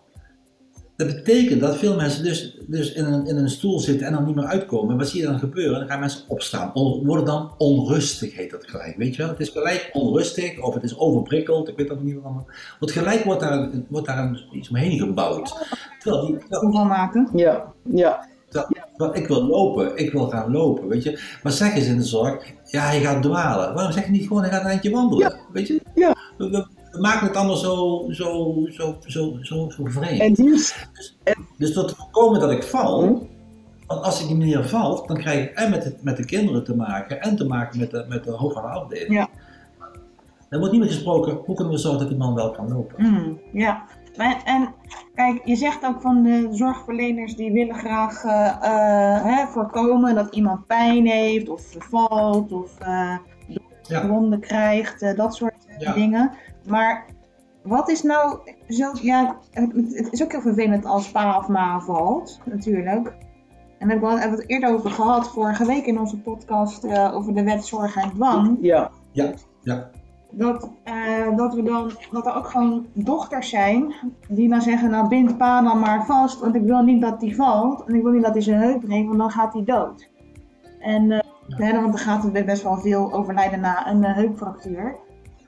Dat 0.96 1.08
betekent 1.08 1.62
dat 1.62 1.78
veel 1.78 1.96
mensen 1.96 2.24
dus, 2.24 2.58
dus 2.68 2.94
in, 2.94 3.06
een, 3.06 3.26
in 3.26 3.38
een 3.38 3.50
stoel 3.50 3.80
zitten 3.80 4.08
en 4.08 4.14
dan 4.14 4.26
niet 4.26 4.36
meer 4.36 4.46
uitkomen. 4.46 4.92
En 4.92 4.98
wat 4.98 5.08
zie 5.08 5.22
je 5.22 5.28
dan 5.28 5.40
gebeuren? 5.40 5.80
Dan 5.80 5.88
gaan 5.88 6.00
mensen 6.00 6.22
opstaan. 6.28 6.74
On, 6.74 7.06
worden 7.06 7.26
dan 7.26 7.54
onrustig, 7.58 8.36
heet 8.36 8.52
dat 8.52 8.70
gelijk. 8.70 8.98
Weet 8.98 9.16
je 9.16 9.22
wel? 9.22 9.32
Het 9.32 9.40
is 9.40 9.50
gelijk 9.50 9.90
onrustig 9.94 10.62
of 10.62 10.74
het 10.74 10.84
is 10.84 10.98
overprikkeld. 10.98 11.68
Ik 11.68 11.78
weet 11.78 11.88
dat 11.88 12.02
niet 12.02 12.16
allemaal. 12.24 12.48
Want 12.80 12.92
gelijk 12.92 13.24
wordt 13.24 13.42
daar, 13.42 13.70
wordt 13.88 14.08
daar 14.08 14.18
een, 14.18 14.40
iets 14.52 14.70
omheen 14.70 14.98
gebouwd. 14.98 15.56
Terwijl 16.00 16.26
die. 16.26 16.38
Terwijl, 16.38 16.86
maken. 16.86 17.30
Ja, 17.34 17.74
ja. 17.84 18.28
Ik 19.08 19.28
wil 19.28 19.44
lopen, 19.44 19.98
ik 19.98 20.12
wil 20.12 20.28
gaan 20.28 20.52
lopen, 20.52 20.88
weet 20.88 21.04
je. 21.04 21.20
Maar 21.44 21.52
zeg 21.52 21.76
eens 21.76 21.88
in 21.88 21.98
de 21.98 22.04
zorg, 22.04 22.54
ja, 22.64 22.82
hij 22.82 23.02
gaat 23.02 23.24
dwalen. 23.24 23.74
Waarom 23.74 23.92
zeg 23.92 24.06
je 24.06 24.12
niet 24.12 24.28
gewoon, 24.28 24.42
hij 24.42 24.52
gaat 24.52 24.62
een 24.64 24.70
eindje 24.70 24.92
wandelen? 24.92 25.30
Ja. 25.30 25.40
Weet 25.52 25.68
je? 25.68 25.82
Ja. 25.96 26.16
We, 26.38 26.50
we, 26.50 26.68
we 26.92 27.00
maken 27.00 27.28
het 27.28 27.36
allemaal 27.36 27.56
zo, 27.56 28.06
zo, 28.10 28.56
zo, 28.70 28.98
zo, 29.06 29.38
zo, 29.42 29.70
zo 29.70 29.84
vreemd. 29.86 30.22
En 30.22 30.34
dus, 30.34 30.88
dus 31.58 31.74
tot 31.74 31.96
voorkomen 31.96 32.40
dat 32.40 32.52
ik 32.52 32.64
val, 32.64 33.04
hm? 33.04 33.14
want 33.88 34.04
als 34.04 34.22
ik 34.22 34.28
die 34.28 34.38
manier 34.38 34.64
valt, 34.64 35.08
dan 35.08 35.18
krijg 35.18 35.50
ik 35.50 35.56
en 35.56 35.70
met, 35.70 35.84
het, 35.84 36.04
met 36.04 36.18
de 36.18 36.26
kinderen 36.26 36.64
te 36.64 36.76
maken 36.76 37.22
en 37.22 37.36
te 37.36 37.46
maken 37.46 37.80
met 37.80 37.92
de, 37.92 38.06
met 38.08 38.24
de 38.24 38.32
de 38.32 38.62
afdeling. 38.62 39.14
Ja. 39.14 39.30
Er 40.50 40.58
wordt 40.58 40.74
niet 40.74 40.82
meer 40.82 40.92
gesproken, 40.92 41.34
hoe 41.34 41.56
kunnen 41.56 41.74
we 41.74 41.80
zorgen 41.80 42.00
dat 42.00 42.10
die 42.10 42.18
man 42.18 42.34
wel 42.34 42.52
kan 42.52 42.74
lopen? 42.74 43.04
Mm, 43.04 43.40
ja, 43.54 43.86
en, 44.20 44.44
en, 44.46 44.74
kijk, 45.16 45.42
je 45.46 45.56
zegt 45.56 45.86
ook 45.86 46.02
van 46.02 46.24
de 46.24 46.48
zorgverleners 46.52 47.36
die 47.36 47.52
willen 47.52 47.76
graag 47.76 48.24
uh, 48.24 48.32
uh, 48.32 49.24
hè, 49.24 49.48
voorkomen 49.48 50.16
dat 50.16 50.36
iemand 50.36 50.66
pijn 50.66 51.08
heeft 51.08 51.50
of 51.50 51.76
valt 51.78 52.52
of 52.52 52.72
uh, 52.82 53.18
ja. 53.82 54.08
wonden 54.08 54.40
krijgt, 54.40 55.16
dat 55.18 55.36
soort 55.36 55.56
ja. 55.78 55.94
dingen. 55.94 56.32
Maar 56.68 57.06
wat 57.64 57.90
is 57.90 58.04
nou 58.04 58.40
zo, 58.68 58.92
ja, 59.02 59.38
het 59.52 60.12
is 60.12 60.24
ook 60.24 60.32
heel 60.32 60.42
vervelend 60.42 60.86
als 60.86 61.12
pa 61.12 61.38
of 61.38 61.48
ma 61.48 61.80
valt, 61.80 62.40
natuurlijk. 62.46 63.14
En 63.78 63.88
daar 63.88 64.00
hebben 64.00 64.30
we 64.30 64.36
het 64.36 64.50
eerder 64.50 64.74
over 64.74 64.92
gehad 64.92 65.30
vorige 65.30 65.66
week 65.66 65.86
in 65.86 66.00
onze 66.00 66.18
podcast 66.18 66.84
uh, 66.84 67.16
over 67.16 67.34
de 67.34 67.44
wet 67.44 67.66
zorg 67.66 67.96
en 67.96 68.10
dwang. 68.10 68.58
Ja, 68.62 68.92
ja, 69.12 69.34
ja. 69.62 69.90
Dat, 70.32 70.70
uh, 70.86 71.38
dat, 71.38 71.54
we 71.54 71.64
dan, 71.64 71.92
dat 72.12 72.26
er 72.26 72.36
ook 72.36 72.48
gewoon 72.48 72.86
dochters 72.94 73.50
zijn 73.50 73.94
die 74.28 74.50
dan 74.50 74.62
zeggen, 74.62 74.90
nou 74.90 75.08
bind 75.08 75.38
pa 75.38 75.62
dan 75.62 75.80
maar 75.80 76.06
vast, 76.06 76.40
want 76.40 76.56
ik 76.56 76.64
wil 76.64 76.82
niet 76.82 77.02
dat 77.02 77.20
die 77.20 77.36
valt. 77.36 77.84
En 77.86 77.96
ik 77.96 78.04
wil 78.04 78.12
niet 78.12 78.24
dat 78.24 78.34
hij 78.34 78.42
zijn 78.42 78.62
heup 78.62 78.80
breekt, 78.80 79.08
want 79.08 79.20
dan 79.20 79.32
gaat 79.32 79.54
hij 79.54 79.64
dood. 79.64 80.10
En 80.80 81.04
uh, 81.04 81.20
ja. 81.48 81.82
want 81.82 81.94
er 81.94 82.00
gaat 82.00 82.24
er 82.36 82.46
best 82.46 82.64
wel 82.64 82.78
veel 82.78 83.14
overlijden 83.14 83.60
na 83.60 83.88
een 83.88 84.06
heupfractuur. 84.06 84.98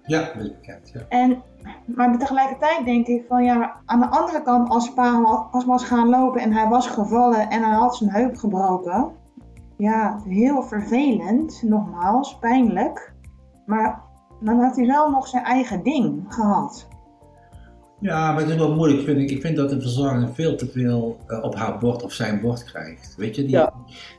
Ja, 0.06 0.20
dat 0.20 0.44
is 0.44 0.52
bekend. 0.52 0.90
Ja. 0.94 1.02
En, 1.10 1.44
maar 1.86 2.18
tegelijkertijd 2.18 2.86
denk 2.86 3.08
ik 3.08 3.26
van 3.28 3.44
ja, 3.44 3.82
aan 3.86 4.00
de 4.00 4.10
andere 4.10 4.42
kant, 4.42 4.70
als 4.70 4.94
pa 4.94 5.22
was, 5.52 5.66
was 5.66 5.84
gaan 5.84 6.10
lopen 6.10 6.42
en 6.42 6.54
hij 6.54 6.68
was 6.68 6.88
gevallen 6.88 7.50
en 7.50 7.64
hij 7.64 7.74
had 7.74 7.96
zijn 7.96 8.10
heup 8.10 8.36
gebroken. 8.36 9.12
Ja, 9.78 10.20
heel 10.28 10.64
vervelend, 10.64 11.62
nogmaals, 11.64 12.38
pijnlijk. 12.38 13.14
Maar 13.66 14.02
dan 14.42 14.60
had 14.60 14.76
hij 14.76 14.86
wel 14.86 15.10
nog 15.10 15.28
zijn 15.28 15.44
eigen 15.44 15.84
ding 15.84 16.24
gehad. 16.28 16.88
Ja, 18.02 18.32
maar 18.32 18.42
het 18.42 18.50
is 18.50 18.56
wel 18.56 18.76
moeilijk, 18.76 19.04
vind 19.04 19.18
ik. 19.18 19.32
Ik 19.32 19.42
vind 19.42 19.56
dat 19.56 19.70
de 19.70 19.82
verzorger 19.82 20.34
veel 20.34 20.56
te 20.56 20.68
veel 20.68 21.18
uh, 21.28 21.44
op 21.44 21.56
haar 21.56 21.78
bord 21.78 22.04
of 22.04 22.14
zijn 22.14 22.42
bord 22.42 22.64
krijgt. 22.64 23.16
Weet 23.18 23.36
je, 23.36 23.42
die, 23.42 23.52
ja. 23.52 23.74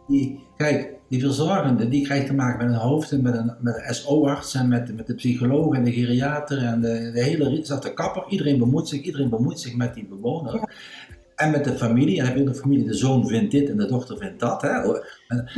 die, 0.09 0.47
kijk, 0.57 0.95
die 1.09 1.21
verzorgende, 1.21 1.89
die 1.89 2.05
krijgt 2.05 2.27
te 2.27 2.35
maken 2.35 2.67
met 2.67 2.75
een 2.75 2.81
hoofd 2.81 3.13
en 3.13 3.23
met 3.23 3.35
een, 3.35 3.55
met 3.61 3.83
een 3.87 3.95
SO-arts 3.95 4.55
en 4.55 4.69
met, 4.69 4.97
met 4.97 5.07
de 5.07 5.15
psycholoog 5.15 5.75
en 5.75 5.85
de 5.85 5.93
geriater 5.93 6.59
en 6.59 6.81
de, 6.81 7.11
de 7.15 7.23
hele, 7.23 7.59
zelfs 7.63 7.83
de 7.83 7.95
kapper. 7.95 8.25
Iedereen 8.29 8.59
bemoeit 8.59 8.89
zich, 8.89 9.01
iedereen 9.01 9.29
bemoeit 9.29 9.61
zich 9.61 9.77
met 9.77 9.95
die 9.95 10.07
bewoner. 10.07 10.55
Ja. 10.55 10.69
En 11.37 11.51
met 11.51 11.65
de 11.65 11.73
familie, 11.73 12.19
en 12.19 12.25
dan 12.25 12.27
heb 12.27 12.37
je 12.37 12.43
ook 12.43 12.55
de 12.55 12.61
familie, 12.61 12.87
de 12.87 12.95
zoon 12.95 13.27
vindt 13.27 13.51
dit 13.51 13.71
en 13.71 13.77
de 13.77 13.87
dochter 13.87 14.19
vindt 14.19 14.41
dat. 14.41 14.63
Hè? 14.63 14.69
En, 15.29 15.49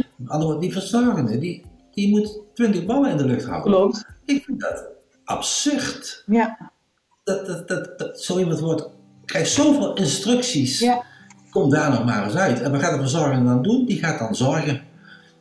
die 0.61 0.73
verzorgende, 0.73 1.39
die, 1.39 1.65
die 1.95 2.11
moet 2.11 2.41
twintig 2.55 2.85
ballen 2.85 3.11
in 3.11 3.17
de 3.17 3.25
lucht 3.25 3.47
houden. 3.47 3.73
Klopt. 3.73 4.05
Ik 4.25 4.45
vind 4.45 4.61
dat 4.61 4.85
absurd. 5.25 6.23
Ja. 6.27 6.73
Dat, 7.25 7.47
dat, 7.47 7.69
dat, 7.69 7.99
dat 7.99 8.23
zo 8.23 8.39
iemand 8.39 8.61
wordt, 8.61 8.89
krijgt 9.25 9.51
zoveel 9.51 9.95
instructies. 9.95 10.79
Ja. 10.79 11.03
Kom 11.51 11.71
daar 11.71 11.91
nog 11.91 12.05
maar 12.05 12.25
eens 12.25 12.37
uit. 12.37 12.61
En 12.61 12.71
wat 12.71 12.81
gaat 12.81 12.95
de 12.95 13.01
verzorgende 13.01 13.49
dan 13.49 13.63
doen? 13.63 13.85
Die 13.87 13.99
gaat 13.99 14.19
dan 14.19 14.35
zorgen. 14.35 14.83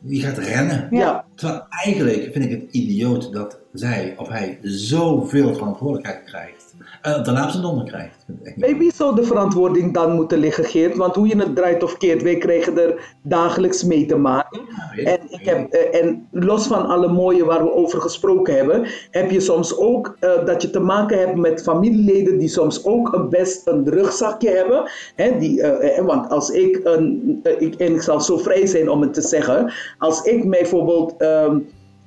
Die 0.00 0.22
gaat 0.22 0.38
rennen. 0.38 0.88
Ja. 0.90 1.23
Terwijl 1.34 1.66
eigenlijk 1.84 2.28
vind 2.32 2.44
ik 2.44 2.50
het 2.50 2.64
idioot 2.70 3.32
dat 3.32 3.58
zij 3.72 4.14
of 4.16 4.28
hij 4.28 4.58
zoveel 4.62 5.54
verantwoordelijkheid 5.54 6.24
krijgt. 6.24 6.74
En 7.02 7.22
daarna 7.22 7.44
op 7.44 7.50
zijn 7.50 7.62
donder 7.62 7.84
krijgt. 7.84 8.24
Niet 8.26 8.54
Bij 8.56 8.76
wie 8.76 8.92
zou 8.94 9.14
de 9.14 9.24
verantwoording 9.24 9.94
dan 9.94 10.12
moeten 10.12 10.38
liggen, 10.38 10.64
Geert? 10.64 10.96
Want 10.96 11.14
hoe 11.14 11.28
je 11.28 11.36
het 11.36 11.56
draait 11.56 11.82
of 11.82 11.96
keert, 11.96 12.22
wij 12.22 12.38
krijgen 12.38 12.78
er 12.78 13.16
dagelijks 13.22 13.84
mee 13.84 14.06
te 14.06 14.16
maken. 14.16 14.60
En, 15.04 15.18
ik 15.28 15.44
heb, 15.44 15.72
eh, 15.72 16.00
en 16.00 16.28
los 16.30 16.66
van 16.66 16.86
alle 16.86 17.08
mooie 17.08 17.44
waar 17.44 17.62
we 17.62 17.72
over 17.72 18.00
gesproken 18.00 18.54
hebben, 18.54 18.86
heb 19.10 19.30
je 19.30 19.40
soms 19.40 19.76
ook 19.76 20.16
eh, 20.20 20.44
dat 20.46 20.62
je 20.62 20.70
te 20.70 20.80
maken 20.80 21.18
hebt 21.18 21.36
met 21.36 21.62
familieleden 21.62 22.38
die 22.38 22.48
soms 22.48 22.84
ook 22.84 23.12
een 23.12 23.28
best 23.28 23.66
een 23.66 23.88
rugzakje 23.88 24.50
hebben. 24.50 24.90
Hè, 25.16 25.38
die, 25.38 25.62
eh, 25.62 25.98
eh, 25.98 26.04
want 26.04 26.30
als 26.30 26.50
ik, 26.50 26.80
een, 26.84 27.40
eh, 27.42 27.60
ik, 27.60 27.74
en 27.74 27.94
ik 27.94 28.02
zal 28.02 28.20
zo 28.20 28.36
vrij 28.36 28.66
zijn 28.66 28.90
om 28.90 29.00
het 29.00 29.14
te 29.14 29.20
zeggen, 29.20 29.72
als 29.98 30.22
ik 30.22 30.44
mij 30.44 30.60
bijvoorbeeld 30.60 31.14
ehm, 31.24 31.58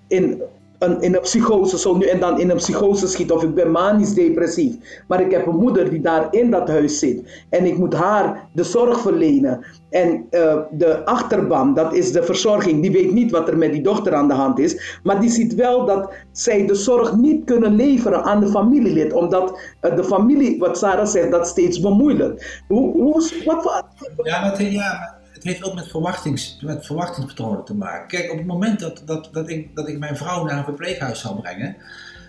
in 0.08 0.42
een, 0.80 1.02
in 1.02 1.16
een 1.16 1.22
psychose, 1.22 1.78
zo 1.78 1.96
nu 1.96 2.06
en 2.06 2.20
dan 2.20 2.40
in 2.40 2.50
een 2.50 2.58
psychose 2.58 3.08
schiet, 3.08 3.32
of 3.32 3.44
ik 3.44 3.56
ben 3.56 3.72
manisch 3.72 4.14
depressief, 4.14 4.76
maar 5.08 5.22
ik 5.22 5.32
heb 5.32 5.48
een 5.48 5.56
moeder 5.56 5.90
die 5.90 6.02
daar 6.02 6.28
in 6.32 6.52
dat 6.52 6.68
huis 6.68 7.00
zit 7.00 7.46
en 7.50 7.66
ik 7.66 7.78
moet 7.78 7.94
haar 7.94 8.48
de 8.52 8.64
zorg 8.64 9.00
verlenen. 9.00 9.66
En 9.90 10.26
eh, 10.30 10.58
de 10.72 11.06
achterban, 11.06 11.74
dat 11.74 11.94
is 11.94 12.12
de 12.12 12.24
verzorging, 12.24 12.82
die 12.82 12.92
weet 12.92 13.12
niet 13.12 13.32
wat 13.32 13.48
er 13.48 13.58
met 13.58 13.72
die 13.72 13.82
dochter 13.82 14.14
aan 14.14 14.28
de 14.28 14.34
hand 14.34 14.60
is, 14.60 15.00
maar 15.04 15.20
die 15.20 15.30
ziet 15.30 15.56
wel 15.56 15.86
dat 15.86 16.14
zij 16.32 16.66
de 16.66 16.76
zorg 16.76 17.16
niet 17.16 17.46
kunnen 17.46 17.76
leveren 17.76 18.24
aan 18.24 18.40
de 18.40 18.48
familielid, 18.48 19.14
omdat 19.14 19.60
eh, 19.80 19.96
de 19.96 20.04
familie, 20.04 20.60
wat 20.60 20.78
Sarah 20.78 21.06
zegt, 21.06 21.32
dat 21.32 21.48
steeds 21.48 21.80
bemoeilijkt. 21.80 22.64
Hoe, 22.68 22.92
hoe, 22.92 23.44
wat, 23.46 23.64
wat, 23.64 23.86
Ja, 24.24 24.42
maar 24.42 24.64
ja, 24.64 25.17
het 25.38 25.46
heeft 25.46 25.64
ook 25.64 25.76
met, 25.76 25.88
verwachtings, 25.88 26.60
met 26.62 26.86
verwachtingspatronen 26.86 27.66
te 27.66 27.76
maken. 27.76 28.08
Kijk, 28.08 28.32
op 28.32 28.38
het 28.38 28.48
moment 28.48 28.80
dat, 28.80 29.02
dat, 29.06 29.30
dat, 29.32 29.50
ik, 29.50 29.76
dat 29.76 29.88
ik 29.88 30.00
mijn 30.00 30.18
vrouw 30.18 30.44
naar 30.44 30.58
een 30.58 30.64
verpleeghuis 30.64 31.20
zou 31.20 31.42
brengen, 31.42 31.76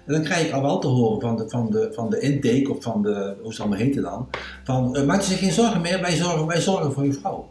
dan 0.07 0.23
krijg 0.23 0.47
ik 0.47 0.53
al 0.53 0.63
wel 0.63 0.79
te 0.79 0.87
horen 0.87 1.21
van 1.21 1.37
de, 1.37 1.49
van 1.49 1.71
de, 1.71 1.91
van 1.93 2.11
de 2.11 2.21
intake, 2.21 2.71
of 2.71 2.83
van 2.83 3.03
de, 3.03 3.37
hoe 3.43 3.55
zal 3.55 3.71
het 3.71 3.81
heten 3.81 4.03
dan, 4.03 4.29
van 4.65 4.97
uh, 4.97 5.05
maak 5.05 5.21
je 5.21 5.27
zich 5.27 5.39
geen 5.39 5.53
zorgen 5.53 5.81
meer, 5.81 6.01
wij 6.01 6.17
zorgen, 6.17 6.47
wij 6.47 6.61
zorgen 6.61 6.93
voor 6.93 7.05
je 7.05 7.13
vrouw. 7.13 7.49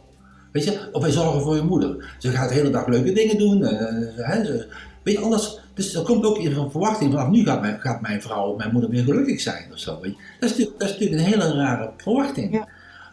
Weet 0.52 0.64
je, 0.64 0.90
of 0.92 1.02
wij 1.02 1.12
zorgen 1.12 1.42
voor 1.42 1.56
je 1.56 1.62
moeder. 1.62 2.16
Ze 2.18 2.30
gaat 2.30 2.50
de 2.50 2.56
hele 2.56 2.70
dag 2.70 2.88
leuke 2.88 3.14
dingen 3.14 3.38
doen. 3.38 3.64
Ze, 3.64 4.68
weet 5.04 5.16
je, 5.16 5.22
anders, 5.22 5.60
dus 5.74 5.96
er 5.96 6.04
komt 6.04 6.26
ook 6.26 6.38
een 6.38 6.72
verwachting 6.72 7.12
vanaf 7.12 7.30
nu 7.30 7.46
gaat 7.46 7.62
mijn, 7.62 7.80
gaat 7.80 8.02
mijn 8.02 8.22
vrouw 8.22 8.52
of 8.52 8.58
mijn 8.58 8.72
moeder 8.72 8.90
weer 8.90 9.04
gelukkig 9.04 9.42
zijn 9.42 9.72
of 9.72 9.80
zo. 9.80 10.00
Weet 10.02 10.12
je. 10.12 10.18
Dat, 10.40 10.50
is, 10.50 10.58
dat 10.58 10.90
is 10.90 10.92
natuurlijk 10.92 11.22
een 11.22 11.28
hele 11.28 11.54
rare 11.54 11.92
verwachting. 11.98 12.54
Ja. 12.54 12.68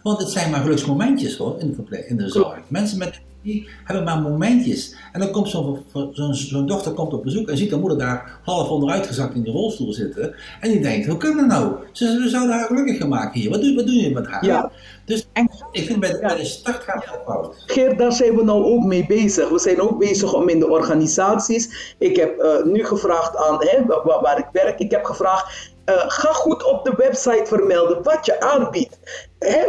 Want 0.05 0.19
het 0.19 0.31
zijn 0.31 0.51
maar 0.51 0.61
geluksmomentjes 0.61 1.37
hoor, 1.37 1.57
in 1.59 1.67
de, 1.67 1.75
verpleeg, 1.75 2.07
in 2.07 2.17
de 2.17 2.29
zorg. 2.29 2.59
Mensen 2.69 2.99
met 2.99 3.21
die 3.43 3.69
hebben 3.85 4.05
maar 4.05 4.19
momentjes. 4.19 4.97
En 5.13 5.21
dan 5.21 5.31
komt 5.31 5.49
zo'n 5.49 5.85
zo 6.13 6.33
zo 6.33 6.65
dochter 6.65 6.93
komt 6.93 7.13
op 7.13 7.23
bezoek 7.23 7.49
en 7.49 7.57
ziet 7.57 7.71
de 7.71 7.77
moeder 7.77 7.99
daar 7.99 8.41
half 8.43 8.69
onderuitgezakt 8.69 9.35
in 9.35 9.43
de 9.43 9.51
rolstoel 9.51 9.93
zitten. 9.93 10.35
En 10.61 10.71
die 10.71 10.81
denkt, 10.81 11.07
hoe 11.07 11.17
kan 11.17 11.37
dat 11.37 11.47
nou? 11.47 11.73
Ze, 11.93 12.21
we 12.23 12.29
zouden 12.29 12.57
haar 12.57 12.67
gelukkig 12.67 12.97
gaan 12.97 13.09
maken 13.09 13.41
hier. 13.41 13.51
Wat 13.51 13.61
doe, 13.61 13.75
wat 13.75 13.87
doe 13.87 13.95
je 13.95 14.11
met 14.11 14.27
haar? 14.27 14.45
Ja. 14.45 14.71
Dus 15.05 15.27
En- 15.33 15.51
ik 15.71 15.85
vind 15.87 16.01
bij 16.01 16.11
de, 16.11 16.19
bij 16.19 16.37
de 16.37 16.45
start 16.45 16.83
gaat 16.83 17.05
het 17.05 17.21
fout. 17.27 17.65
Geert, 17.67 17.99
daar 17.99 18.13
zijn 18.13 18.37
we 18.37 18.45
nou 18.45 18.65
ook 18.65 18.85
mee 18.85 19.07
bezig. 19.07 19.49
We 19.49 19.59
zijn 19.59 19.81
ook 19.81 19.99
bezig 19.99 20.35
om 20.35 20.49
in 20.49 20.59
de 20.59 20.69
organisaties. 20.69 21.95
Ik 21.99 22.17
heb 22.17 22.39
eh, 22.39 22.65
nu 22.65 22.85
gevraagd 22.85 23.37
aan 23.37 23.57
hè, 23.59 23.85
waar, 23.87 24.21
waar 24.21 24.39
ik 24.39 24.49
werk, 24.53 24.79
ik 24.79 24.91
heb 24.91 25.05
gevraagd. 25.05 25.73
Eh, 25.85 25.95
ga 26.07 26.33
goed 26.33 26.65
op 26.65 26.85
de 26.85 26.95
website 26.97 27.47
vermelden 27.47 28.03
wat 28.03 28.27
je 28.27 28.41
aanbiedt. 28.41 28.99
Eh, 29.39 29.63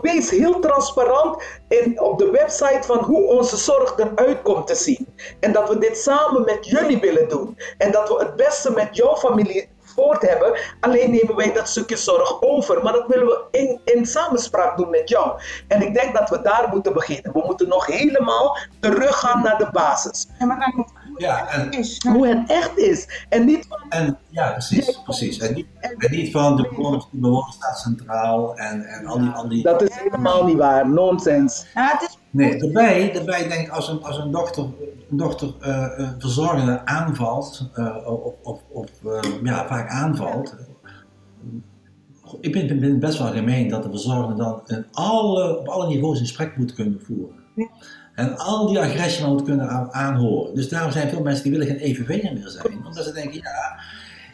wees 0.00 0.30
heel 0.30 0.60
transparant 0.60 1.42
in, 1.68 2.00
op 2.00 2.18
de 2.18 2.30
website 2.30 2.82
van 2.82 2.98
hoe 2.98 3.24
onze 3.24 3.56
zorg 3.56 3.94
eruit 3.96 4.42
komt 4.42 4.66
te 4.66 4.74
zien. 4.74 5.08
En 5.40 5.52
dat 5.52 5.68
we 5.68 5.78
dit 5.78 5.98
samen 5.98 6.44
met 6.44 6.66
jullie 6.66 7.00
willen 7.00 7.28
doen. 7.28 7.58
En 7.78 7.90
dat 7.90 8.08
we 8.08 8.14
het 8.18 8.36
beste 8.36 8.70
met 8.70 8.96
jouw 8.96 9.16
familie 9.16 9.68
voort 9.96 10.22
hebben. 10.22 10.58
Alleen 10.80 11.10
nemen 11.10 11.36
wij 11.36 11.52
dat 11.52 11.68
stukje 11.68 11.96
zorg 11.96 12.42
over. 12.42 12.82
Maar 12.82 12.92
dat 12.92 13.06
willen 13.06 13.26
we 13.26 13.44
in, 13.50 13.80
in 13.84 14.06
samenspraak 14.06 14.76
doen 14.76 14.90
met 14.90 15.08
jou. 15.08 15.40
En 15.68 15.82
ik 15.82 15.94
denk 15.94 16.14
dat 16.18 16.30
we 16.30 16.42
daar 16.42 16.68
moeten 16.70 16.92
beginnen. 16.92 17.32
We 17.32 17.42
moeten 17.46 17.68
nog 17.68 17.86
helemaal 17.86 18.58
teruggaan 18.80 19.42
naar 19.42 19.58
de 19.58 19.68
basis. 19.72 20.26
Ja, 21.16 21.48
en, 21.48 21.70
is. 21.70 22.02
Hoe 22.08 22.26
het 22.26 22.50
echt 22.50 22.78
is. 22.78 23.24
En 23.28 23.44
niet 23.44 23.66
van, 23.68 23.78
en 23.88 24.18
ja, 24.30 24.50
precies, 24.50 25.02
precies. 25.04 25.38
En 25.38 25.54
niet, 25.54 25.66
en 25.80 26.10
niet 26.10 26.30
van 26.30 26.56
de 26.56 26.62
bewoners, 26.62 27.08
de 27.10 27.18
bewoners 27.18 27.54
staat 27.54 27.78
centraal 27.78 28.56
en, 28.56 28.82
en 28.84 29.06
al 29.06 29.18
die, 29.18 29.28
al 29.30 29.48
die 29.48 29.62
dat 29.62 29.82
is 29.82 29.94
helemaal 29.94 30.44
niet 30.46 30.56
waar. 30.56 30.88
Nonsens. 30.90 31.66
Het 31.74 32.02
is 32.02 32.18
Nee, 32.30 32.58
daarbij, 32.58 33.12
daarbij 33.12 33.48
denk 33.48 33.66
ik 33.66 33.72
als 33.72 33.88
een, 33.88 34.02
als 34.04 34.18
een 34.18 34.30
dochter, 34.30 34.64
een 35.10 35.16
dochter 35.16 35.54
eh, 35.60 36.00
eh, 36.00 36.08
verzorgende 36.18 36.84
aanvalt, 36.84 37.70
eh, 37.74 37.96
of, 38.06 38.34
of, 38.42 38.60
of 38.68 38.90
eh, 39.04 39.30
ja, 39.42 39.66
vaak 39.66 39.88
aanvalt. 39.88 40.56
Ik 42.40 42.52
ben, 42.52 42.66
ben- 42.66 42.80
ben 42.80 42.98
best 43.00 43.18
wel 43.18 43.32
gemeen 43.32 43.68
dat 43.68 43.82
de 43.82 43.90
verzorgende 43.90 44.42
dan 44.42 44.62
in 44.66 44.86
alle, 44.92 45.58
op 45.58 45.68
alle 45.68 45.86
niveaus 45.88 46.18
een 46.18 46.26
gesprek 46.26 46.56
moet 46.56 46.74
kunnen 46.74 47.00
voeren. 47.02 47.36
Ja. 47.54 47.68
En 48.16 48.36
al 48.38 48.66
die 48.66 48.78
agressie 48.80 49.26
moet 49.26 49.42
kunnen 49.42 49.68
aan- 49.68 49.92
aanhoren. 49.92 50.54
Dus 50.54 50.68
daarom 50.68 50.92
zijn 50.92 51.08
veel 51.08 51.22
mensen 51.22 51.42
die 51.42 51.52
willen 51.52 51.66
geen 51.66 51.78
EVV'er 51.78 52.32
meer 52.32 52.48
zijn. 52.48 52.86
Omdat 52.86 53.04
ze 53.04 53.12
denken, 53.12 53.34
ja, 53.34 53.78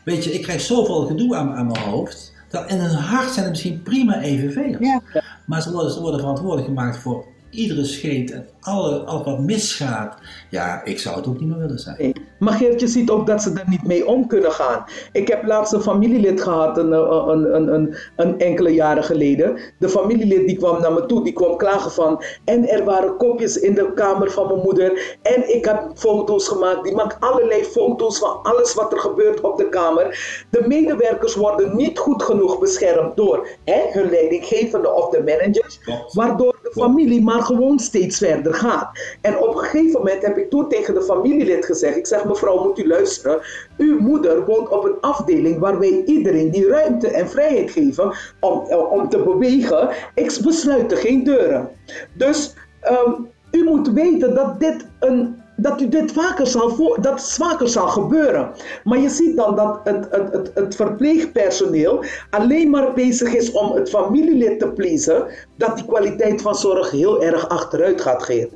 weet 0.05 0.25
je, 0.25 0.33
ik 0.33 0.43
krijg 0.43 0.61
zoveel 0.61 1.07
gedoe 1.07 1.37
aan, 1.37 1.55
aan 1.55 1.67
mijn 1.67 1.85
hoofd. 1.85 2.33
Dat 2.49 2.71
in 2.71 2.79
hun 2.79 2.95
hart 2.95 3.31
zijn 3.31 3.45
het 3.45 3.51
misschien 3.55 3.83
prima 3.83 4.21
EVV'ers. 4.21 4.77
Ja. 4.81 5.01
Maar 5.45 5.63
ze 5.63 5.73
worden, 5.73 5.93
ze 5.93 6.01
worden 6.01 6.21
verantwoordelijk 6.21 6.67
gemaakt 6.67 6.97
voor 6.97 7.25
iedere 7.51 7.85
scheet 7.85 8.31
en 8.31 8.47
alle, 8.63 8.99
alles 8.99 9.25
wat 9.25 9.39
misgaat. 9.39 10.15
Ja, 10.51 10.85
ik 10.85 10.99
zou 10.99 11.17
het 11.17 11.27
ook 11.27 11.41
niet 11.41 11.49
meer 11.49 11.59
willen 11.59 11.79
zijn. 11.79 11.97
Nee. 11.99 12.13
Maar 12.39 12.53
Geert, 12.53 12.81
je 12.81 12.87
ziet 12.87 13.11
ook 13.11 13.27
dat 13.27 13.43
ze 13.43 13.51
er 13.51 13.69
niet 13.69 13.87
mee 13.87 14.07
om 14.07 14.27
kunnen 14.27 14.53
gaan. 14.53 14.85
Ik 15.13 15.29
heb 15.29 15.47
laatst 15.47 15.73
een 15.73 15.83
familielid 15.83 16.43
gehad, 16.43 16.79
een, 16.79 16.93
eh, 16.93 17.25
een, 17.27 17.55
een, 17.55 17.75
een, 17.75 17.95
een 18.17 18.39
enkele 18.39 18.71
jaren 18.71 19.05
geleden. 19.05 19.59
De 19.79 19.89
familielid 19.89 20.47
die 20.47 20.57
kwam 20.57 20.81
naar 20.81 20.93
me 20.93 21.07
toe, 21.07 21.25
die 21.25 21.33
kwam 21.33 21.57
klagen 21.57 21.91
van... 21.91 22.23
En 22.45 22.69
er 22.69 22.85
waren 22.85 23.17
kopjes 23.17 23.57
in 23.57 23.75
de 23.75 23.93
kamer 23.95 24.31
van 24.31 24.47
mijn 24.47 24.61
moeder. 24.61 25.19
En 25.23 25.55
ik 25.55 25.65
heb 25.65 25.91
foto's 25.95 26.49
gemaakt. 26.49 26.85
Die 26.85 26.95
maakt 26.95 27.21
allerlei 27.21 27.65
foto's 27.65 28.19
van 28.19 28.43
alles 28.43 28.75
wat 28.75 28.93
er 28.93 28.99
gebeurt 28.99 29.41
op 29.41 29.57
de 29.57 29.69
kamer. 29.69 30.45
De 30.51 30.65
medewerkers 30.67 31.35
worden 31.35 31.77
niet 31.77 31.99
goed 31.99 32.23
genoeg 32.23 32.59
beschermd 32.59 33.17
door 33.17 33.49
hè, 33.65 33.81
hun 33.91 34.11
leidinggevende 34.11 34.93
of 34.93 35.09
de 35.09 35.23
managers. 35.23 35.81
Waardoor 36.13 36.59
de 36.63 36.71
familie 36.81 37.23
maar 37.23 37.43
gewoon 37.43 37.79
steeds 37.79 38.19
verder 38.19 38.52
gaat. 38.55 38.91
En 39.21 39.39
op 39.39 39.55
een 39.55 39.61
gegeven 39.61 39.99
moment 39.99 40.23
heb 40.23 40.39
ik 40.39 40.51
toen 40.51 40.69
tegen 40.69 40.95
de 40.95 41.03
familielid 41.03 41.67
gezegd: 41.67 41.97
Ik 41.97 42.07
zeg, 42.07 42.25
mevrouw, 42.25 42.65
moet 42.65 42.79
u 42.79 42.87
luisteren. 42.87 43.41
Uw 43.77 43.99
moeder 43.99 44.45
woont 44.45 44.69
op 44.69 44.85
een 44.85 45.01
afdeling 45.01 45.59
waar 45.59 45.79
wij 45.79 46.03
iedereen 46.05 46.51
die 46.51 46.69
ruimte 46.69 47.09
en 47.09 47.29
vrijheid 47.29 47.71
geven 47.71 48.13
om, 48.41 48.65
eh, 48.69 48.93
om 48.93 49.09
te 49.09 49.19
bewegen. 49.19 49.89
Ik 50.15 50.39
besluit 50.43 50.95
geen 50.95 51.25
deuren. 51.25 51.69
Dus 52.13 52.55
ehm, 52.81 53.13
u 53.51 53.65
moet 53.65 53.89
weten 53.89 54.35
dat 54.35 54.61
dit 54.61 54.87
een. 55.01 55.42
Dat 55.63 55.81
u 55.81 55.89
dit 55.89 56.13
vaker 56.13 56.47
zal, 56.47 56.71
voor, 56.71 57.03
dat 57.03 57.39
zal 57.65 57.89
gebeuren. 57.89 58.51
Maar 58.85 58.99
je 58.99 59.09
ziet 59.09 59.37
dan 59.37 59.57
dat 59.57 59.81
het, 59.85 60.07
het, 60.11 60.33
het, 60.33 60.51
het 60.55 60.75
verpleegpersoneel 60.75 62.05
alleen 62.31 62.71
maar 62.71 62.93
bezig 62.95 63.35
is 63.35 63.53
om 63.53 63.73
het 63.73 63.89
familielid 63.89 64.59
te 64.59 64.69
pleasen, 64.69 65.27
dat 65.57 65.77
die 65.77 65.87
kwaliteit 65.87 66.43
van 66.43 66.55
zorg 66.55 66.91
heel 66.91 67.23
erg 67.23 67.49
achteruit 67.49 68.01
gaat, 68.01 68.23
Geert. 68.23 68.53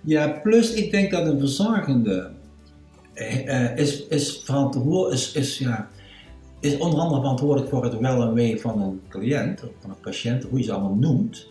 Ja, 0.00 0.28
plus 0.42 0.72
ik 0.72 0.90
denk 0.90 1.10
dat 1.10 1.26
een 1.26 1.38
verzorgende 1.38 2.30
eh, 3.14 3.76
is, 3.76 4.06
is, 4.06 4.44
is, 5.10 5.32
is, 5.32 5.58
ja, 5.58 5.88
is 6.60 6.78
onder 6.78 7.00
andere 7.00 7.20
verantwoordelijk 7.20 7.70
voor 7.70 7.84
het 7.84 7.98
wel 7.98 8.22
en 8.22 8.34
wee 8.34 8.60
van 8.60 8.82
een 8.82 9.00
cliënt, 9.08 9.62
of 9.62 9.70
van 9.80 9.90
een 9.90 10.00
patiënt, 10.00 10.44
hoe 10.44 10.58
je 10.58 10.64
ze 10.64 10.72
allemaal 10.72 10.94
noemt. 10.94 11.46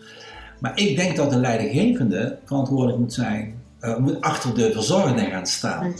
Maar 0.58 0.78
ik 0.78 0.96
denk 0.96 1.16
dat 1.16 1.30
de 1.30 1.38
leidinggevende 1.38 2.38
verantwoordelijk 2.44 2.98
moet 2.98 3.12
zijn, 3.12 3.57
eh, 3.80 3.96
moet 3.96 4.20
achter 4.20 4.54
de 4.54 4.72
verzorgende 4.72 5.24
gaan 5.24 5.46
staan. 5.46 5.94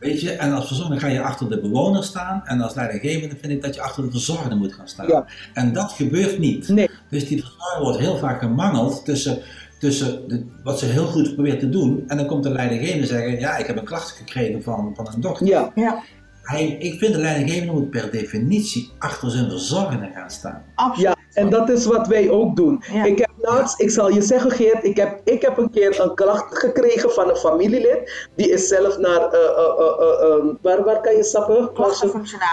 Weet 0.00 0.20
je, 0.20 0.30
en 0.30 0.52
als 0.52 0.66
verzorgende 0.66 1.00
ga 1.00 1.06
je 1.06 1.22
achter 1.22 1.48
de 1.48 1.60
bewoner 1.60 2.04
staan, 2.04 2.42
en 2.44 2.60
als 2.60 2.74
leidinggevende 2.74 3.36
vind 3.40 3.52
ik 3.52 3.62
dat 3.62 3.74
je 3.74 3.80
achter 3.80 4.02
de 4.02 4.10
verzorgende 4.10 4.54
moet 4.54 4.72
gaan 4.72 4.88
staan. 4.88 5.06
Ja. 5.06 5.26
En 5.54 5.72
dat 5.72 5.92
gebeurt 5.92 6.38
niet. 6.38 6.68
Nee. 6.68 6.90
Dus 7.10 7.28
die 7.28 7.40
verzorger 7.40 7.82
wordt 7.82 7.98
heel 7.98 8.18
vaak 8.18 8.40
gemangeld 8.40 9.04
tussen, 9.04 9.38
tussen 9.78 10.28
de, 10.28 10.46
wat 10.64 10.78
ze 10.78 10.86
heel 10.86 11.06
goed 11.06 11.34
probeert 11.34 11.60
te 11.60 11.68
doen, 11.68 12.04
en 12.06 12.16
dan 12.16 12.26
komt 12.26 12.42
de 12.42 12.50
leidinggevende 12.50 13.06
zeggen, 13.06 13.38
ja, 13.38 13.56
ik 13.56 13.66
heb 13.66 13.76
een 13.76 13.84
klacht 13.84 14.10
gekregen 14.10 14.62
van, 14.62 14.92
van 14.94 15.08
een 15.14 15.20
dochter. 15.20 15.46
Ja, 15.46 15.72
ja, 15.74 16.02
Hij, 16.42 16.66
ik 16.66 16.98
vind 16.98 17.14
de 17.14 17.20
leidinggevende 17.20 17.72
moet 17.72 17.90
per 17.90 18.10
definitie 18.10 18.90
achter 18.98 19.30
zijn 19.30 19.50
verzorgende 19.50 20.10
gaan 20.14 20.30
staan. 20.30 20.62
absoluut. 20.74 21.08
ja, 21.34 21.40
en 21.42 21.50
dat 21.50 21.68
is 21.68 21.84
wat 21.86 22.06
wij 22.06 22.30
ook 22.30 22.56
doen. 22.56 22.82
Ja. 22.92 23.04
Ik 23.04 23.18
heb 23.18 23.30
plaats, 23.42 23.76
ik 23.76 23.90
zal 23.90 24.08
je 24.08 24.22
zeggen 24.22 24.50
Geert, 24.50 24.84
ik 24.84 24.96
heb, 24.96 25.20
ik 25.24 25.42
heb 25.42 25.58
een 25.58 25.70
keer 25.70 26.00
een 26.00 26.14
klacht 26.14 26.58
gekregen 26.58 27.10
van 27.10 27.28
een 27.28 27.36
familielid. 27.36 28.28
Die 28.34 28.50
is 28.50 28.68
zelf 28.68 28.98
naar, 28.98 29.34
uh, 29.34 29.40
uh, 29.40 30.28
uh, 30.28 30.54
waar, 30.62 30.84
waar 30.84 31.00
kan 31.00 31.16
je 31.16 31.24
stappen? 31.24 31.70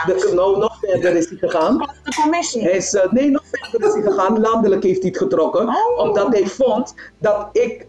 De, 0.06 0.32
nou, 0.34 0.58
nog 0.58 0.78
verder 0.82 1.16
is 1.16 1.30
hij 1.30 1.38
gegaan. 1.38 1.78
De 1.78 2.16
commissie? 2.22 2.62
Hij 2.62 2.72
is, 2.72 2.98
nee, 3.10 3.30
nog 3.30 3.44
verder 3.52 3.88
is 3.88 3.94
hij 3.94 4.04
gegaan. 4.04 4.40
Landelijk 4.40 4.84
heeft 4.84 5.02
hij 5.02 5.10
het 5.10 5.18
getrokken. 5.18 5.68
Oh. 5.68 5.98
Omdat 5.98 6.28
hij 6.28 6.48
vond 6.48 6.94
dat 7.18 7.50
ik 7.52 7.86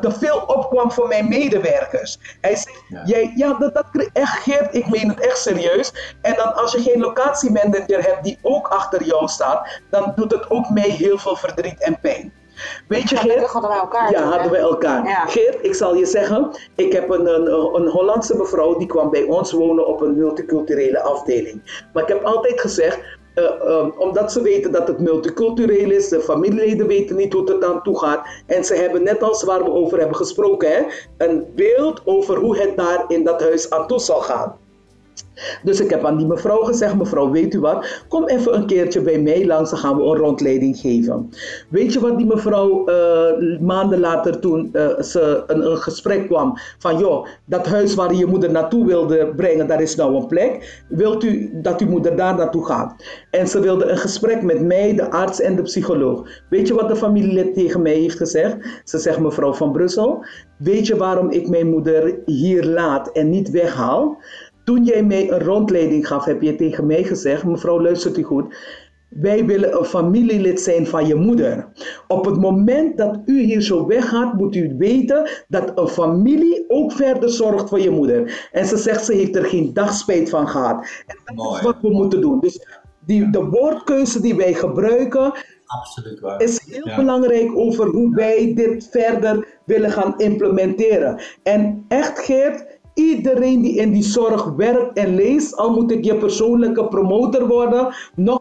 te 0.00 0.10
veel 0.10 0.42
opkwam 0.46 0.92
voor 0.92 1.08
mijn 1.08 1.28
medewerkers. 1.28 2.18
Hij 2.40 2.56
zegt, 2.56 2.82
ja, 2.88 3.02
jij, 3.04 3.32
ja 3.36 3.54
dat, 3.54 3.74
dat 3.74 3.86
echt 4.12 4.42
Geert, 4.42 4.74
ik 4.74 4.90
meen 4.90 5.08
het 5.08 5.20
echt 5.20 5.38
serieus. 5.38 6.16
En 6.22 6.34
dan 6.36 6.54
als 6.54 6.72
je 6.72 6.82
geen 6.82 7.00
locatiemanager 7.00 8.02
hebt 8.02 8.24
die 8.24 8.38
ook 8.42 8.68
achter 8.68 9.02
jou 9.02 9.28
staat, 9.28 9.80
dan 9.90 10.12
doet 10.16 10.32
het 10.32 10.50
ook 10.50 10.70
mij 10.70 10.90
heel 10.90 11.18
veel 11.18 11.36
verdriet 11.36 11.82
en 11.82 12.00
pijn. 12.00 12.32
Weet 12.88 13.08
je, 13.10 13.16
Geert? 13.16 13.46
hadden 13.46 13.70
we 13.70 13.76
elkaar. 13.76 14.10
Ja, 14.10 14.22
hadden 14.22 14.50
we 14.50 14.56
elkaar. 14.56 15.08
Ja. 15.08 15.26
Geert, 15.26 15.58
ik 15.62 15.74
zal 15.74 15.94
je 15.94 16.06
zeggen, 16.06 16.50
ik 16.76 16.92
heb 16.92 17.10
een, 17.10 17.26
een, 17.26 17.52
een, 17.74 17.88
Hollandse 17.88 18.36
mevrouw 18.36 18.76
die 18.76 18.86
kwam 18.86 19.10
bij 19.10 19.22
ons 19.22 19.52
wonen 19.52 19.86
op 19.86 20.00
een 20.00 20.16
multiculturele 20.16 21.02
afdeling. 21.02 21.82
Maar 21.92 22.02
ik 22.02 22.08
heb 22.08 22.24
altijd 22.24 22.60
gezegd, 22.60 22.98
uh, 23.34 23.44
uh, 23.44 23.86
omdat 23.98 24.32
ze 24.32 24.42
weten 24.42 24.72
dat 24.72 24.88
het 24.88 24.98
multicultureel 24.98 25.90
is, 25.90 26.08
de 26.08 26.20
familieleden 26.20 26.86
weten 26.86 27.16
niet 27.16 27.32
hoe 27.32 27.50
het 27.50 27.64
aan 27.64 27.82
toe 27.82 27.98
gaat. 27.98 28.26
En 28.46 28.64
ze 28.64 28.74
hebben 28.74 29.02
net 29.02 29.22
als 29.22 29.42
waar 29.42 29.64
we 29.64 29.70
over 29.70 29.98
hebben 29.98 30.16
gesproken, 30.16 30.70
hè, 30.70 30.82
een 31.18 31.46
beeld 31.54 32.00
over 32.04 32.36
hoe 32.36 32.58
het 32.58 32.76
daar 32.76 33.04
in 33.08 33.24
dat 33.24 33.40
huis 33.40 33.70
aan 33.70 33.86
toe 33.86 34.00
zal 34.00 34.20
gaan. 34.20 34.58
Dus 35.62 35.80
ik 35.80 35.90
heb 35.90 36.04
aan 36.04 36.16
die 36.16 36.26
mevrouw 36.26 36.62
gezegd, 36.62 36.94
mevrouw 36.96 37.30
weet 37.30 37.54
u 37.54 37.60
wat, 37.60 38.02
kom 38.08 38.26
even 38.26 38.54
een 38.54 38.66
keertje 38.66 39.00
bij 39.00 39.18
mij 39.18 39.46
langs, 39.46 39.70
dan 39.70 39.78
gaan 39.78 39.96
we 39.96 40.02
een 40.02 40.16
rondleiding 40.16 40.76
geven. 40.76 41.28
Weet 41.68 41.92
je 41.92 42.00
wat 42.00 42.16
die 42.16 42.26
mevrouw 42.26 42.88
uh, 42.88 43.60
maanden 43.60 44.00
later 44.00 44.40
toen 44.40 44.70
uh, 44.72 45.00
ze 45.00 45.44
een, 45.46 45.62
gesprek 45.76 46.26
kwam 46.26 46.58
van 46.78 46.98
joh, 46.98 47.26
dat 47.44 47.66
huis 47.66 47.94
waar 47.94 48.12
je 48.12 48.18
je 48.18 48.26
moeder 48.26 48.50
naartoe 48.50 48.86
wilde 48.86 49.32
brengen, 49.36 49.66
daar 49.66 49.82
is 49.82 49.94
nou 49.94 50.16
een 50.16 50.26
plek. 50.26 50.82
Wilt 50.88 51.24
u 51.24 51.50
dat 51.62 51.80
uw 51.80 51.88
moeder 51.88 52.16
daar 52.16 52.34
naartoe 52.34 52.66
gaat? 52.66 52.94
En 53.30 53.48
ze 53.48 53.60
wilde 53.60 53.84
een 53.84 53.96
gesprek 53.96 54.42
met 54.42 54.60
mij, 54.60 54.94
de 54.94 55.10
arts 55.10 55.40
en 55.40 55.56
de 55.56 55.62
psycholoog. 55.62 56.28
Weet 56.48 56.68
je 56.68 56.74
wat 56.74 56.88
de 56.88 56.96
familielid 56.96 57.54
tegen 57.54 57.82
mij 57.82 57.94
heeft 57.94 58.16
gezegd? 58.16 58.56
Ze 58.84 58.98
zegt 58.98 59.18
mevrouw 59.20 59.54
van 59.54 59.72
Brussel, 59.72 60.24
weet 60.58 60.86
je 60.86 60.96
waarom 60.96 61.30
ik 61.30 61.48
mijn 61.48 61.70
moeder 61.70 62.18
hier 62.24 62.64
laat 62.64 63.12
en 63.12 63.30
niet 63.30 63.50
weghaal? 63.50 64.18
Toen 64.64 64.84
jij 64.84 65.02
mij 65.02 65.30
een 65.30 65.40
rondleiding 65.40 66.06
gaf, 66.06 66.24
heb 66.24 66.42
je 66.42 66.54
tegen 66.54 66.86
mij 66.86 67.04
gezegd, 67.04 67.44
mevrouw 67.44 67.80
luistert 67.80 68.18
u 68.18 68.22
goed, 68.22 68.54
wij 69.08 69.44
willen 69.44 69.78
een 69.78 69.84
familielid 69.84 70.60
zijn 70.60 70.86
van 70.86 71.06
je 71.06 71.14
moeder. 71.14 71.68
Op 72.08 72.24
het 72.24 72.36
moment 72.40 72.96
dat 72.96 73.18
u 73.24 73.42
hier 73.42 73.60
zo 73.62 73.86
weggaat, 73.86 74.34
moet 74.34 74.54
u 74.54 74.74
weten 74.78 75.28
dat 75.48 75.72
een 75.74 75.88
familie 75.88 76.64
ook 76.68 76.92
verder 76.92 77.30
zorgt 77.30 77.68
voor 77.68 77.80
je 77.80 77.90
moeder. 77.90 78.48
En 78.52 78.66
ze 78.66 78.76
zegt, 78.76 79.04
ze 79.04 79.14
heeft 79.14 79.36
er 79.36 79.44
geen 79.44 79.72
dag 79.72 79.94
spijt 79.94 80.30
van 80.30 80.48
gehad. 80.48 80.86
En 81.24 81.36
dat 81.36 81.54
is 81.54 81.62
wat 81.62 81.76
we 81.80 81.90
moeten 81.90 82.20
doen. 82.20 82.40
Dus 82.40 82.66
die, 83.06 83.30
de 83.30 83.44
woordkeuze 83.44 84.20
die 84.20 84.34
wij 84.34 84.54
gebruiken, 84.54 85.32
Absoluut 85.66 86.20
waar. 86.20 86.40
is 86.40 86.60
heel 86.66 86.96
belangrijk 86.96 87.56
over 87.56 87.86
hoe 87.86 88.14
wij 88.14 88.54
dit 88.54 88.88
verder 88.90 89.58
willen 89.64 89.90
gaan 89.90 90.18
implementeren. 90.18 91.22
En 91.42 91.84
echt 91.88 92.18
Geert, 92.18 92.78
Iedereen 92.94 93.62
die 93.62 93.74
in 93.74 93.92
die 93.92 94.02
zorg 94.02 94.44
werkt 94.44 94.98
en 94.98 95.14
leest, 95.14 95.56
al 95.56 95.70
moet 95.70 95.90
ik 95.90 96.04
je 96.04 96.16
persoonlijke 96.16 96.88
promotor 96.88 97.46
worden, 97.46 97.94
nog 98.14 98.40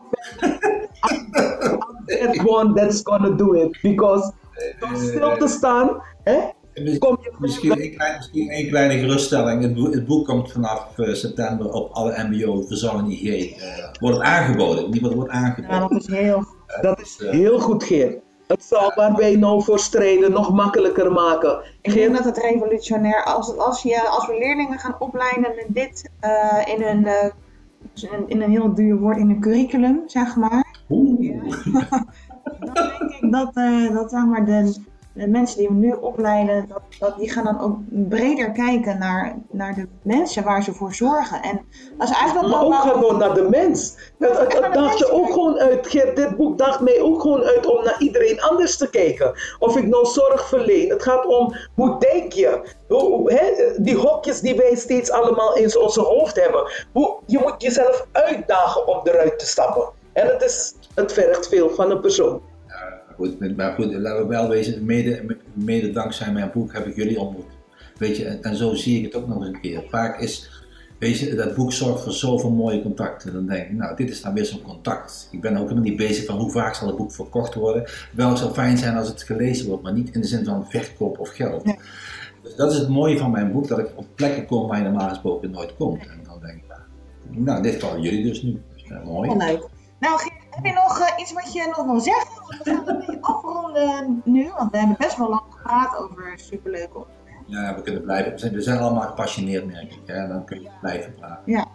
I'm 2.08 2.48
one 2.48 2.74
that's 2.74 3.02
gonna 3.04 3.30
do 3.30 3.54
it. 3.54 3.82
Because 3.82 4.32
door 4.80 4.96
stil 4.96 5.38
te 5.38 5.48
staan, 5.48 6.02
hè, 6.24 6.38
Kom 7.00 7.18
je 7.22 7.32
misschien, 7.40 7.82
een 7.82 7.96
klein, 7.96 8.16
misschien 8.18 8.54
een 8.54 8.68
kleine 8.68 8.98
geruststelling. 9.00 9.62
Het 9.62 9.74
boek, 9.74 9.94
het 9.94 10.06
boek 10.06 10.26
komt 10.26 10.52
vanaf 10.52 10.98
uh, 10.98 11.14
september 11.14 11.72
op 11.72 11.92
alle 11.92 12.28
MBO, 12.30 12.62
verzorging 12.62 13.12
IG. 13.12 13.58
Uh, 13.58 13.66
wordt 14.00 14.18
het 14.18 14.26
aangeboden? 14.26 14.90
Niet 14.90 15.02
wordt 15.02 15.30
aangeboden. 15.30 15.76
Ja, 15.76 15.88
dat 15.88 16.02
is 16.02 16.08
heel, 16.08 16.46
dat 16.82 17.02
is 17.02 17.18
heel 17.20 17.60
goed, 17.60 17.84
Geert. 17.84 18.22
Het 18.54 18.64
zal 18.64 18.92
waar 18.96 19.16
wij 19.16 19.36
nou 19.36 19.64
voor 19.64 19.80
strijden 19.80 20.32
nog 20.32 20.54
makkelijker 20.54 21.12
maken. 21.12 21.64
Ik 21.82 21.94
denk 21.94 22.16
dat 22.16 22.26
het 22.26 22.38
revolutionair, 22.38 23.24
als, 23.24 23.58
als, 23.58 23.82
je, 23.82 24.10
als 24.10 24.28
we 24.28 24.38
leerlingen 24.38 24.80
gaan 24.80 24.96
opleiden 25.00 25.42
met 25.56 25.66
dit 25.68 26.12
uh, 26.24 26.74
in, 26.76 26.84
een, 26.84 27.06
uh, 27.06 28.20
in 28.28 28.42
een 28.42 28.52
heel 28.52 28.74
duur 28.74 28.98
woord, 28.98 29.18
in 29.18 29.30
een 29.30 29.40
curriculum, 29.40 30.02
zeg 30.06 30.36
maar. 30.36 30.66
Ja. 31.20 31.42
dan 32.60 32.74
denk 32.74 33.12
ik 33.22 33.32
dat, 33.32 33.52
uh, 33.54 33.94
dat 33.94 34.10
zeg 34.10 34.26
maar, 34.26 34.46
de, 34.46 34.76
de 35.14 35.28
mensen 35.28 35.58
die 35.58 35.68
we 35.68 35.74
nu 35.74 35.92
opleiden, 35.92 36.66
dat, 36.68 36.82
dat, 37.00 37.18
die 37.18 37.32
gaan 37.32 37.44
dan 37.44 37.62
ook 37.62 37.78
breder 38.10 38.52
kijken 38.52 38.98
naar, 38.98 39.36
naar 39.52 39.76
de 39.76 39.88
mensen 40.02 40.44
waar 40.44 40.64
ze 40.64 40.74
voor 40.74 40.94
zorgen. 40.94 41.42
En 41.42 41.66
dat 41.98 42.10
is 42.10 42.16
eigenlijk 42.16 42.54
maar 42.54 42.64
ook 42.64 42.74
gewoon 42.74 43.18
naar 43.18 43.34
de 43.34 43.50
mens. 43.50 43.98
Het, 44.20 44.38
het 44.38 44.74
daagt 44.74 45.00
je 45.00 45.12
ook 45.12 45.34
gewoon 45.34 45.60
uit, 45.60 45.92
dit 45.92 46.36
boek 46.36 46.58
daagt 46.58 46.80
mij 46.80 47.02
ook 47.02 47.22
gewoon 47.22 47.44
uit 47.44 47.66
om 47.66 47.84
naar 47.84 47.96
iedereen 48.00 48.42
anders 48.42 48.78
te 48.78 48.90
kijken. 48.90 49.34
Of 49.60 49.78
ik 49.78 49.88
nou 49.88 50.06
zorg 50.06 50.48
verleen. 50.48 50.90
Het 50.90 51.04
gaat 51.04 51.26
om, 51.26 51.56
hoe 51.76 52.00
denk 52.00 52.34
je? 52.34 52.62
Hoe, 52.88 53.34
hè, 53.34 53.74
die 53.78 53.96
hokjes 53.96 54.40
die 54.40 54.56
wij 54.56 54.76
steeds 54.76 55.12
allemaal 55.12 55.56
in 55.56 55.78
onze 55.78 56.02
hoofd 56.02 56.36
hebben. 56.36 56.72
Hoe, 56.92 57.20
je 57.26 57.40
moet 57.40 57.62
jezelf 57.62 58.08
uitdagen 58.12 58.88
om 58.88 59.00
eruit 59.04 59.40
te 59.40 59.46
stappen. 59.46 59.90
En 60.14 60.28
het, 60.28 60.44
is, 60.44 60.74
het 60.96 61.14
vergt 61.14 61.48
veel 61.48 61.70
van 61.70 61.92
een 61.92 62.02
persoon. 62.02 62.42
Goed, 63.16 63.56
maar 63.58 63.74
goed, 63.74 63.94
laten 63.94 64.22
we 64.22 64.28
wel 64.28 64.50
wezen, 64.50 64.86
mede, 64.86 65.38
mede 65.54 65.92
dankzij 65.92 66.32
mijn 66.32 66.52
boek 66.54 66.74
heb 66.74 66.86
ik 66.86 66.96
jullie 66.96 67.20
ontmoet. 67.20 67.46
Weet 67.98 68.18
je, 68.18 68.26
en, 68.26 68.44
en, 68.44 68.56
zo 68.56 68.74
zie 68.74 68.98
ik 68.98 69.04
het 69.04 69.16
ook 69.16 69.28
nog 69.28 69.38
eens 69.38 69.48
een 69.48 69.62
keer. 69.62 69.84
Vaak 69.90 70.20
is, 70.20 70.64
weet 71.00 71.20
je, 71.20 71.36
dat 71.36 71.56
boek 71.56 71.72
zorgt 71.72 72.04
voor 72.04 72.12
zoveel 72.12 72.52
mooie 72.52 72.82
contacten. 72.82 73.34
Dan 73.34 73.46
denk 73.46 73.66
ik, 73.66 73.72
nou, 73.72 73.96
dit 73.96 74.10
is 74.10 74.22
dan 74.22 74.34
weer 74.34 74.46
zo'n 74.46 74.62
contact. 74.62 75.28
Ik 75.32 75.42
ben 75.42 75.52
ook 75.58 75.64
helemaal 75.68 75.84
niet 75.84 75.98
bezig 75.98 76.26
van 76.26 76.38
hoe 76.38 76.52
vaak 76.52 76.76
zal 76.76 76.88
het 76.88 76.98
boek 76.98 77.12
verkocht 77.12 77.54
worden. 77.54 77.84
Wel, 78.14 78.30
het 78.30 78.38
zou 78.38 78.54
fijn 78.54 78.78
zijn 78.78 78.98
als 78.98 79.08
het 79.08 79.24
gelezen 79.24 79.68
wordt, 79.68 79.84
maar 79.84 79.94
niet 79.94 80.16
in 80.16 80.22
de 80.22 80.28
zin 80.28 80.46
van 80.46 80.70
verkoop 80.70 81.20
of 81.20 81.30
geld. 81.30 81.64
Dus 82.44 82.56
dat 82.56 82.72
is 82.72 82.78
het 82.78 82.90
mooie 82.90 83.18
van 83.18 83.32
mijn 83.32 83.52
boek, 83.52 83.68
dat 83.68 83.80
ik 83.80 83.90
op 83.96 84.06
plekken 84.16 84.46
kom 84.46 84.68
waar 84.68 84.78
je 84.78 84.84
normaal 84.84 85.10
gesproken 85.10 85.52
nooit 85.52 85.76
komt. 85.76 86.08
En 86.08 86.20
dan 86.26 86.40
denk 86.42 86.58
ik, 86.58 86.64
nou, 86.68 86.82
nou 87.42 87.64
dit 87.64 87.80
vallen 87.80 88.02
jullie 88.02 88.24
dus 88.24 88.42
nu. 88.42 88.62
mooi. 89.06 89.30
Oh, 89.30 89.38
nou, 90.00 90.20
heb 90.56 90.66
je 90.66 90.74
nog 90.74 91.00
uh, 91.00 91.08
iets 91.18 91.34
wat 91.34 91.54
je 91.54 91.74
nog 91.76 91.86
wil 91.86 92.00
zeggen? 92.00 92.28
We 92.48 92.64
gaan 92.64 92.88
een 92.88 92.98
beetje 92.98 93.18
afronden 93.22 94.22
nu, 94.26 94.52
want 94.58 94.72
we 94.72 94.78
hebben 94.78 94.96
best 95.00 95.18
wel 95.18 95.30
lang 95.30 95.42
gepraat 95.50 95.98
over 95.98 96.34
superleuke 96.36 96.98
onderwerpen. 96.98 97.44
Ja, 97.46 97.76
we 97.76 97.82
kunnen 97.82 98.02
blijven. 98.02 98.54
We 98.54 98.62
zijn 98.62 98.80
allemaal 98.80 99.08
gepassioneerd, 99.08 99.66
merk 99.66 99.92
ik. 99.92 100.02
Hè? 100.06 100.28
Dan 100.28 100.46
kun 100.46 100.62
je 100.62 100.70
blijven 100.82 101.16
praten. 101.16 101.44
Ja. 101.46 101.66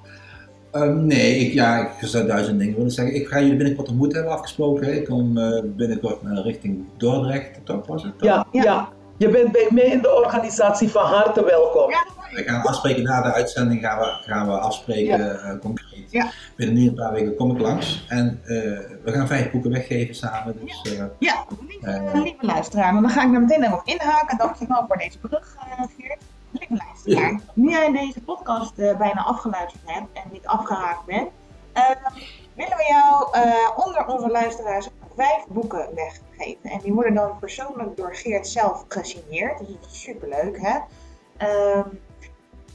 Um, 0.73 1.07
nee, 1.07 1.37
ik, 1.37 1.53
ja, 1.53 1.79
ik 1.79 2.09
zou 2.09 2.27
duizend 2.27 2.59
dingen 2.59 2.77
willen 2.77 2.91
zeggen. 2.91 3.15
Ik 3.15 3.27
ga 3.27 3.41
jullie 3.41 3.57
binnenkort 3.57 3.89
ontmoeten, 3.89 4.17
hebben 4.17 4.37
afgesproken. 4.37 4.97
Ik 4.97 5.05
kom 5.05 5.39
uh, 5.39 5.63
binnenkort 5.65 6.23
naar 6.23 6.43
richting 6.43 6.85
Dordrecht, 6.97 7.61
toch 7.65 7.87
was 7.87 8.03
het? 8.03 8.13
Ja, 8.19 8.47
ja, 8.53 8.63
ja. 8.63 8.89
Je 9.19 9.29
bent 9.29 9.53
bij 9.53 9.69
mij 9.71 9.85
in 9.85 10.03
de 10.03 10.15
organisatie 10.15 10.89
van 10.89 11.05
harte 11.05 11.45
welkom. 11.45 11.91
Ja. 11.91 12.07
We 12.31 12.43
gaan 12.43 12.63
afspreken 12.63 13.03
na 13.03 13.23
de 13.23 13.33
uitzending, 13.33 13.81
gaan 13.81 13.99
we, 13.99 14.05
gaan 14.05 14.47
we 14.47 14.53
afspreken 14.53 15.19
ja. 15.19 15.53
uh, 15.53 15.61
concreet 15.61 16.11
ja. 16.11 16.31
Binnen 16.57 16.77
nu 16.77 16.89
een 16.89 16.95
paar 16.95 17.13
weken 17.13 17.37
kom 17.37 17.51
ik 17.51 17.61
langs. 17.61 18.05
En 18.09 18.41
uh, 18.45 18.79
we 19.05 19.13
gaan 19.13 19.27
vijf 19.27 19.51
boeken 19.51 19.71
weggeven 19.71 20.15
samen. 20.15 20.59
Dus, 20.65 20.93
uh, 20.93 21.05
ja, 21.19 21.45
lieve, 21.69 22.11
uh, 22.15 22.23
lieve 22.23 22.47
luisteraar. 22.47 22.93
dan 22.93 23.11
ga 23.11 23.23
ik 23.23 23.35
er 23.35 23.41
meteen 23.41 23.61
nog 23.61 23.83
inhaken. 23.85 24.39
Dankjewel 24.39 24.85
voor 24.87 24.97
deze 24.97 25.19
brug, 25.19 25.57
Geert. 25.97 26.23
Lieve 26.51 26.85
luisteraar, 26.87 27.33
ja. 27.33 27.41
nu 27.55 27.71
jij 27.71 27.93
deze 27.93 28.21
podcast 28.21 28.75
bijna 28.77 29.25
afgeluisterd 29.25 29.83
hebt 29.85 30.07
en 30.13 30.23
niet 30.33 30.47
afgeraakt 30.47 31.05
bent, 31.07 31.29
willen 32.55 32.77
we 32.77 32.87
jou 32.89 33.27
onder 33.77 34.07
onze 34.07 34.29
luisteraars 34.29 34.89
vijf 35.19 35.47
boeken 35.49 35.89
weggeven. 35.95 36.71
En 36.71 36.81
die 36.83 36.93
worden 36.93 37.15
dan 37.15 37.39
persoonlijk 37.39 37.97
door 37.97 38.15
Geert 38.15 38.49
zelf 38.49 38.85
gesigneerd. 38.89 39.59
Dus 39.59 39.69
dat 39.69 39.87
is 39.91 40.01
superleuk, 40.01 40.59
hè? 40.61 40.79
Ehm, 41.37 41.89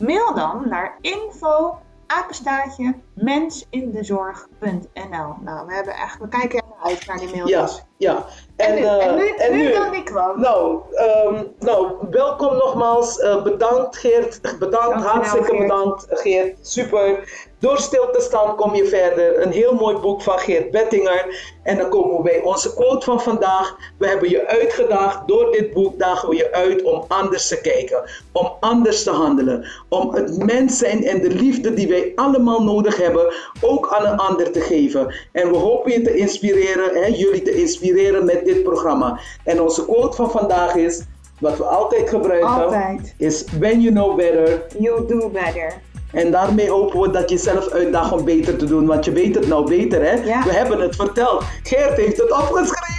Mail 0.00 0.34
dan 0.34 0.62
naar 0.68 0.98
info 1.00 1.78
apenstaartje 2.08 2.94
mensindezorg.nl. 3.14 5.34
Nou, 5.40 5.66
we 5.66 5.74
hebben 5.74 5.94
echt, 5.94 6.18
we 6.18 6.28
kijken 6.28 6.58
er 6.58 6.64
uit 6.90 7.06
naar 7.06 7.16
die 7.18 7.28
Ja, 7.28 7.34
mailtjes. 7.34 7.82
ja. 7.96 8.24
En, 8.56 8.74
nu, 8.74 8.80
eh, 8.80 9.06
en 9.06 9.14
nu, 9.16 9.28
en 9.28 9.52
nu 9.52 9.62
nu- 9.62 9.72
dan 9.72 9.90
die 9.90 10.02
quote. 10.02 10.38
Nou, 10.38 10.80
ehm, 10.92 11.44
nou, 11.58 11.92
welkom 12.10 12.56
nogmaals. 12.56 13.18
Eh, 13.20 13.42
bedankt 13.42 13.96
Geert. 13.96 14.40
Bedankt, 14.58 15.04
hartstikke 15.04 15.46
Geert. 15.46 15.58
bedankt 15.66 16.06
Geert. 16.10 16.66
Super. 16.66 17.28
Door 17.60 17.78
stil 17.78 18.10
te 18.12 18.20
staan 18.20 18.56
kom 18.56 18.74
je 18.74 18.84
verder. 18.84 19.42
Een 19.42 19.52
heel 19.52 19.74
mooi 19.74 19.96
boek 19.96 20.22
van 20.22 20.38
Geert 20.38 20.70
Bettinger. 20.70 21.54
En 21.62 21.76
dan 21.78 21.88
komen 21.88 22.16
we 22.16 22.22
bij 22.22 22.40
onze 22.42 22.74
quote 22.74 23.04
van 23.04 23.20
vandaag. 23.20 23.76
We 23.98 24.06
hebben 24.06 24.30
je 24.30 24.46
uitgedaagd. 24.46 25.28
Door 25.28 25.52
dit 25.52 25.72
boek 25.72 25.98
dagen 25.98 26.28
we 26.28 26.36
je 26.36 26.52
uit 26.52 26.82
om 26.82 27.04
anders 27.08 27.48
te 27.48 27.60
kijken. 27.60 28.02
Om 28.32 28.52
anders 28.60 29.02
te 29.02 29.10
handelen. 29.10 29.66
Om 29.88 30.14
het 30.14 30.44
mens 30.44 30.78
zijn 30.78 31.04
en 31.04 31.20
de 31.20 31.30
liefde 31.30 31.74
die 31.74 31.88
wij 31.88 32.12
allemaal 32.14 32.62
nodig 32.62 32.96
hebben 32.96 33.34
ook 33.60 33.88
aan 33.92 34.06
een 34.06 34.18
ander 34.18 34.52
te 34.52 34.60
geven. 34.60 35.14
En 35.32 35.50
we 35.50 35.56
hopen 35.56 35.92
je 35.92 36.02
te 36.02 36.16
inspireren, 36.16 37.02
hè, 37.02 37.06
jullie 37.06 37.42
te 37.42 37.54
inspireren 37.54 38.24
met 38.24 38.44
dit 38.44 38.62
programma. 38.62 39.20
En 39.44 39.60
onze 39.60 39.84
quote 39.84 40.16
van 40.16 40.30
vandaag 40.30 40.74
is, 40.74 41.04
wat 41.40 41.56
we 41.56 41.64
altijd 41.64 42.08
gebruiken, 42.08 42.48
Altijd. 42.48 43.14
is 43.18 43.44
when 43.58 43.80
you 43.80 43.94
know 43.94 44.16
better. 44.16 44.66
You 44.78 45.06
do 45.06 45.28
better. 45.28 45.80
En 46.12 46.30
daarmee 46.30 46.70
hopen 46.70 47.00
we 47.00 47.10
dat 47.10 47.30
je 47.30 47.38
zelf 47.38 47.68
uitdaagt 47.68 48.12
om 48.12 48.24
beter 48.24 48.56
te 48.56 48.64
doen, 48.64 48.86
want 48.86 49.04
je 49.04 49.12
weet 49.12 49.34
het 49.34 49.46
nou 49.46 49.68
beter 49.68 50.02
hè. 50.02 50.12
Ja. 50.12 50.42
We 50.42 50.52
hebben 50.52 50.80
het 50.80 50.96
verteld. 50.96 51.44
Geert 51.62 51.96
heeft 51.96 52.16
het 52.16 52.32
opgeschreven. 52.32 52.96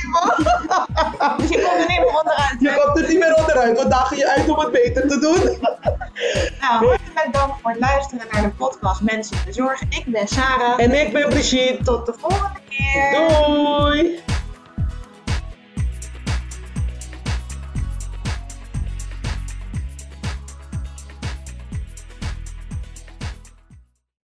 Dus 1.37 1.49
je 1.49 1.61
komt 1.61 1.81
er 1.81 1.87
niet 1.87 1.99
meer 1.99 2.17
onderuit. 2.17 2.55
Je 2.59 2.81
komt 2.83 2.99
er 2.99 3.07
niet 3.07 3.19
meer 3.19 3.35
onderuit, 3.35 3.83
we 3.83 3.87
dagen 3.87 4.17
je 4.17 4.29
uit 4.29 4.49
om 4.49 4.59
het 4.59 4.71
beter 4.71 5.07
te 5.07 5.19
doen. 5.19 5.57
Nou, 6.61 6.87
hartelijk 6.87 7.29
dank 7.31 7.53
voor 7.61 7.71
het 7.71 7.79
luisteren 7.79 8.25
naar 8.31 8.41
de 8.41 8.49
podcast 8.49 9.01
Mensen 9.01 9.37
in 9.37 9.41
de 9.45 9.53
Zorg. 9.53 9.81
Ik 9.81 10.03
ben 10.05 10.27
Sarah. 10.27 10.79
En 10.79 10.91
ik 10.91 11.13
ben 11.13 11.29
Brigitte. 11.29 11.83
Tot 11.83 12.05
de 12.05 12.13
volgende 12.19 12.59
keer. 12.69 13.11
Doei! 13.11 14.19